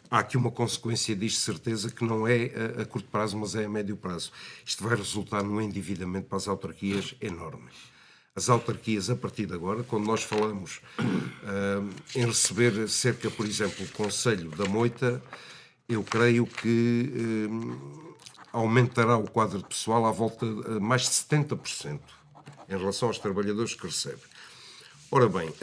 há 0.10 0.20
aqui 0.20 0.38
uma 0.38 0.52
consequência 0.52 1.16
disto, 1.16 1.40
certeza, 1.40 1.90
que 1.90 2.04
não 2.04 2.28
é 2.28 2.52
a, 2.78 2.82
a, 2.82 2.86
curto 2.86 3.08
prazo, 3.10 3.38
mas 3.38 3.56
é 3.56 3.66
a 3.66 3.70
médio 3.70 3.96
prazo. 3.96 4.32
Isto 4.66 4.84
vai 4.84 4.96
resultar 4.96 5.44
num 5.44 5.62
endividamento 5.62 6.28
para 6.28 6.38
as 6.38 6.48
autarquias 6.48 7.16
enorme. 7.22 7.70
As 8.36 8.50
autarquias, 8.50 9.10
a 9.10 9.16
partir 9.16 9.46
de 9.46 9.54
agora, 9.54 9.84
quando 9.84 10.06
nós 10.06 10.24
falamos 10.24 10.82
uh, 11.00 11.90
em 12.14 12.26
receber 12.26 12.90
cerca, 12.90 13.32
por 13.32 13.46
exemplo, 13.46 13.86
o 13.86 13.90
Conselho 13.90 14.50
da 14.52 14.66
Moita, 14.66 15.24
eu 15.88 16.04
creio 16.04 16.46
que 16.46 17.48
uh, 17.50 18.06
aumentará 18.52 19.16
o 19.18 19.30
quadro 19.30 19.60
de 19.60 19.66
pessoal 19.66 20.06
à 20.06 20.12
volta 20.12 20.46
de 20.46 20.80
mais 20.82 21.04
de 21.04 21.10
70% 21.10 22.00
em 22.68 22.78
relação 22.78 23.08
aos 23.08 23.20
trabalhadores 23.20 23.74
que 23.74 23.86
recebe. 23.86 24.22
Ora 25.12 25.30
bem, 25.30 25.54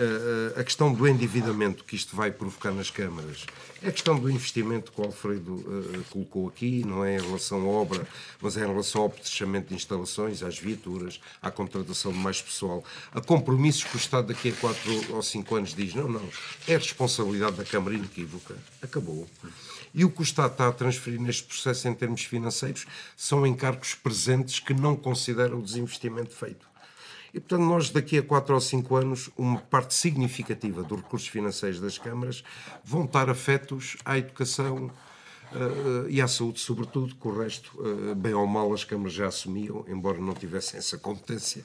a 0.57 0.65
questão 0.65 0.93
do 0.93 1.07
endividamento 1.07 1.85
que 1.85 1.97
isto 1.97 2.15
vai 2.15 2.31
provocar 2.31 2.71
nas 2.71 2.91
câmaras 2.91 3.45
é 3.83 3.89
a 3.89 3.93
questão 3.93 4.17
do 4.17 4.31
investimento 4.31 4.93
que 4.93 5.01
o 5.01 5.05
Alfredo 5.05 5.55
uh, 5.55 6.05
colocou 6.11 6.49
aqui, 6.49 6.85
não 6.87 7.05
é 7.05 7.17
em 7.17 7.21
relação 7.21 7.63
à 7.63 7.65
obra, 7.65 8.07
mas 8.41 8.57
é 8.57 8.65
em 8.65 8.69
relação 8.69 9.03
ao 9.03 9.09
apetrechamento 9.09 9.71
de 9.71 9.75
instalações, 9.75 10.41
às 10.43 10.57
viaturas, 10.57 11.21
à 11.43 11.51
contratação 11.51 12.13
de 12.13 12.19
mais 12.19 12.41
pessoal, 12.41 12.85
a 13.13 13.21
compromissos 13.21 13.83
que 13.83 13.97
o 13.97 13.99
Estado 13.99 14.29
daqui 14.29 14.51
a 14.51 14.53
4 14.53 15.15
ou 15.15 15.21
5 15.21 15.57
anos 15.57 15.75
diz, 15.75 15.95
não, 15.95 16.09
não, 16.09 16.29
é 16.69 16.77
responsabilidade 16.77 17.57
da 17.57 17.65
Câmara 17.65 17.97
inequívoca, 17.97 18.57
acabou. 18.81 19.29
E 19.93 20.05
o 20.05 20.11
que 20.11 20.21
o 20.21 20.23
Estado 20.23 20.53
está 20.53 20.69
a 20.69 20.73
transferir 20.73 21.21
neste 21.21 21.43
processo 21.43 21.89
em 21.89 21.95
termos 21.95 22.23
financeiros 22.23 22.87
são 23.17 23.45
encargos 23.45 23.95
presentes 23.95 24.61
que 24.61 24.73
não 24.73 24.95
consideram 24.95 25.59
o 25.59 25.63
desinvestimento 25.63 26.31
feito. 26.31 26.72
E, 27.35 27.41
portanto, 27.41 27.67
nós 27.67 27.91
daqui 27.91 28.19
a 28.19 28.23
4 28.23 28.55
ou 28.55 28.61
5 28.61 28.97
anos, 28.97 29.31
uma 29.37 29.59
parte 29.59 29.95
significativa 29.95 30.83
dos 30.83 30.99
recursos 30.99 31.29
financeiros 31.29 31.81
das 31.81 31.97
câmaras 31.97 32.45
vão 32.85 33.05
estar 33.05 33.31
afetos 33.31 33.97
à 34.05 34.19
educação 34.19 34.91
uh, 35.53 36.09
e 36.11 36.21
à 36.21 36.29
saúde, 36.29 36.61
sobretudo, 36.61 37.15
que 37.15 37.27
o 37.27 37.39
resto, 37.39 37.73
uh, 37.81 38.15
bem 38.15 38.35
ou 38.35 38.47
mal, 38.47 38.73
as 38.75 38.85
câmaras 38.85 39.15
já 39.15 39.29
assumiam, 39.29 39.85
embora 39.89 40.19
não 40.19 40.35
tivessem 40.35 40.79
essa 40.79 40.99
competência, 40.99 41.65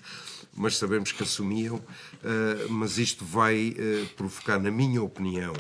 mas 0.56 0.78
sabemos 0.78 1.12
que 1.12 1.24
assumiam. 1.24 1.76
Uh, 1.76 2.70
mas 2.70 2.98
isto 2.98 3.26
vai 3.26 3.76
provocar, 4.16 4.58
na 4.60 4.72
minha 4.72 5.04
opinião, 5.04 5.54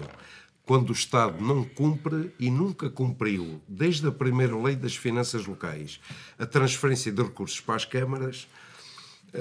quando 0.65 0.89
o 0.89 0.93
Estado 0.93 1.41
não 1.41 1.63
cumpre 1.63 2.33
e 2.39 2.49
nunca 2.49 2.89
cumpriu, 2.89 3.61
desde 3.67 4.07
a 4.07 4.11
primeira 4.11 4.57
lei 4.57 4.75
das 4.75 4.95
finanças 4.95 5.45
locais, 5.45 5.99
a 6.39 6.45
transferência 6.45 7.11
de 7.11 7.21
recursos 7.21 7.59
para 7.59 7.75
as 7.75 7.85
câmaras, 7.85 8.47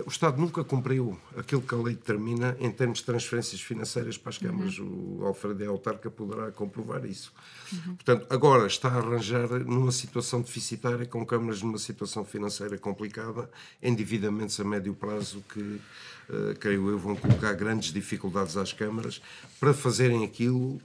o 0.04 0.08
Estado 0.08 0.40
nunca 0.40 0.64
cumpriu 0.64 1.18
aquilo 1.36 1.62
que 1.62 1.74
a 1.74 1.78
lei 1.78 1.94
determina 1.94 2.56
em 2.58 2.70
termos 2.70 2.98
de 2.98 3.04
transferências 3.04 3.60
financeiras 3.60 4.18
para 4.18 4.30
as 4.30 4.38
câmaras. 4.38 4.78
Uhum. 4.78 5.18
O 5.20 5.26
Alfredo 5.26 5.62
e 5.62 5.66
Autarca 5.66 6.10
poderá 6.10 6.50
comprovar 6.50 7.04
isso. 7.04 7.32
Uhum. 7.72 7.94
Portanto, 7.94 8.26
agora 8.28 8.66
está 8.66 8.88
a 8.88 8.96
arranjar 8.96 9.48
numa 9.64 9.92
situação 9.92 10.42
deficitária, 10.42 11.06
com 11.06 11.24
câmaras 11.24 11.62
numa 11.62 11.78
situação 11.78 12.24
financeira 12.24 12.76
complicada, 12.76 13.48
endividamentos 13.80 14.58
a 14.58 14.64
médio 14.64 14.92
prazo 14.92 15.42
que, 15.48 15.60
uh, 15.60 16.54
creio 16.58 16.90
eu, 16.90 16.98
vão 16.98 17.14
colocar 17.14 17.52
grandes 17.52 17.92
dificuldades 17.92 18.56
às 18.56 18.72
câmaras 18.72 19.22
para 19.60 19.72
fazerem 19.72 20.24
aquilo. 20.24 20.80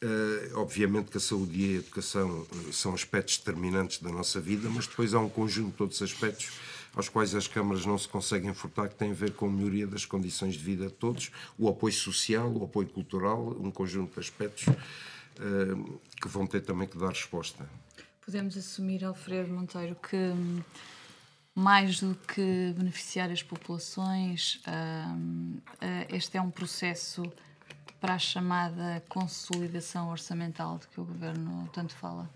Uh, 0.00 0.54
obviamente 0.54 1.10
que 1.10 1.16
a 1.16 1.20
saúde 1.20 1.60
e 1.60 1.74
a 1.74 1.78
educação 1.78 2.46
são 2.70 2.94
aspectos 2.94 3.38
determinantes 3.38 4.00
da 4.00 4.10
nossa 4.10 4.38
vida, 4.38 4.68
mas 4.70 4.86
depois 4.86 5.12
há 5.12 5.18
um 5.18 5.28
conjunto 5.28 5.74
de 5.76 5.82
outros 5.82 6.00
aspectos 6.02 6.52
aos 6.98 7.08
quais 7.08 7.32
as 7.32 7.46
câmaras 7.46 7.86
não 7.86 7.96
se 7.96 8.08
conseguem 8.08 8.52
furtar, 8.52 8.88
que 8.88 8.96
têm 8.96 9.12
a 9.12 9.14
ver 9.14 9.32
com 9.32 9.46
a 9.46 9.50
melhoria 9.50 9.86
das 9.86 10.04
condições 10.04 10.54
de 10.54 10.64
vida 10.64 10.88
de 10.88 10.94
todos, 10.94 11.30
o 11.56 11.68
apoio 11.68 11.94
social, 11.94 12.50
o 12.50 12.64
apoio 12.64 12.88
cultural, 12.88 13.56
um 13.60 13.70
conjunto 13.70 14.14
de 14.14 14.20
aspectos 14.20 14.66
uh, 14.66 16.00
que 16.20 16.26
vão 16.26 16.44
ter 16.44 16.60
também 16.62 16.88
que 16.88 16.98
dar 16.98 17.10
resposta. 17.10 17.68
Podemos 18.24 18.56
assumir, 18.56 19.04
Alfredo 19.04 19.52
Monteiro, 19.52 19.94
que 19.94 20.16
hum, 20.16 20.60
mais 21.54 22.00
do 22.00 22.16
que 22.16 22.74
beneficiar 22.76 23.30
as 23.30 23.44
populações, 23.44 24.60
uh, 24.66 25.16
uh, 25.16 26.14
este 26.14 26.36
é 26.36 26.42
um 26.42 26.50
processo 26.50 27.22
para 28.00 28.14
a 28.14 28.18
chamada 28.18 29.04
consolidação 29.08 30.10
orçamental 30.10 30.78
de 30.78 30.88
que 30.88 31.00
o 31.00 31.04
Governo 31.04 31.70
tanto 31.72 31.94
fala? 31.94 32.28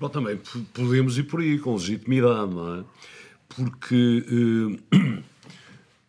Bom, 0.00 0.08
também 0.08 0.40
podemos 0.72 1.18
ir 1.18 1.24
por 1.24 1.40
aí, 1.40 1.58
com 1.58 1.74
legitimidade, 1.74 2.54
não 2.54 2.80
é? 2.80 2.84
Porque 3.48 4.24
uh, 4.96 5.22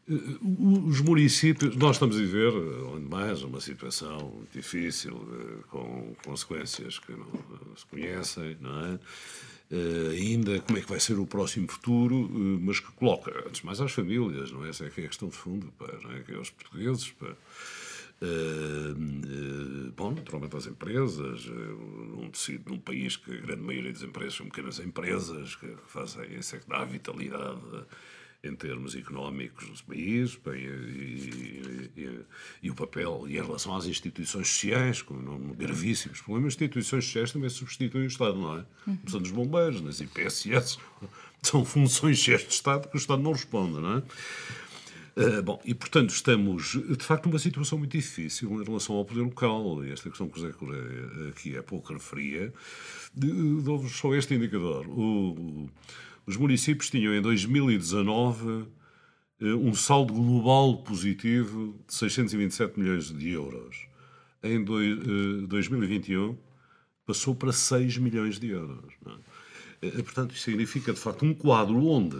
os 0.88 1.02
municípios, 1.02 1.76
nós 1.76 1.96
estamos 1.96 2.16
a 2.16 2.20
viver, 2.20 2.54
onde 2.94 3.06
mais, 3.08 3.42
uma 3.44 3.60
situação 3.60 4.44
difícil, 4.54 5.14
com 5.70 6.16
consequências 6.24 7.00
que 7.00 7.12
não 7.12 7.28
se 7.76 7.86
conhecem, 7.88 8.58
não 8.62 8.86
é? 8.86 9.00
Uh, 9.72 10.12
ainda 10.12 10.60
como 10.60 10.78
é 10.78 10.82
que 10.82 10.88
vai 10.88 11.00
ser 11.00 11.18
o 11.18 11.26
próximo 11.26 11.68
futuro, 11.68 12.16
uh, 12.16 12.60
mas 12.62 12.80
que 12.80 12.92
coloca, 12.92 13.32
antes 13.48 13.64
mais 13.64 13.82
às 13.82 13.92
famílias, 13.92 14.52
não 14.52 14.64
é? 14.64 14.70
Essa 14.70 14.86
é 14.86 14.90
que 14.92 15.02
é 15.02 15.06
a 15.06 15.08
questão 15.08 15.28
de 15.28 15.36
fundo, 15.36 15.74
pá, 15.78 15.92
não 16.04 16.12
é? 16.12 16.20
Que 16.20 16.34
é 16.34 16.36
aos 16.36 16.52
portugueses, 16.52 17.10
pá. 17.12 17.36
Uh, 18.22 19.92
bom, 19.96 20.12
naturalmente 20.12 20.56
as 20.56 20.68
empresas, 20.68 21.46
num, 21.46 22.30
tecido, 22.32 22.70
num 22.70 22.80
país 22.80 23.18
que 23.18 23.32
a 23.32 23.42
grande 23.42 23.62
maioria 23.62 23.92
das 23.92 24.04
empresas 24.04 24.36
são 24.36 24.48
pequenas 24.48 24.80
empresas 24.80 25.56
que 25.56 25.68
fazem 25.88 26.34
isso 26.38 26.56
é 26.56 26.60
que 26.60 26.70
dá 26.70 26.84
vitalidade 26.86 27.60
em 28.48 28.56
termos 28.56 28.96
económicos 28.96 29.82
do 29.82 29.84
país 29.86 30.40
e, 30.46 30.50
e, 30.50 31.92
e, 31.98 32.26
e, 32.64 32.72
o 32.72 32.76
papel 32.76 33.26
e 33.28 33.38
em 33.38 33.42
relação 33.42 33.76
às 33.76 33.86
instituições 33.86 34.48
sociais, 34.48 35.02
com 35.02 35.16
gravíssimos 35.54 36.22
problemas, 36.22 36.54
as 36.54 36.56
instituições 36.56 37.06
sociais 37.06 37.32
também 37.32 37.50
substituem 37.50 38.06
o 38.06 38.08
Estado, 38.08 38.38
não 38.38 38.60
é? 38.60 38.66
Uhum. 38.88 39.00
São 39.08 39.22
dos 39.22 39.32
bombeiros, 39.32 39.82
nas 39.82 40.00
IPSS, 40.00 40.78
são 41.42 41.66
funções 41.66 42.20
de 42.20 42.34
Estado 42.34 42.88
que 42.88 42.96
o 42.96 43.00
Estado 43.00 43.22
não 43.22 43.32
responde, 43.32 43.80
não 43.80 43.98
é? 43.98 44.04
Uh, 45.18 45.42
bom, 45.42 45.62
e 45.64 45.74
portanto 45.74 46.10
estamos 46.10 46.74
de 46.74 47.04
facto 47.04 47.28
numa 47.28 47.40
situação 47.40 47.78
muito 47.78 47.94
difícil 47.94 48.52
em 48.62 48.64
relação 48.66 48.96
ao 48.98 49.06
poder 49.06 49.22
local. 49.22 49.82
Esta 49.86 50.10
questão 50.10 50.28
que 50.28 50.38
o 50.38 50.42
José 50.42 50.54
Correia 50.54 51.30
aqui 51.30 51.56
é 51.56 51.62
pouco 51.62 51.94
referia, 51.94 52.54
dou-vos 53.16 53.94
só 53.94 54.14
este 54.14 54.34
indicador. 54.34 54.86
O, 54.90 55.70
os 56.26 56.36
municípios 56.36 56.90
tinham 56.90 57.14
em 57.14 57.22
2019 57.22 58.66
eh, 59.40 59.54
um 59.54 59.74
saldo 59.74 60.14
global 60.14 60.78
positivo 60.78 61.76
de 61.88 61.94
627 61.94 62.80
milhões 62.80 63.12
de 63.12 63.30
euros. 63.30 63.88
Em 64.42 64.64
dois, 64.64 64.98
2021 65.48 66.32
eh, 66.32 66.36
passou 67.06 67.36
para 67.36 67.52
6 67.52 67.98
milhões 67.98 68.40
de 68.40 68.50
euros. 68.50 68.94
É? 69.82 69.90
Portanto, 70.02 70.34
isto 70.34 70.46
significa 70.46 70.94
de 70.94 71.00
facto 71.00 71.26
um 71.26 71.34
quadro 71.34 71.86
onde 71.86 72.18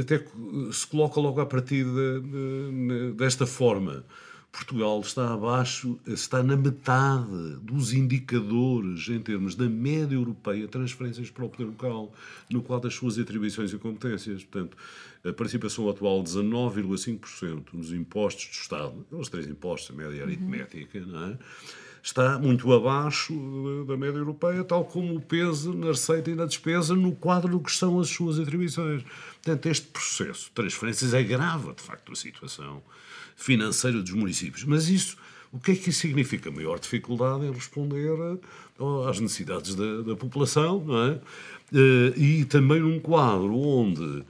até 0.00 0.24
se 0.72 0.86
coloca 0.86 1.20
logo 1.20 1.40
a 1.40 1.46
partir 1.46 1.84
de, 1.84 2.20
de, 2.20 3.12
desta 3.12 3.46
forma. 3.46 4.04
Portugal 4.50 5.00
está 5.00 5.34
abaixo, 5.34 5.98
está 6.06 6.42
na 6.42 6.56
metade 6.56 7.56
dos 7.60 7.92
indicadores 7.92 9.06
em 9.10 9.20
termos 9.20 9.54
da 9.54 9.68
média 9.68 10.14
europeia, 10.14 10.66
transferências 10.66 11.30
para 11.30 11.44
o 11.44 11.48
poder 11.50 11.66
local, 11.66 12.12
no 12.50 12.62
qual 12.62 12.80
das 12.80 12.94
suas 12.94 13.18
atribuições 13.18 13.72
e 13.74 13.78
competências. 13.78 14.44
Portanto, 14.44 14.74
a 15.22 15.32
participação 15.32 15.88
atual 15.90 16.22
de 16.22 16.30
19,5% 16.30 17.66
nos 17.74 17.92
impostos 17.92 18.46
do 18.46 18.52
Estado, 18.52 19.06
os 19.10 19.28
três 19.28 19.46
impostos, 19.46 19.94
a 19.94 20.02
média 20.02 20.24
aritmética, 20.24 21.00
não 21.00 21.32
é? 21.32 21.38
Está 22.06 22.38
muito 22.38 22.72
abaixo 22.72 23.34
da 23.84 23.96
média 23.96 24.18
europeia, 24.18 24.62
tal 24.62 24.84
como 24.84 25.16
o 25.16 25.20
peso 25.20 25.74
na 25.74 25.88
receita 25.88 26.30
e 26.30 26.36
na 26.36 26.46
despesa 26.46 26.94
no 26.94 27.12
quadro 27.12 27.50
do 27.50 27.60
que 27.60 27.72
são 27.72 27.98
as 27.98 28.08
suas 28.08 28.38
atribuições. 28.38 29.02
Portanto, 29.42 29.66
este 29.66 29.88
processo 29.88 30.44
de 30.44 30.50
transferências 30.52 31.12
agrava, 31.12 31.74
de 31.74 31.82
facto, 31.82 32.12
a 32.12 32.14
situação 32.14 32.80
financeira 33.34 34.00
dos 34.00 34.12
municípios. 34.12 34.62
Mas 34.62 34.88
isso, 34.88 35.16
o 35.50 35.58
que 35.58 35.72
é 35.72 35.74
que 35.74 35.90
isso 35.90 35.98
significa? 35.98 36.48
Maior 36.48 36.78
dificuldade 36.78 37.44
em 37.44 37.50
responder 37.50 38.38
às 39.08 39.18
necessidades 39.18 39.74
da, 39.74 40.02
da 40.02 40.14
população, 40.14 40.84
não 40.84 41.02
é? 41.06 41.20
Eh, 41.74 42.12
e 42.16 42.44
também 42.44 42.78
num 42.78 43.00
quadro 43.00 43.52
onde 43.52 44.24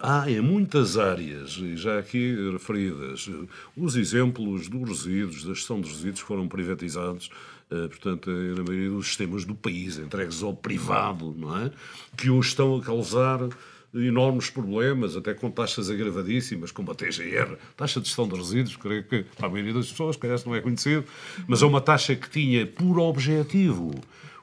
há 0.00 0.28
em 0.30 0.40
muitas 0.40 0.98
áreas, 0.98 1.52
já 1.76 1.98
aqui 1.98 2.34
referidas, 2.52 3.28
uh, 3.28 3.48
os 3.76 3.94
exemplos 3.94 4.68
dos 4.68 4.88
resíduos, 4.88 5.44
da 5.44 5.54
gestão 5.54 5.80
dos 5.80 5.90
resíduos 5.90 6.22
que 6.22 6.26
foram 6.26 6.48
privatizados, 6.48 7.30
uh, 7.70 7.88
portanto, 7.88 8.30
na 8.30 8.64
maioria 8.64 8.90
dos 8.90 9.06
sistemas 9.06 9.44
do 9.44 9.54
país, 9.54 9.98
entregues 9.98 10.42
ao 10.42 10.54
privado, 10.54 11.34
não 11.38 11.56
é? 11.56 11.70
Que 12.16 12.30
hoje 12.30 12.48
estão 12.48 12.76
a 12.76 12.82
causar 12.82 13.48
enormes 13.94 14.48
problemas, 14.48 15.16
até 15.16 15.34
com 15.34 15.50
taxas 15.50 15.90
agravadíssimas, 15.90 16.72
como 16.72 16.90
a 16.90 16.94
TGR, 16.94 17.56
taxa 17.76 18.00
de 18.00 18.06
gestão 18.06 18.26
de 18.26 18.34
resíduos, 18.34 18.76
creio 18.76 19.04
que 19.04 19.24
para 19.36 19.46
a 19.46 19.50
maioria 19.50 19.74
das 19.74 19.90
pessoas, 19.90 20.16
calhar 20.16 20.38
não 20.46 20.54
é 20.54 20.60
conhecido, 20.60 21.04
mas 21.46 21.62
é 21.62 21.66
uma 21.66 21.80
taxa 21.80 22.16
que 22.16 22.28
tinha 22.28 22.66
por 22.66 22.98
objetivo 22.98 23.92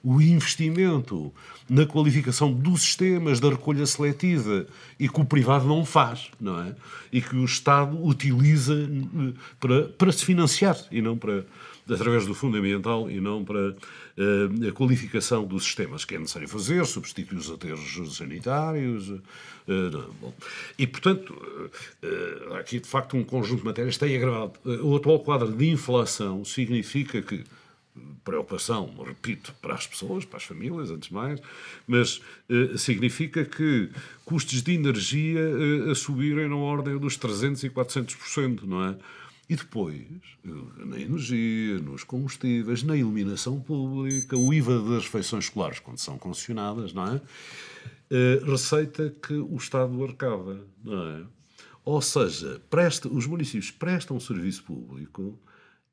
o 0.04 0.22
investimento 0.22 1.34
na 1.70 1.86
qualificação 1.86 2.52
dos 2.52 2.82
sistemas 2.82 3.40
da 3.40 3.50
recolha 3.50 3.86
seletiva 3.86 4.66
e 5.00 5.08
que 5.08 5.22
o 5.22 5.26
privado 5.26 5.68
não 5.68 5.86
faz, 5.86 6.30
não 6.40 6.60
é? 6.60 6.76
E 7.12 7.22
que 7.22 7.36
o 7.36 7.46
Estado 7.46 8.04
utiliza 8.04 8.74
eh, 8.74 9.34
para, 9.60 9.84
para 9.90 10.12
se 10.12 10.26
financiar 10.26 10.78
e 10.92 11.02
não 11.02 11.18
para 11.18 11.46
através 11.94 12.26
do 12.26 12.34
fundamental 12.34 13.10
e 13.10 13.20
não 13.20 13.44
para 13.44 13.72
uh, 13.72 14.68
a 14.68 14.72
qualificação 14.72 15.46
dos 15.46 15.64
sistemas 15.64 16.06
que 16.06 16.16
é 16.16 16.20
necessário 16.20 16.48
fazer, 16.48 16.86
substituir 16.86 17.38
os 17.38 17.50
aterros 17.50 18.16
sanitários. 18.16 19.10
Uh, 19.10 20.14
bom. 20.22 20.34
E, 20.78 20.88
portanto, 20.88 21.34
uh, 21.34 22.54
aqui 22.56 22.80
de 22.80 22.88
facto 22.88 23.18
um 23.18 23.24
conjunto 23.24 23.60
de 23.60 23.66
matérias 23.66 23.98
tem 23.98 24.16
agravado. 24.16 24.54
O 24.84 24.96
atual 24.96 25.20
quadro 25.20 25.52
de 25.52 25.70
inflação 25.70 26.44
significa 26.46 27.22
que 27.22 27.44
preocupação, 28.24 28.94
repito, 29.06 29.54
para 29.62 29.74
as 29.74 29.88
pessoas, 29.88 30.26
para 30.26 30.38
as 30.38 30.44
famílias, 30.44 30.92
antes 30.92 31.10
de 31.10 31.16
mais, 31.16 31.42
mas 31.88 32.22
eh, 32.50 32.78
significa 32.78 33.46
que 33.46 33.90
custos 34.26 34.62
de 34.62 34.74
energia 34.74 35.40
eh, 35.40 35.92
a 35.92 35.96
subirem 35.96 36.48
na 36.48 36.56
ordem 36.56 36.98
dos 36.98 37.18
300% 37.18 37.64
e 37.64 37.70
400%, 37.70 38.64
não 38.64 38.84
é? 38.84 38.98
E 39.50 39.56
depois, 39.56 40.06
na 40.86 41.00
energia, 41.00 41.80
nos 41.80 42.04
combustíveis, 42.04 42.84
na 42.84 42.96
iluminação 42.96 43.60
pública, 43.60 44.38
o 44.38 44.54
IVA 44.54 44.80
das 44.80 45.06
refeições 45.06 45.46
escolares, 45.46 45.80
quando 45.80 45.98
são 45.98 46.20
concessionadas, 46.20 46.94
não 46.94 47.16
é? 47.16 47.22
Eh, 48.12 48.42
receita 48.46 49.14
que 49.22 49.34
o 49.34 49.56
Estado 49.56 50.04
arcava, 50.04 50.64
não 50.84 51.10
é? 51.10 51.24
Ou 51.84 52.02
seja, 52.02 52.62
presta, 52.70 53.08
os 53.08 53.26
municípios 53.26 53.72
prestam 53.72 54.18
um 54.18 54.20
serviço 54.20 54.64
público 54.64 55.40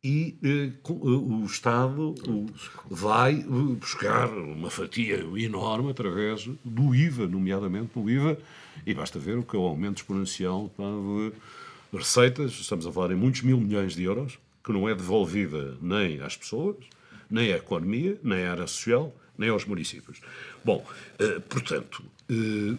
e 0.07 0.39
eh, 0.41 0.67
eh, 0.67 0.93
o 0.93 1.45
Estado 1.45 2.15
vai 2.89 3.41
eh, 3.41 3.75
buscar 3.75 4.29
uma 4.29 4.71
fatia 4.71 5.17
enorme 5.37 5.91
através 5.91 6.49
do 6.65 6.95
IVA, 6.95 7.27
nomeadamente 7.27 7.99
do 7.99 8.09
IVA, 8.09 8.39
e 8.87 8.95
basta 8.95 9.19
ver 9.19 9.37
o 9.37 9.43
que 9.43 9.57
é 9.57 9.59
o 9.59 9.65
aumento 9.65 9.97
exponencial 9.97 10.71
de 10.79 11.99
receitas, 11.99 12.53
estamos 12.53 12.87
a 12.87 12.93
falar 12.93 13.11
em 13.11 13.17
muitos 13.17 13.43
mil 13.43 13.61
milhões 13.61 13.97
de 13.97 14.05
euros, 14.05 14.39
que 14.63 14.73
não 14.73 14.89
é 14.89 14.95
devolvida 14.95 15.77
nem 15.83 16.21
às 16.21 16.37
pessoas, 16.37 16.77
nem 17.29 17.53
à 17.53 17.57
economia, 17.57 18.17
nem 18.23 18.45
à 18.45 18.53
área 18.53 18.67
social, 18.69 19.13
nem 19.37 19.49
aos 19.49 19.65
municípios. 19.65 20.21
Bom, 20.65 20.87
portanto, 21.49 22.05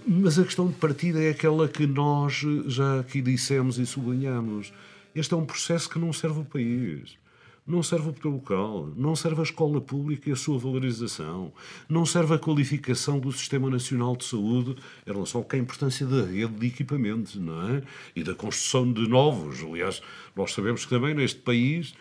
mas 0.08 0.40
a 0.40 0.46
questão 0.46 0.68
de 0.68 0.76
partida 0.76 1.22
é 1.22 1.32
aquela 1.32 1.68
que 1.68 1.86
nós 1.86 2.42
já 2.68 3.02
aqui 3.02 3.22
dissemos 3.22 3.78
e 3.80 3.86
sublinhamos 3.86 4.72
este 5.20 5.34
é 5.34 5.38
um 5.38 5.46
processo 5.46 5.90
que 5.90 5.98
não 5.98 6.14
serve 6.14 6.42
o 6.42 6.46
país. 6.46 7.18
Não 7.66 7.84
serve 7.84 8.10
o 8.10 8.14
poder 8.14 8.34
local, 8.34 8.94
não 8.96 9.14
serve 9.14 9.42
a 9.42 9.44
escola 9.44 9.82
pública 9.82 10.30
e 10.30 10.32
a 10.32 10.38
sua 10.38 10.58
valorização, 10.58 11.52
não 11.90 12.06
serve 12.06 12.36
a 12.36 12.40
qualificação 12.40 13.20
do 13.20 13.30
Sistema 13.30 13.70
Nacional 13.70 14.16
de 14.16 14.24
Saúde 14.24 14.78
em 15.06 15.12
relação 15.12 15.46
à 15.50 15.58
importância 15.58 16.06
da 16.06 16.22
rede 16.22 16.54
de 16.54 16.68
equipamentos, 16.68 17.36
não 17.36 17.70
é? 17.70 17.84
E 18.16 18.24
da 18.24 18.34
construção 18.34 18.90
de 18.90 19.06
novos. 19.10 19.62
Aliás, 19.62 20.02
nós 20.34 20.54
sabemos 20.54 20.86
que 20.86 20.90
também 20.90 21.14
neste 21.14 21.42
país, 21.42 21.94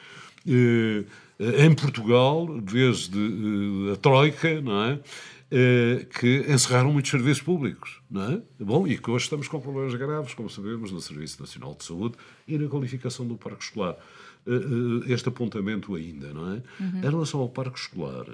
eh, 0.47 1.05
em 1.41 1.75
Portugal, 1.75 2.47
desde 2.61 3.19
eh, 3.19 3.93
a 3.95 3.97
Troika, 3.97 4.61
não 4.61 4.85
é? 4.85 5.01
Eh, 5.49 6.07
que 6.19 6.45
encerraram 6.49 6.93
muitos 6.93 7.09
serviços 7.09 7.41
públicos, 7.41 8.01
não 8.11 8.33
é? 8.33 8.43
Bom, 8.59 8.85
e 8.85 8.99
que 8.99 9.09
hoje 9.09 9.27
estamos 9.27 9.47
com 9.47 9.61
problemas 9.61 9.95
graves, 9.95 10.35
como 10.35 10.51
sabemos, 10.51 10.91
no 10.91 11.01
Serviço 11.01 11.41
Nacional 11.41 11.73
de 11.79 11.85
Saúde 11.85 12.17
e 12.49 12.59
na 12.59 12.69
qualificação 12.69 13.25
do 13.25 13.37
parque 13.37 13.63
escolar. 13.63 13.97
Eh, 14.45 14.51
eh, 14.51 15.13
este 15.13 15.29
apontamento 15.29 15.95
ainda, 15.95 16.35
não 16.35 16.53
é? 16.53 16.63
Uhum. 16.81 16.99
Em 16.99 17.11
relação 17.11 17.39
ao 17.39 17.49
parque 17.49 17.79
escolar, 17.79 18.27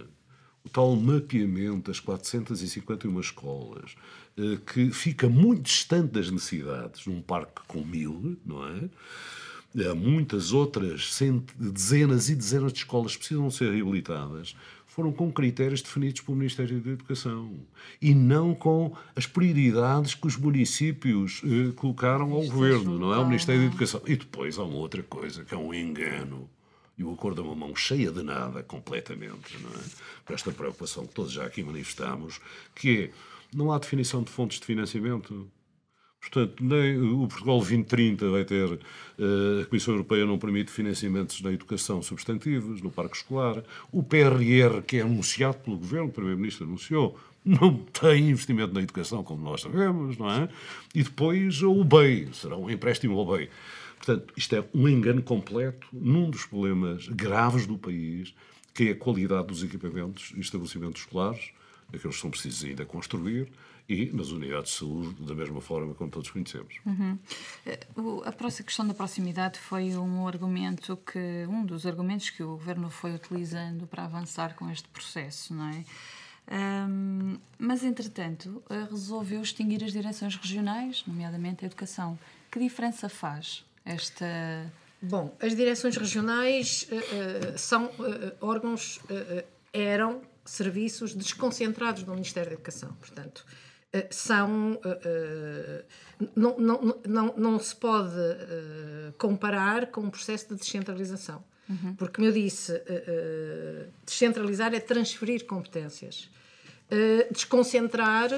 o 0.65 0.69
tal 0.71 0.97
mapeamento 0.97 1.91
das 1.91 2.01
451 2.01 3.21
escolas, 3.21 3.95
que 4.73 4.91
fica 4.91 5.29
muito 5.29 5.63
distante 5.63 6.13
das 6.13 6.31
necessidades 6.31 7.05
num 7.05 7.21
parque 7.21 7.61
com 7.67 7.85
mil, 7.85 8.39
não 8.47 8.65
é? 8.67 8.89
Há 9.91 9.95
muitas 9.95 10.53
outras, 10.53 11.19
dezenas 11.59 12.29
e 12.29 12.35
dezenas 12.37 12.73
de 12.73 12.79
escolas 12.79 13.13
que 13.13 13.19
precisam 13.19 13.51
ser 13.51 13.73
reabilitadas 13.73 14.55
foram 14.95 15.11
com 15.11 15.33
critérios 15.33 15.81
definidos 15.81 16.21
pelo 16.21 16.37
Ministério 16.37 16.79
da 16.79 16.91
Educação 16.91 17.51
e 18.01 18.15
não 18.15 18.55
com 18.55 18.95
as 19.17 19.27
prioridades 19.27 20.15
que 20.15 20.27
os 20.27 20.37
municípios 20.37 21.41
eh, 21.45 21.73
colocaram 21.75 22.31
ao 22.31 22.43
governo, 22.43 22.99
não 22.99 23.15
é? 23.15 23.17
O 23.17 23.25
Ministério 23.25 23.63
da 23.63 23.67
Educação. 23.69 24.03
E 24.07 24.17
depois 24.17 24.59
há 24.59 24.65
uma 24.65 24.77
outra 24.77 25.03
coisa, 25.03 25.47
que 25.47 25.55
é 25.55 25.57
um 25.57 25.73
engano. 25.73 26.47
E 26.99 27.03
o 27.03 27.11
acordo 27.11 27.41
é 27.41 27.45
uma 27.45 27.55
mão 27.55 27.75
cheia 27.75 28.11
de 28.11 28.23
nada, 28.23 28.63
completamente, 28.63 29.57
não 29.63 29.71
é? 29.71 29.83
Com 30.27 30.35
esta 30.35 30.53
preocupação 30.53 31.07
que 31.07 31.15
todos 31.15 31.33
já 31.33 31.47
aqui 31.47 31.63
manifestamos, 31.63 32.39
que 32.75 33.05
é, 33.05 33.11
não 33.57 33.73
há 33.73 33.79
definição 33.79 34.23
de 34.23 34.31
fontes 34.31 34.61
de 34.61 34.67
financiamento. 34.67 35.51
Portanto, 36.23 36.65
nem 36.65 36.99
o 36.99 37.27
Portugal 37.27 37.59
2030 37.59 38.31
vai 38.31 38.45
ter. 38.45 38.79
Eh, 39.19 39.63
a 39.63 39.67
Comissão 39.67 39.93
Europeia 39.93 40.25
não 40.25 40.39
permite 40.39 40.71
financiamentos 40.71 41.43
na 41.43 41.53
educação 41.53 42.01
substantivos, 42.01 42.81
no 42.81 42.91
parque 42.91 43.17
escolar. 43.17 43.63
O 43.91 44.05
PRR, 44.05 44.83
que 44.87 44.99
é 44.99 45.01
anunciado 45.03 45.59
pelo 45.59 45.77
Governo, 45.77 46.09
o 46.09 46.13
Primeiro-Ministro 46.13 46.65
anunciou, 46.65 47.19
não 47.45 47.75
tem 47.77 48.31
investimento 48.31 48.73
na 48.73 48.81
educação, 48.81 49.25
como 49.25 49.43
nós 49.43 49.63
sabemos, 49.63 50.17
não 50.17 50.31
é? 50.31 50.49
E 50.95 51.03
depois 51.03 51.61
o 51.61 51.83
BEI, 51.83 52.29
será 52.33 52.57
um 52.57 52.71
empréstimo 52.71 53.19
ao 53.19 53.27
BEI. 53.27 53.51
Portanto, 53.97 54.33
isto 54.37 54.55
é 54.55 54.65
um 54.73 54.89
engano 54.89 55.23
completo 55.23 55.87
num 55.93 56.31
dos 56.31 56.47
problemas 56.47 57.09
graves 57.09 57.67
do 57.67 57.77
país, 57.77 58.33
que 58.73 58.89
é 58.89 58.93
a 58.93 58.97
qualidade 58.97 59.49
dos 59.49 59.63
equipamentos 59.63 60.33
e 60.37 60.41
estabelecimentos 60.41 61.03
escolares, 61.03 61.51
aqueles 61.89 62.17
que 62.17 62.23
são 62.23 62.31
precisos 62.31 62.65
ainda 62.65 62.85
construir, 62.87 63.49
e 63.89 64.07
nas 64.13 64.29
unidades 64.29 64.73
de 64.73 64.79
saúde, 64.79 65.23
da 65.25 65.35
mesma 65.35 65.61
forma 65.61 65.95
como 65.95 66.11
todos 66.11 66.31
conhecemos. 66.31 66.77
Uhum. 66.87 67.19
A 68.25 68.63
questão 68.63 68.87
da 68.87 68.95
proximidade 68.95 69.59
foi 69.59 69.97
um 69.97 70.27
argumento 70.27 70.97
que, 70.97 71.47
um 71.49 71.65
dos 71.65 71.85
argumentos 71.87 72.31
que 72.31 72.43
o 72.43 72.49
Governo 72.49 72.91
foi 72.91 73.15
utilizando 73.15 73.87
para 73.87 74.05
avançar 74.05 74.55
com 74.55 74.71
este 74.71 74.89
processo, 74.89 75.55
não 75.55 75.69
é? 75.69 75.85
Um, 76.51 77.39
mas, 77.59 77.85
entretanto, 77.85 78.63
resolveu 78.91 79.41
extinguir 79.41 79.85
as 79.85 79.93
direções 79.93 80.35
regionais, 80.37 81.05
nomeadamente 81.07 81.65
a 81.65 81.67
educação. 81.67 82.19
Que 82.51 82.59
diferença 82.59 83.09
faz 83.09 83.65
esta. 83.85 84.27
Bom, 85.01 85.37
as 85.41 85.55
direções 85.57 85.97
regionais 85.97 86.89
uh, 86.91 87.55
uh, 87.55 87.59
são 87.59 87.87
uh, 87.87 87.93
órgãos, 88.41 89.01
eram 89.73 90.21
serviços 90.45 91.15
desconcentrados 91.15 92.03
do 92.03 92.13
Ministério 92.13 92.51
da 92.51 92.55
Educação. 92.55 92.93
Portanto, 93.01 93.45
são. 94.11 94.75
Uh, 94.75 95.85
não, 96.37 96.57
não, 96.59 97.01
não, 97.07 97.35
não 97.37 97.59
se 97.59 97.75
pode 97.75 98.15
comparar 99.19 99.87
com 99.87 100.03
um 100.03 100.11
processo 100.11 100.51
de 100.51 100.55
descentralização. 100.55 101.43
Uhum. 101.69 101.95
Porque, 101.97 102.15
como 102.17 102.29
eu 102.29 102.33
disse, 102.33 102.81
descentralizar 104.07 104.73
é 104.73 104.79
transferir 104.79 105.45
competências. 105.47 106.31
desconcentrar 107.33 108.31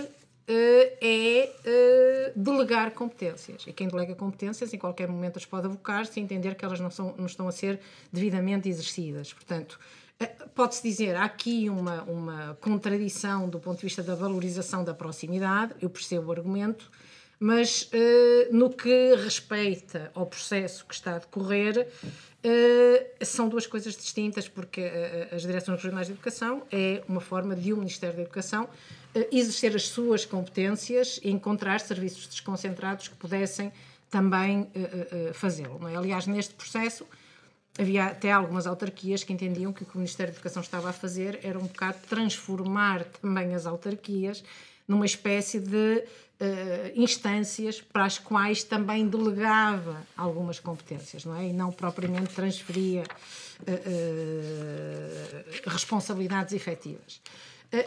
eh, 0.46 0.98
é 1.00 1.52
eh, 1.64 2.32
delegar 2.36 2.90
competências. 2.90 3.66
E 3.66 3.72
quem 3.72 3.88
delega 3.88 4.14
competências, 4.14 4.74
em 4.74 4.78
qualquer 4.78 5.08
momento 5.08 5.38
as 5.38 5.46
pode 5.46 5.66
avocar 5.66 6.04
se 6.04 6.20
entender 6.20 6.54
que 6.54 6.64
elas 6.64 6.78
não, 6.80 6.90
são, 6.90 7.14
não 7.16 7.24
estão 7.24 7.48
a 7.48 7.52
ser 7.52 7.80
devidamente 8.12 8.68
exercidas. 8.68 9.32
Portanto, 9.32 9.80
eh, 9.80 10.03
pode-se 10.54 10.82
dizer, 10.82 11.16
há 11.16 11.24
aqui 11.24 11.68
uma, 11.68 12.02
uma 12.04 12.58
contradição 12.60 13.48
do 13.48 13.58
ponto 13.58 13.78
de 13.78 13.82
vista 13.84 14.02
da 14.02 14.14
valorização 14.14 14.84
da 14.84 14.94
proximidade, 14.94 15.74
eu 15.80 15.90
percebo 15.90 16.28
o 16.28 16.32
argumento, 16.32 16.90
mas 17.38 17.90
no 18.52 18.70
que 18.70 19.14
respeita 19.16 20.10
ao 20.14 20.24
processo 20.24 20.86
que 20.86 20.94
está 20.94 21.16
a 21.16 21.18
decorrer, 21.18 21.88
são 23.20 23.48
duas 23.48 23.66
coisas 23.66 23.94
distintas, 23.96 24.48
porque 24.48 24.80
as 25.30 25.42
direções 25.42 25.82
regionais 25.82 26.06
de 26.06 26.12
educação 26.14 26.62
é 26.70 27.02
uma 27.08 27.20
forma 27.20 27.54
de 27.54 27.72
um 27.72 27.78
Ministério 27.78 28.16
da 28.16 28.22
Educação 28.22 28.68
exercer 29.30 29.74
as 29.76 29.88
suas 29.88 30.24
competências 30.24 31.20
e 31.22 31.30
encontrar 31.30 31.80
serviços 31.80 32.26
desconcentrados 32.26 33.08
que 33.08 33.14
pudessem 33.14 33.72
também 34.10 34.62
uh, 34.62 35.30
uh, 35.30 35.34
fazê-lo. 35.34 35.88
É? 35.88 35.96
Aliás, 35.96 36.26
neste 36.26 36.54
processo 36.54 37.06
havia 37.78 38.06
até 38.06 38.30
algumas 38.30 38.66
autarquias 38.66 39.24
que 39.24 39.32
entendiam 39.32 39.72
que 39.72 39.82
o 39.82 39.86
que 39.86 39.94
o 39.94 39.98
Ministério 39.98 40.32
da 40.32 40.36
Educação 40.36 40.62
estava 40.62 40.90
a 40.90 40.92
fazer 40.92 41.40
era 41.42 41.58
um 41.58 41.66
bocado 41.66 41.98
transformar 42.08 43.04
também 43.20 43.54
as 43.54 43.66
autarquias 43.66 44.44
numa 44.86 45.06
espécie 45.06 45.58
de 45.58 46.04
uh, 46.40 46.92
instâncias 46.94 47.80
para 47.80 48.04
as 48.04 48.18
quais 48.18 48.62
também 48.62 49.08
delegava 49.08 50.02
algumas 50.16 50.60
competências, 50.60 51.24
não 51.24 51.34
é? 51.36 51.48
E 51.48 51.52
não 51.52 51.72
propriamente 51.72 52.34
transferia 52.34 53.04
responsabilidades 55.66 56.52
efetivas. 56.52 57.20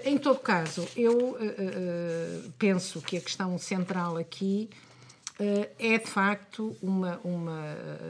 Em 0.03 0.17
todo 0.17 0.39
caso, 0.39 0.87
eu 0.97 1.31
uh, 1.31 2.51
penso 2.57 3.01
que 3.01 3.17
a 3.17 3.21
questão 3.21 3.57
central 3.57 4.17
aqui 4.17 4.69
uh, 4.71 4.86
é 5.39 5.97
de 5.97 6.07
facto 6.07 6.75
uma, 6.81 7.19
uma. 7.23 7.63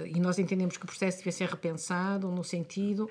E 0.06 0.20
nós 0.20 0.40
entendemos 0.40 0.78
que 0.78 0.84
o 0.84 0.88
processo 0.88 1.18
deve 1.18 1.32
ser 1.32 1.50
repensado 1.50 2.30
no 2.30 2.44
sentido 2.44 3.10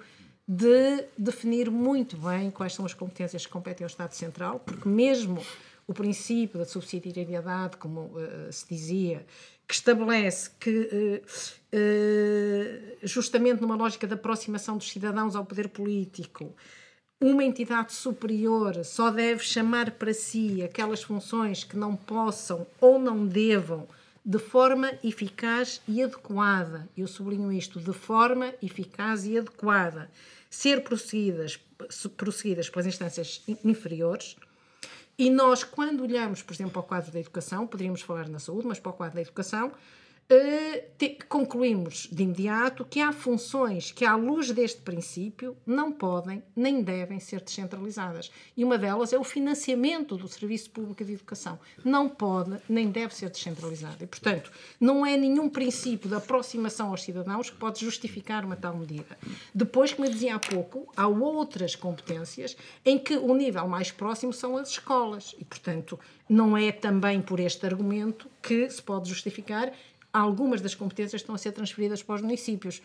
de 0.49 1.05
definir 1.19 1.71
muito 1.71 2.17
bem 2.17 2.51
quais 2.51 2.73
são 2.73 2.85
as 2.85 2.95
competências 2.95 3.45
que 3.45 3.53
competem 3.53 3.85
ao 3.85 3.89
Estado 3.89 4.13
Central, 4.13 4.61
porque 4.61 4.89
mesmo 4.89 5.43
o 5.87 5.95
princípio 5.95 6.59
da 6.59 6.65
subsidiariedade, 6.65 7.77
como 7.77 8.03
uh, 8.03 8.53
se 8.53 8.67
dizia, 8.69 9.27
que 9.67 9.75
estabelece 9.75 10.51
que, 10.61 11.23
uh, 11.73 12.97
justamente 13.03 13.61
numa 13.61 13.77
lógica 13.77 14.07
de 14.07 14.15
aproximação 14.15 14.77
dos 14.77 14.91
cidadãos 14.91 15.35
ao 15.35 15.45
poder 15.45 15.69
político, 15.69 16.55
uma 17.21 17.43
entidade 17.43 17.93
superior 17.93 18.85
só 18.85 19.11
deve 19.11 19.43
chamar 19.43 19.93
para 19.93 20.13
si 20.13 20.63
aquelas 20.63 21.03
funções 21.03 21.65
que 21.65 21.77
não 21.77 21.97
possam 21.97 22.67
ou 22.81 22.99
não 22.99 23.27
devam, 23.27 23.89
de 24.27 24.41
forma 24.41 24.91
eficaz 25.05 25.81
e 25.87 26.03
adequada, 26.03 26.89
eu 26.97 27.07
sublinho 27.07 27.53
isto, 27.53 27.79
de 27.79 27.93
forma 27.93 28.53
eficaz 28.61 29.25
e 29.25 29.39
adequada, 29.39 30.11
ser 30.51 30.83
prosseguidas, 30.83 31.61
prosseguidas 32.17 32.69
pelas 32.69 32.87
instâncias 32.87 33.41
inferiores. 33.65 34.37
E 35.17 35.31
nós, 35.31 35.63
quando 35.63 36.03
olhamos, 36.03 36.43
por 36.43 36.53
exemplo, 36.53 36.73
para 36.73 36.81
o 36.81 36.83
quadro 36.83 37.13
da 37.13 37.21
educação, 37.21 37.69
poderíamos 37.69 38.03
falar 38.03 38.29
na 38.29 38.41
saúde, 38.41 38.67
mas 38.67 38.81
para 38.81 38.91
o 38.91 38.95
quadro 38.95 39.15
da 39.15 39.23
educação, 39.23 39.71
concluímos 41.29 42.09
de 42.11 42.23
imediato 42.23 42.85
que 42.85 43.01
há 43.01 43.13
funções 43.13 43.93
que, 43.93 44.05
à 44.05 44.17
luz 44.17 44.51
deste 44.51 44.81
princípio, 44.81 45.57
não 45.67 45.93
podem 45.93 46.43
nem 46.55 46.83
devem 46.83 47.21
ser 47.21 47.41
descentralizadas. 47.41 48.31
E 48.57 48.65
uma 48.65 48.77
delas 48.77 49.13
é 49.13 49.19
o 49.19 49.25
financiamento 49.25 50.17
do 50.17 50.27
Serviço 50.27 50.71
Público 50.71 51.05
de 51.05 51.13
Educação. 51.13 51.59
Não 51.85 52.09
pode 52.09 52.59
nem 52.69 52.91
deve 52.91 53.15
ser 53.15 53.31
descentralizado. 53.31 54.03
E, 54.03 54.07
portanto, 54.07 54.51
não 54.81 55.07
é 55.07 55.17
nenhum 55.17 55.49
princípio 55.49 56.09
de 56.09 56.17
aproximação 56.17 56.91
aos 56.91 57.03
cidadãos 57.03 57.51
que 57.51 57.57
pode 57.57 57.81
justificar 57.81 58.45
uma 58.45 58.57
tal 58.57 58.77
medida. 58.77 59.19
Depois, 59.55 59.93
como 59.93 60.09
eu 60.09 60.13
dizia 60.13 60.35
há 60.35 60.39
pouco, 60.39 60.93
há 60.97 61.07
outras 61.07 61.77
competências 61.77 62.57
em 62.85 62.99
que 62.99 63.17
o 63.17 63.35
nível 63.35 63.69
mais 63.69 63.93
próximo 63.93 64.33
são 64.33 64.57
as 64.57 64.71
escolas. 64.71 65.35
E, 65.39 65.45
portanto, 65.45 65.99
não 66.29 66.57
é 66.57 66.73
também 66.73 67.23
por 67.23 67.39
este 67.39 67.65
argumento 67.67 68.29
que 68.43 68.69
se 68.69 68.83
pode 68.83 69.09
justificar 69.09 69.73
algumas 70.21 70.61
das 70.61 70.75
competências 70.75 71.23
estão 71.23 71.35
a 71.35 71.39
ser 71.39 71.53
transferidas 71.53 72.03
para 72.03 72.17
os 72.17 72.23
municípios. 72.23 72.81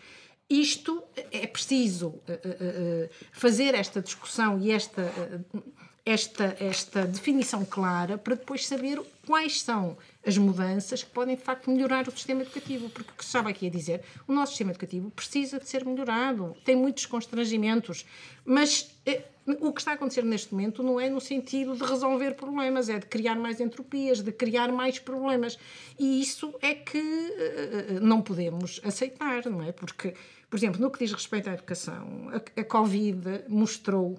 Isto 0.48 1.02
é 1.30 1.46
preciso 1.46 2.08
uh, 2.08 2.18
uh, 2.18 3.10
fazer 3.32 3.74
esta 3.74 4.02
discussão 4.02 4.58
e 4.60 4.70
esta, 4.70 5.10
esta, 6.04 6.56
esta 6.60 7.06
definição 7.06 7.64
clara 7.64 8.18
para 8.18 8.34
depois 8.34 8.66
saber 8.66 9.00
quais 9.26 9.62
são 9.62 9.96
as 10.26 10.36
mudanças 10.36 11.02
que 11.02 11.10
podem, 11.10 11.36
de 11.36 11.42
facto, 11.42 11.70
melhorar 11.70 12.06
o 12.06 12.10
sistema 12.10 12.42
educativo. 12.42 12.90
Porque 12.90 13.12
o 13.12 13.14
que 13.14 13.24
se 13.24 13.28
estava 13.28 13.48
aqui 13.48 13.68
a 13.68 13.70
dizer, 13.70 14.02
o 14.26 14.32
nosso 14.32 14.52
sistema 14.52 14.72
educativo 14.72 15.10
precisa 15.10 15.58
de 15.58 15.68
ser 15.68 15.84
melhorado, 15.84 16.56
tem 16.64 16.76
muitos 16.76 17.06
constrangimentos, 17.06 18.04
mas 18.44 18.90
o 19.46 19.72
que 19.72 19.80
está 19.80 19.92
a 19.92 19.94
acontecer 19.94 20.24
neste 20.24 20.54
momento 20.54 20.82
não 20.82 21.00
é 21.00 21.08
no 21.08 21.20
sentido 21.20 21.74
de 21.74 21.82
resolver 21.82 22.34
problemas, 22.34 22.88
é 22.88 22.98
de 22.98 23.06
criar 23.06 23.34
mais 23.34 23.60
entropias, 23.60 24.20
de 24.20 24.30
criar 24.30 24.70
mais 24.70 24.98
problemas. 24.98 25.58
E 25.98 26.20
isso 26.20 26.54
é 26.60 26.74
que 26.74 26.98
uh, 26.98 28.00
não 28.00 28.22
podemos 28.22 28.80
aceitar, 28.84 29.44
não 29.46 29.62
é? 29.62 29.72
Porque, 29.72 30.14
por 30.48 30.56
exemplo, 30.56 30.80
no 30.80 30.90
que 30.90 31.00
diz 31.00 31.12
respeito 31.12 31.50
à 31.50 31.54
educação, 31.54 32.30
a, 32.56 32.64
Covid 32.64 33.44
mostrou, 33.48 34.16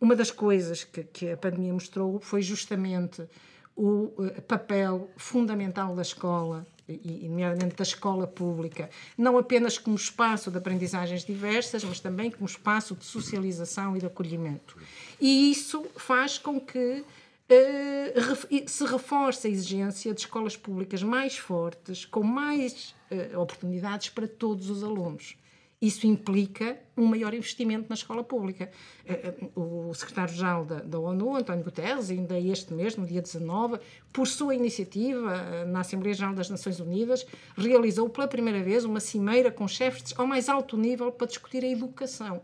uma 0.00 0.16
das 0.16 0.30
coisas 0.30 0.84
que, 0.84 1.04
que 1.04 1.30
a 1.30 1.36
pandemia 1.36 1.72
mostrou 1.72 2.18
foi 2.18 2.40
justamente 2.40 3.28
o 3.74 4.04
uh, 4.16 4.42
papel 4.48 5.10
fundamental 5.16 5.94
da 5.94 6.02
escola 6.02 6.66
e, 6.88 7.28
nomeadamente 7.28 7.76
da 7.76 7.82
escola 7.82 8.26
pública, 8.26 8.88
não 9.16 9.36
apenas 9.36 9.76
como 9.78 9.96
espaço 9.96 10.50
de 10.50 10.58
aprendizagens 10.58 11.24
diversas, 11.24 11.82
mas 11.84 12.00
também 12.00 12.30
como 12.30 12.46
espaço 12.46 12.94
de 12.94 13.04
socialização 13.04 13.96
e 13.96 14.00
de 14.00 14.06
acolhimento. 14.06 14.76
E 15.20 15.50
isso 15.50 15.84
faz 15.96 16.38
com 16.38 16.60
que 16.60 17.04
uh, 17.50 18.68
se 18.68 18.84
reforce 18.84 19.48
a 19.48 19.50
exigência 19.50 20.14
de 20.14 20.20
escolas 20.20 20.56
públicas 20.56 21.02
mais 21.02 21.36
fortes, 21.36 22.04
com 22.04 22.22
mais 22.22 22.94
uh, 23.10 23.40
oportunidades 23.40 24.08
para 24.10 24.28
todos 24.28 24.70
os 24.70 24.82
alunos. 24.82 25.36
Isso 25.80 26.06
implica 26.06 26.78
um 26.96 27.04
maior 27.04 27.34
investimento 27.34 27.86
na 27.90 27.94
escola 27.94 28.24
pública. 28.24 28.70
Eh, 29.04 29.34
eh, 29.40 29.48
o 29.54 29.92
secretário-geral 29.92 30.64
da, 30.64 30.98
ONU, 30.98 31.36
António 31.36 31.62
Guterres, 31.62 32.10
ainda 32.10 32.40
este 32.40 32.72
mês, 32.72 32.96
no 32.96 33.04
dia 33.04 33.20
19, 33.20 33.78
por 34.10 34.26
sua 34.26 34.54
iniciativa, 34.54 35.34
eh, 35.34 35.64
na 35.66 35.80
Assembleia 35.80 36.14
Geral 36.14 36.34
das 36.34 36.48
Nações 36.48 36.80
Unidas, 36.80 37.26
realizou 37.58 38.08
pela 38.08 38.26
primeira 38.26 38.62
vez 38.62 38.86
uma 38.86 39.00
cimeira 39.00 39.50
com 39.50 39.68
chefes 39.68 40.14
ao 40.16 40.26
mais 40.26 40.48
alto 40.48 40.78
nível 40.78 41.12
para 41.12 41.26
discutir 41.26 41.62
a 41.62 41.68
educação. 41.68 42.40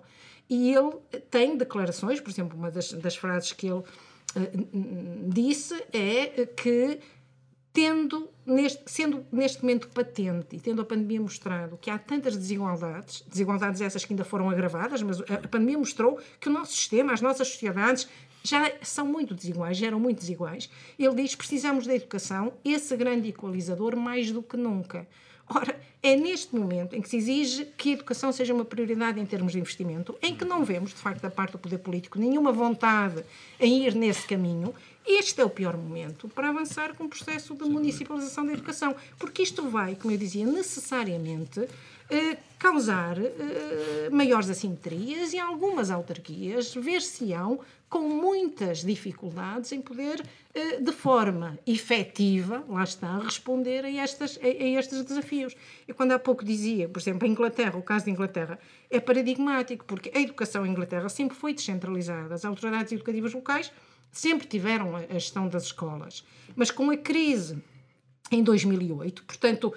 E 0.50 0.74
ele 0.74 0.92
tem 1.30 1.56
declarações, 1.56 2.20
por 2.20 2.28
exemplo, 2.28 2.58
uma 2.58 2.70
das, 2.70 2.92
das 2.92 3.16
frases 3.16 3.52
que 3.52 3.66
ele 3.66 3.82
disse 5.28 5.74
é 5.92 6.46
que 6.46 7.00
tendo 7.72 8.28
neste, 8.44 8.82
sendo 8.86 9.24
neste 9.32 9.62
momento 9.62 9.88
patente 9.88 10.56
e 10.56 10.60
tendo 10.60 10.82
a 10.82 10.84
pandemia 10.84 11.20
mostrado 11.20 11.78
que 11.80 11.90
há 11.90 11.98
tantas 11.98 12.36
desigualdades, 12.36 13.24
desigualdades 13.26 13.80
essas 13.80 14.04
que 14.04 14.12
ainda 14.12 14.24
foram 14.24 14.50
agravadas, 14.50 15.02
mas 15.02 15.20
a 15.20 15.48
pandemia 15.48 15.78
mostrou 15.78 16.18
que 16.38 16.48
o 16.48 16.52
nosso 16.52 16.74
sistema, 16.74 17.12
as 17.12 17.20
nossas 17.20 17.48
sociedades 17.48 18.08
já 18.42 18.70
são 18.82 19.06
muito 19.06 19.34
desiguais, 19.34 19.76
já 19.76 19.86
eram 19.86 20.00
muito 20.00 20.18
desiguais. 20.18 20.68
Ele 20.98 21.14
diz 21.14 21.34
precisamos 21.34 21.86
da 21.86 21.94
educação, 21.94 22.52
esse 22.64 22.94
grande 22.96 23.28
equalizador, 23.28 23.96
mais 23.96 24.30
do 24.30 24.42
que 24.42 24.56
nunca. 24.56 25.06
Ora, 25.48 25.78
é 26.02 26.16
neste 26.16 26.54
momento 26.56 26.96
em 26.96 27.00
que 27.00 27.08
se 27.08 27.16
exige 27.16 27.64
que 27.76 27.90
a 27.90 27.92
educação 27.92 28.32
seja 28.32 28.52
uma 28.52 28.64
prioridade 28.64 29.20
em 29.20 29.26
termos 29.26 29.52
de 29.52 29.58
investimento, 29.58 30.16
em 30.20 30.34
que 30.34 30.44
não 30.44 30.64
vemos, 30.64 30.90
de 30.90 30.96
facto, 30.96 31.22
da 31.22 31.30
parte 31.30 31.52
do 31.52 31.58
poder 31.58 31.78
político, 31.78 32.18
nenhuma 32.18 32.52
vontade 32.52 33.22
em 33.60 33.86
ir 33.86 33.94
nesse 33.94 34.26
caminho, 34.26 34.74
este 35.06 35.40
é 35.40 35.44
o 35.44 35.50
pior 35.50 35.76
momento 35.76 36.28
para 36.28 36.48
avançar 36.48 36.94
com 36.94 37.04
o 37.04 37.08
processo 37.08 37.54
de 37.54 37.64
municipalização 37.64 38.46
da 38.46 38.52
educação, 38.52 38.94
porque 39.18 39.42
isto 39.42 39.68
vai, 39.68 39.96
como 39.96 40.12
eu 40.14 40.18
dizia, 40.18 40.46
necessariamente 40.46 41.66
eh, 42.10 42.36
causar 42.58 43.18
eh, 43.18 44.08
maiores 44.10 44.50
assimetrias 44.50 45.32
e 45.32 45.38
algumas 45.38 45.90
autarquias 45.90 46.74
ver-se-ão 46.74 47.60
com 47.88 48.08
muitas 48.08 48.84
dificuldades 48.84 49.72
em 49.72 49.80
poder, 49.80 50.24
eh, 50.54 50.78
de 50.78 50.92
forma 50.92 51.58
efetiva, 51.66 52.64
lá 52.68 52.84
está, 52.84 53.18
responder 53.18 53.84
a, 53.84 53.90
estas, 53.90 54.38
a, 54.42 54.46
a 54.46 54.78
estes 54.78 55.02
desafios. 55.02 55.56
Eu, 55.88 55.94
quando 55.94 56.12
há 56.12 56.18
pouco 56.18 56.44
dizia, 56.44 56.88
por 56.88 57.00
exemplo, 57.00 57.26
a 57.26 57.30
Inglaterra, 57.30 57.78
o 57.78 57.82
caso 57.82 58.04
de 58.04 58.10
Inglaterra, 58.10 58.58
é 58.90 59.00
paradigmático, 59.00 59.84
porque 59.84 60.10
a 60.14 60.20
educação 60.20 60.64
em 60.64 60.70
Inglaterra 60.70 61.08
sempre 61.08 61.36
foi 61.36 61.52
descentralizada. 61.52 62.34
As 62.34 62.44
autoridades 62.44 62.92
educativas 62.92 63.32
locais 63.32 63.72
sempre 64.12 64.46
tiveram 64.46 64.94
a 64.94 65.02
gestão 65.14 65.48
das 65.48 65.64
escolas. 65.64 66.24
Mas 66.54 66.70
com 66.70 66.90
a 66.90 66.96
crise 66.96 67.62
em 68.30 68.42
2008, 68.42 69.24
portanto, 69.24 69.74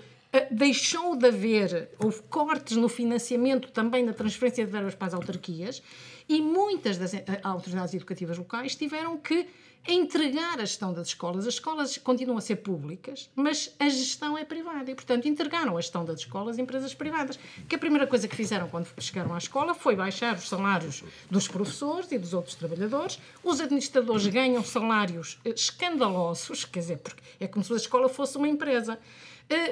deixou 0.51 1.15
de 1.15 1.27
haver, 1.27 1.89
houve 1.99 2.21
cortes 2.23 2.77
no 2.77 2.89
financiamento 2.89 3.71
também 3.71 4.03
na 4.03 4.13
transferência 4.13 4.65
de 4.65 4.71
verbas 4.71 4.95
para 4.95 5.07
as 5.07 5.13
autarquias 5.13 5.81
e 6.27 6.41
muitas 6.41 6.97
das 6.97 7.11
autoridades 7.43 7.93
educativas 7.93 8.38
locais 8.38 8.75
tiveram 8.75 9.17
que 9.17 9.47
entregar 9.88 10.59
a 10.59 10.65
gestão 10.65 10.93
das 10.93 11.07
escolas. 11.07 11.45
As 11.45 11.53
escolas 11.55 11.97
continuam 11.97 12.38
a 12.38 12.41
ser 12.41 12.57
públicas, 12.57 13.29
mas 13.36 13.73
a 13.79 13.88
gestão 13.88 14.38
é 14.38 14.43
privada 14.43 14.89
e, 14.89 14.95
portanto, 14.95 15.27
entregaram 15.27 15.77
a 15.77 15.81
gestão 15.81 16.03
das 16.03 16.21
escolas 16.21 16.57
a 16.57 16.61
empresas 16.61 16.93
privadas. 16.93 17.38
Que 17.69 17.75
a 17.75 17.77
primeira 17.77 18.07
coisa 18.07 18.27
que 18.27 18.36
fizeram 18.36 18.67
quando 18.67 18.88
chegaram 18.99 19.33
à 19.33 19.38
escola 19.38 19.75
foi 19.75 19.95
baixar 19.95 20.36
os 20.36 20.49
salários 20.49 21.03
dos 21.29 21.47
professores 21.47 22.11
e 22.11 22.17
dos 22.17 22.33
outros 22.33 22.55
trabalhadores. 22.55 23.19
Os 23.43 23.61
administradores 23.61 24.25
ganham 24.27 24.63
salários 24.63 25.39
escandalosos, 25.45 26.65
quer 26.65 26.79
dizer, 26.79 26.97
porque 26.97 27.21
é 27.39 27.47
como 27.47 27.63
se 27.63 27.73
a 27.73 27.77
escola 27.77 28.09
fosse 28.09 28.38
uma 28.38 28.47
empresa. 28.47 28.97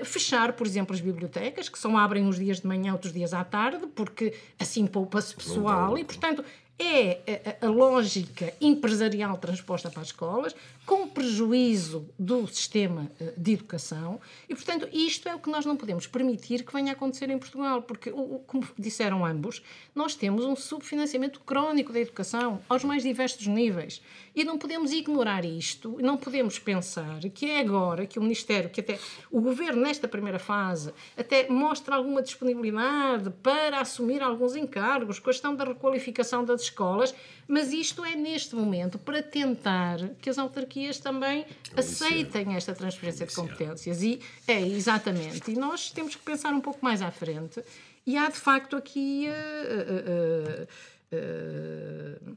Fechar, 0.03 0.53
por 0.53 0.67
exemplo, 0.67 0.93
as 0.93 1.01
bibliotecas, 1.01 1.67
que 1.67 1.79
só 1.79 1.95
abrem 1.97 2.25
uns 2.25 2.37
dias 2.37 2.59
de 2.59 2.67
manhã, 2.67 2.93
outros 2.93 3.11
dias 3.11 3.33
à 3.33 3.43
tarde, 3.43 3.87
porque 3.95 4.33
assim 4.59 4.85
poupa-se 4.85 5.35
pessoal 5.35 5.97
e, 5.97 6.03
portanto, 6.03 6.43
é 6.77 7.57
a, 7.61 7.67
a, 7.67 7.69
lógica 7.69 8.53
empresarial 8.59 9.37
transposta 9.37 9.89
para 9.89 10.01
as 10.01 10.07
escolas, 10.07 10.55
com 10.85 11.07
prejuízo 11.07 12.09
do 12.19 12.45
sistema 12.47 13.09
eh, 13.19 13.33
de 13.37 13.53
educação, 13.53 14.19
e, 14.49 14.55
portanto, 14.55 14.87
isto 14.91 15.29
é 15.29 15.35
o 15.35 15.39
que 15.39 15.49
nós 15.49 15.65
não 15.65 15.77
podemos 15.77 16.07
permitir 16.07 16.63
que 16.63 16.73
venha 16.73 16.91
a 16.91 16.95
acontecer 16.95 17.29
em 17.29 17.37
Portugal, 17.37 17.81
porque, 17.81 18.11
como 18.11 18.67
disseram 18.77 19.25
ambos, 19.25 19.63
nós 19.95 20.15
temos 20.15 20.43
um 20.43 20.55
subfinanciamento 20.55 21.39
crónico 21.39 21.93
da 21.93 21.99
educação 21.99 22.61
aos 22.67 22.83
mais 22.83 23.03
diversos 23.03 23.47
níveis. 23.47 24.01
E 24.35 24.43
não 24.43 24.57
podemos 24.57 24.91
ignorar 24.91 25.45
isto, 25.45 25.97
não 26.01 26.17
podemos 26.17 26.59
pensar 26.59 27.19
que 27.33 27.49
é 27.49 27.59
agora 27.59 28.05
que 28.05 28.19
o 28.19 28.21
Ministério, 28.21 28.69
que 28.69 28.81
até 28.81 28.99
o 29.31 29.39
Governo, 29.39 29.83
nesta 29.83 30.07
primeira 30.07 30.39
fase, 30.39 30.91
até 31.15 31.47
mostra 31.47 31.95
alguma 31.95 32.21
disponibilidade 32.21 33.29
para 33.41 33.79
assumir 33.79 34.21
alguns 34.21 34.55
encargos, 34.55 35.19
questão 35.19 35.55
da 35.55 35.63
requalificação 35.63 36.43
das 36.43 36.63
escolas, 36.63 37.13
mas 37.47 37.71
isto 37.71 38.03
é 38.03 38.15
neste 38.15 38.55
momento 38.55 38.97
para 38.97 39.21
tentar 39.21 39.99
que 40.21 40.29
as 40.29 40.37
autarquias 40.37 40.72
também 40.99 41.45
aceitem 41.75 42.55
esta 42.55 42.73
transferência 42.73 43.25
de 43.25 43.35
competências. 43.35 44.01
E 44.01 44.19
é 44.47 44.61
exatamente. 44.61 45.51
E 45.51 45.55
nós 45.55 45.91
temos 45.91 46.15
que 46.15 46.21
pensar 46.21 46.53
um 46.53 46.61
pouco 46.61 46.79
mais 46.81 47.01
à 47.01 47.11
frente. 47.11 47.63
E 48.05 48.17
há 48.17 48.29
de 48.29 48.37
facto 48.37 48.75
aqui. 48.75 49.27
Uh, 49.29 50.67
uh, 51.15 52.31
uh, 52.31 52.33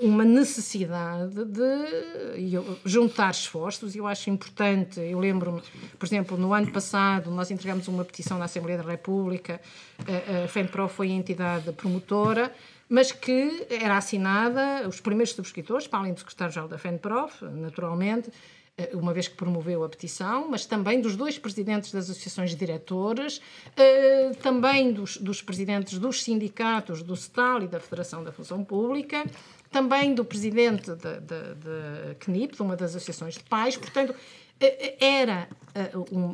uma 0.00 0.24
necessidade 0.24 1.44
de 1.44 2.58
juntar 2.84 3.30
esforços 3.30 3.94
e 3.94 3.98
eu 3.98 4.06
acho 4.06 4.28
importante, 4.30 5.00
eu 5.00 5.20
lembro-me, 5.20 5.62
por 5.96 6.06
exemplo, 6.06 6.36
no 6.36 6.52
ano 6.52 6.72
passado 6.72 7.30
nós 7.30 7.48
entregamos 7.50 7.86
uma 7.86 8.04
petição 8.04 8.36
na 8.36 8.46
Assembleia 8.46 8.82
da 8.82 8.90
República, 8.90 9.60
a 10.44 10.48
FENPRO 10.48 10.88
foi 10.88 11.12
a 11.12 11.14
entidade 11.14 11.70
promotora, 11.72 12.52
mas 12.88 13.12
que 13.12 13.66
era 13.68 13.96
assinada, 13.96 14.88
os 14.88 15.00
primeiros 15.00 15.32
subscritores, 15.32 15.86
para 15.86 16.00
além 16.00 16.12
do 16.12 16.20
secretário-geral 16.20 16.68
da 16.68 16.78
FENPROF, 16.78 17.44
naturalmente, 17.44 18.30
eh, 18.78 18.90
uma 18.94 19.12
vez 19.12 19.28
que 19.28 19.34
promoveu 19.34 19.84
a 19.84 19.88
petição, 19.88 20.48
mas 20.48 20.64
também 20.64 21.00
dos 21.00 21.16
dois 21.16 21.38
presidentes 21.38 21.92
das 21.92 22.08
associações 22.08 22.50
de 22.50 22.56
diretores, 22.56 23.40
eh, 23.76 24.30
também 24.40 24.92
dos, 24.92 25.16
dos 25.16 25.42
presidentes 25.42 25.98
dos 25.98 26.22
sindicatos 26.22 27.02
do 27.02 27.14
STAL 27.16 27.62
e 27.62 27.68
da 27.68 27.80
Federação 27.80 28.22
da 28.24 28.32
Função 28.32 28.64
Pública, 28.64 29.24
também 29.70 30.14
do 30.14 30.24
presidente 30.24 30.90
da 30.94 32.14
CNIP, 32.18 32.54
de 32.56 32.62
uma 32.62 32.74
das 32.74 32.96
associações 32.96 33.34
de 33.34 33.44
pais. 33.44 33.76
Portanto, 33.76 34.14
era 35.00 35.48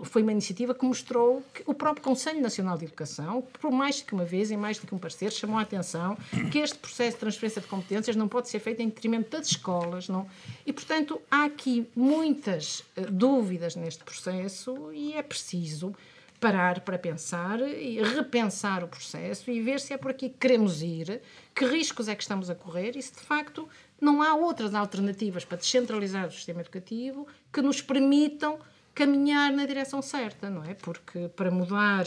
foi 0.04 0.22
uma 0.22 0.32
iniciativa 0.32 0.74
que 0.74 0.84
mostrou 0.84 1.42
que 1.52 1.62
o 1.66 1.74
próprio 1.74 2.02
Conselho 2.02 2.40
Nacional 2.40 2.78
de 2.78 2.86
Educação, 2.86 3.42
por 3.60 3.70
mais 3.70 3.96
de 3.96 4.04
que 4.04 4.14
uma 4.14 4.24
vez, 4.24 4.50
em 4.50 4.56
mais 4.56 4.78
do 4.78 4.86
que 4.86 4.94
um 4.94 4.98
parecer, 4.98 5.30
chamou 5.32 5.58
a 5.58 5.62
atenção 5.62 6.16
que 6.50 6.58
este 6.58 6.78
processo 6.78 7.12
de 7.12 7.20
transferência 7.20 7.60
de 7.60 7.66
competências 7.66 8.16
não 8.16 8.26
pode 8.26 8.48
ser 8.48 8.58
feito 8.58 8.80
em 8.80 8.88
detrimento 8.88 9.30
das 9.36 9.48
escolas. 9.48 10.08
Não? 10.08 10.26
E, 10.64 10.72
portanto, 10.72 11.20
há 11.30 11.44
aqui 11.44 11.86
muitas 11.94 12.82
dúvidas 13.10 13.76
neste 13.76 14.02
processo 14.02 14.90
e 14.92 15.12
é 15.12 15.22
preciso 15.22 15.94
parar 16.40 16.80
para 16.80 16.98
pensar 16.98 17.60
e 17.60 18.02
repensar 18.02 18.84
o 18.84 18.88
processo 18.88 19.50
e 19.50 19.62
ver 19.62 19.80
se 19.80 19.94
é 19.94 19.96
por 19.96 20.10
aqui 20.10 20.28
que 20.28 20.36
queremos 20.38 20.82
ir, 20.82 21.22
que 21.54 21.64
riscos 21.64 22.08
é 22.08 22.14
que 22.14 22.22
estamos 22.22 22.50
a 22.50 22.54
correr 22.54 22.96
e 22.96 23.02
se 23.02 23.14
de 23.14 23.20
facto 23.20 23.68
não 24.00 24.22
há 24.22 24.34
outras 24.34 24.74
alternativas 24.74 25.44
para 25.44 25.58
descentralizar 25.58 26.26
o 26.26 26.30
sistema 26.30 26.60
educativo 26.60 27.26
que 27.52 27.62
nos 27.62 27.80
permitam 27.80 28.58
caminhar 28.94 29.52
na 29.52 29.64
direção 29.66 30.02
certa, 30.02 30.50
não 30.50 30.64
é? 30.64 30.74
Porque 30.74 31.28
para 31.28 31.50
mudar 31.50 32.06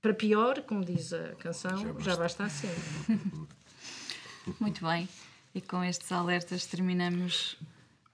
para 0.00 0.14
pior, 0.14 0.62
como 0.62 0.84
diz 0.84 1.12
a 1.12 1.34
canção, 1.38 1.76
já 1.76 1.92
basta, 1.92 2.10
já 2.10 2.16
basta 2.16 2.44
assim. 2.44 2.68
Muito 4.60 4.84
bem. 4.84 5.08
E 5.54 5.60
com 5.60 5.82
estes 5.82 6.10
alertas 6.12 6.66
terminamos. 6.66 7.56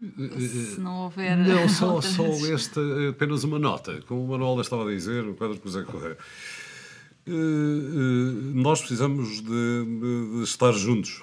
Se 0.01 0.81
não 0.81 1.05
houver. 1.05 1.37
Não, 1.37 1.69
só, 1.69 2.01
só 2.03 2.25
este, 2.25 2.81
apenas 3.11 3.45
uma 3.45 3.59
nota. 3.59 4.01
Como 4.03 4.25
o 4.25 4.29
Manuel 4.29 4.61
estava 4.61 4.85
a 4.85 4.93
dizer, 4.93 5.25
o 5.25 5.35
Pedro 5.35 5.61
José 5.63 5.83
Correia. 5.83 6.17
Nós 8.55 8.81
precisamos 8.81 9.41
de, 9.41 9.45
de, 9.45 10.43
estar 10.43 10.73
juntos. 10.73 11.23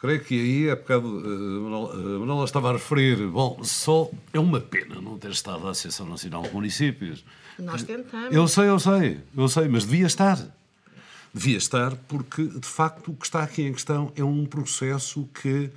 Creio 0.00 0.22
que 0.22 0.34
aí, 0.34 0.70
há 0.70 0.76
bocado, 0.76 1.06
a 1.06 2.18
Manuela 2.18 2.44
estava 2.44 2.70
a 2.70 2.72
referir, 2.74 3.26
bom, 3.28 3.60
só 3.62 4.10
é 4.32 4.38
uma 4.38 4.60
pena 4.60 5.00
não 5.00 5.18
ter 5.18 5.30
estado 5.30 5.66
a 5.66 5.70
Associação 5.70 6.06
Nacional 6.06 6.42
de 6.42 6.52
Municípios. 6.52 7.24
Nós 7.58 7.82
tentamos. 7.82 8.34
Eu 8.34 8.46
sei, 8.46 8.68
eu 8.68 8.78
sei, 8.78 9.20
eu 9.36 9.48
sei, 9.48 9.68
mas 9.68 9.84
devia 9.84 10.06
estar. 10.06 10.38
Devia 11.32 11.56
estar 11.56 11.94
porque, 12.08 12.44
de 12.44 12.66
facto, 12.66 13.10
o 13.10 13.14
que 13.14 13.26
está 13.26 13.42
aqui 13.42 13.62
em 13.62 13.72
questão 13.72 14.12
é 14.16 14.24
um 14.24 14.44
processo 14.44 15.28
que, 15.42 15.70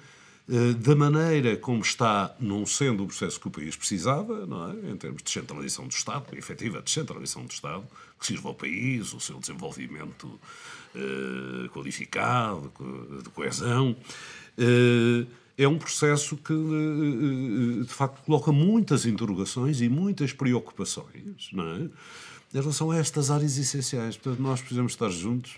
da 0.79 0.95
maneira 0.95 1.55
como 1.57 1.81
está, 1.81 2.35
não 2.39 2.65
sendo 2.65 3.03
o 3.03 3.07
processo 3.07 3.39
que 3.39 3.47
o 3.47 3.51
país 3.51 3.75
precisava, 3.75 4.47
não 4.47 4.71
é? 4.71 4.91
em 4.91 4.97
termos 4.97 5.19
de 5.19 5.25
descentralização 5.25 5.87
do 5.87 5.91
Estado, 5.91 6.25
efetiva 6.35 6.81
descentralização 6.81 7.45
do 7.45 7.51
Estado, 7.51 7.83
que 8.19 8.25
sirva 8.25 8.49
ao 8.49 8.55
país, 8.55 9.13
o 9.13 9.19
seu 9.19 9.37
desenvolvimento 9.39 10.39
eh, 10.95 11.67
qualificado, 11.69 12.71
de 13.23 13.29
coesão. 13.29 13.95
Eh, 14.57 15.27
é 15.55 15.67
um 15.67 15.77
processo 15.77 16.35
que, 16.35 16.53
eh, 16.53 17.83
de 17.83 17.93
facto, 17.93 18.23
coloca 18.23 18.51
muitas 18.51 19.05
interrogações 19.05 19.81
e 19.81 19.89
muitas 19.89 20.33
preocupações 20.33 21.49
não 21.53 21.63
é? 21.63 21.89
em 22.53 22.59
relação 22.59 22.89
a 22.89 22.97
estas 22.97 23.29
áreas 23.29 23.57
essenciais. 23.57 24.17
Portanto, 24.17 24.41
nós 24.41 24.61
precisamos 24.61 24.93
estar 24.93 25.09
juntos. 25.09 25.57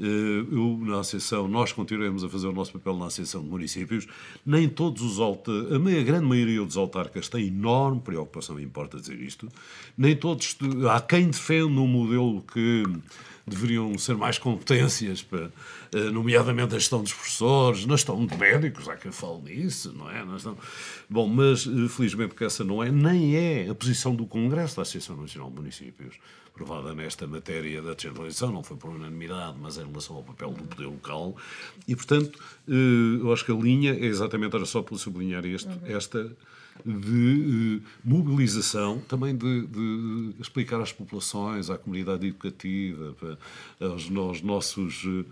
Eu, 0.00 0.78
na 0.82 1.00
Associação, 1.00 1.46
nós 1.46 1.72
continuaremos 1.72 2.24
a 2.24 2.28
fazer 2.28 2.46
o 2.46 2.52
nosso 2.52 2.72
papel 2.72 2.96
na 2.96 3.06
Associação 3.06 3.42
de 3.42 3.48
Municípios. 3.48 4.06
Nem 4.46 4.66
todos 4.66 5.02
os 5.02 5.18
autarcas, 5.18 5.72
a 5.72 6.02
grande 6.02 6.24
maioria 6.24 6.64
dos 6.64 6.78
autarcas 6.78 7.28
tem 7.28 7.48
enorme 7.48 8.00
preocupação, 8.00 8.58
importa 8.58 8.98
dizer 8.98 9.20
isto. 9.20 9.46
Nem 9.98 10.16
todos, 10.16 10.56
há 10.90 11.00
quem 11.00 11.28
defenda 11.28 11.80
um 11.80 11.86
modelo 11.86 12.42
que 12.42 12.82
deveriam 13.46 13.96
ser 13.98 14.16
mais 14.16 14.38
competências, 14.38 15.22
para, 15.22 15.50
eh, 15.92 16.10
nomeadamente 16.10 16.74
a 16.74 16.78
gestão 16.78 17.02
dos 17.02 17.12
professores, 17.12 17.86
na 17.86 17.96
gestão 17.96 18.24
de 18.24 18.36
médicos, 18.36 18.88
há 18.88 18.96
quem 18.96 19.12
fale 19.12 19.42
nisso, 19.42 19.92
não 19.96 20.10
é? 20.10 20.24
Gestão... 20.32 20.56
Bom, 21.08 21.26
mas 21.26 21.66
eh, 21.66 21.88
felizmente 21.88 22.34
que 22.34 22.44
essa 22.44 22.64
não 22.64 22.82
é, 22.82 22.90
nem 22.90 23.36
é 23.36 23.68
a 23.68 23.74
posição 23.74 24.14
do 24.14 24.26
Congresso 24.26 24.76
da 24.76 24.82
Associação 24.82 25.16
Nacional 25.16 25.50
de 25.50 25.56
Municípios, 25.56 26.16
provada 26.52 26.94
nesta 26.94 27.26
matéria 27.26 27.80
da 27.80 27.94
descentralização, 27.94 28.52
não 28.52 28.62
foi 28.62 28.76
por 28.76 28.90
unanimidade, 28.90 29.56
mas 29.60 29.78
em 29.78 29.86
relação 29.86 30.16
ao 30.16 30.22
papel 30.22 30.50
do 30.50 30.64
poder 30.64 30.86
local, 30.86 31.36
e 31.88 31.96
portanto, 31.96 32.38
eh, 32.68 33.20
eu 33.20 33.32
acho 33.32 33.44
que 33.44 33.52
a 33.52 33.54
linha 33.54 33.92
é 33.92 34.04
exatamente, 34.04 34.54
era 34.54 34.66
só 34.66 34.82
para 34.82 34.96
sublinhar 34.96 35.44
este, 35.46 35.68
uhum. 35.68 35.80
esta 35.84 36.30
de 36.84 37.82
uh, 37.82 37.88
mobilização, 38.04 39.00
também 39.00 39.36
de, 39.36 39.66
de, 39.66 40.34
explicar 40.40 40.80
às 40.80 40.92
populações, 40.92 41.70
à 41.70 41.78
comunidade 41.78 42.26
educativa, 42.26 43.38
aos, 43.80 44.10
aos 44.16 44.42
nossos 44.42 45.04
uh, 45.04 45.24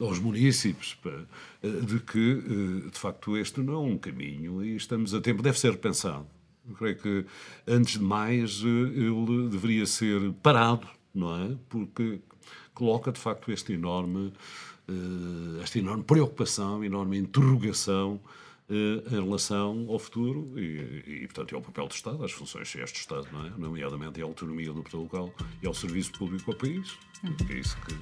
aos 0.00 0.18
municípios, 0.18 0.98
uh, 1.04 1.84
de 1.84 2.00
que, 2.00 2.88
de 2.90 2.98
facto, 2.98 3.36
este 3.36 3.60
não 3.60 3.74
é 3.74 3.78
um 3.78 3.98
caminho 3.98 4.64
e 4.64 4.76
estamos 4.76 5.14
a 5.14 5.20
tempo, 5.20 5.42
deve 5.42 5.58
ser 5.58 5.72
repensado. 5.72 6.26
Eu 6.68 6.74
creio 6.74 6.96
que, 6.96 7.26
antes 7.66 7.94
de 7.94 8.04
mais, 8.04 8.62
ele 8.62 9.48
deveria 9.50 9.86
ser 9.86 10.32
parado, 10.42 10.86
não 11.14 11.36
é? 11.36 11.56
Porque 11.68 12.20
coloca, 12.72 13.10
de 13.10 13.18
facto, 13.18 13.50
este 13.50 13.72
enorme, 13.72 14.32
esta 15.62 15.78
enorme 15.78 16.04
preocupação, 16.04 16.84
enorme 16.84 17.18
interrogação 17.18 18.20
eh, 18.22 18.30
em 18.70 19.24
relação 19.24 19.86
ao 19.88 19.98
futuro 19.98 20.52
e, 20.56 21.02
e, 21.06 21.26
portanto, 21.26 21.56
ao 21.56 21.62
papel 21.62 21.88
do 21.88 21.94
Estado, 21.94 22.24
às 22.24 22.30
funções 22.30 22.68
chefes 22.68 22.92
do 22.92 22.96
Estado, 22.96 23.26
não 23.32 23.46
é? 23.46 23.50
nomeadamente 23.58 24.22
à 24.22 24.24
autonomia 24.24 24.72
do 24.72 24.82
poder 24.82 24.96
local 24.96 25.34
e 25.60 25.66
ao 25.66 25.74
serviço 25.74 26.12
público 26.12 26.52
ao 26.52 26.56
país. 26.56 26.96
É 27.50 27.52
isso 27.52 27.76
que, 27.84 27.94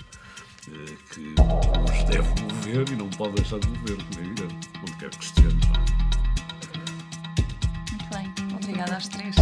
eh, 0.70 0.96
que 1.14 1.20
nos 1.20 2.04
deve 2.04 2.42
mover 2.42 2.88
e 2.92 2.96
não 2.96 3.08
pode 3.10 3.36
deixar 3.36 3.58
de 3.58 3.68
mover, 3.68 3.96
como 3.96 4.20
é 4.20 4.26
evidente, 4.26 4.68
onde 4.82 4.96
quer 4.98 5.10
que 5.10 5.24
estejamos. 5.24 5.66
Muito 7.90 8.08
bem, 8.12 8.32
obrigada 8.54 8.96
às 8.96 9.08
três. 9.08 9.34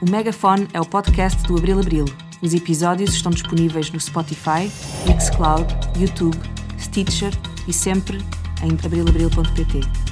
O 0.00 0.08
Megafone 0.08 0.68
é 0.72 0.80
o 0.80 0.86
podcast 0.86 1.42
do 1.48 1.58
Abril 1.58 1.80
Abril. 1.80 2.04
Os 2.40 2.54
episódios 2.54 3.14
estão 3.14 3.32
disponíveis 3.32 3.90
no 3.90 3.98
Spotify, 3.98 4.70
Mixcloud, 5.08 5.66
YouTube, 5.98 6.38
Stitcher 6.78 7.32
e 7.68 7.72
sempre 7.72 8.18
em 8.62 8.76
abrilabril.pt. 8.84 10.07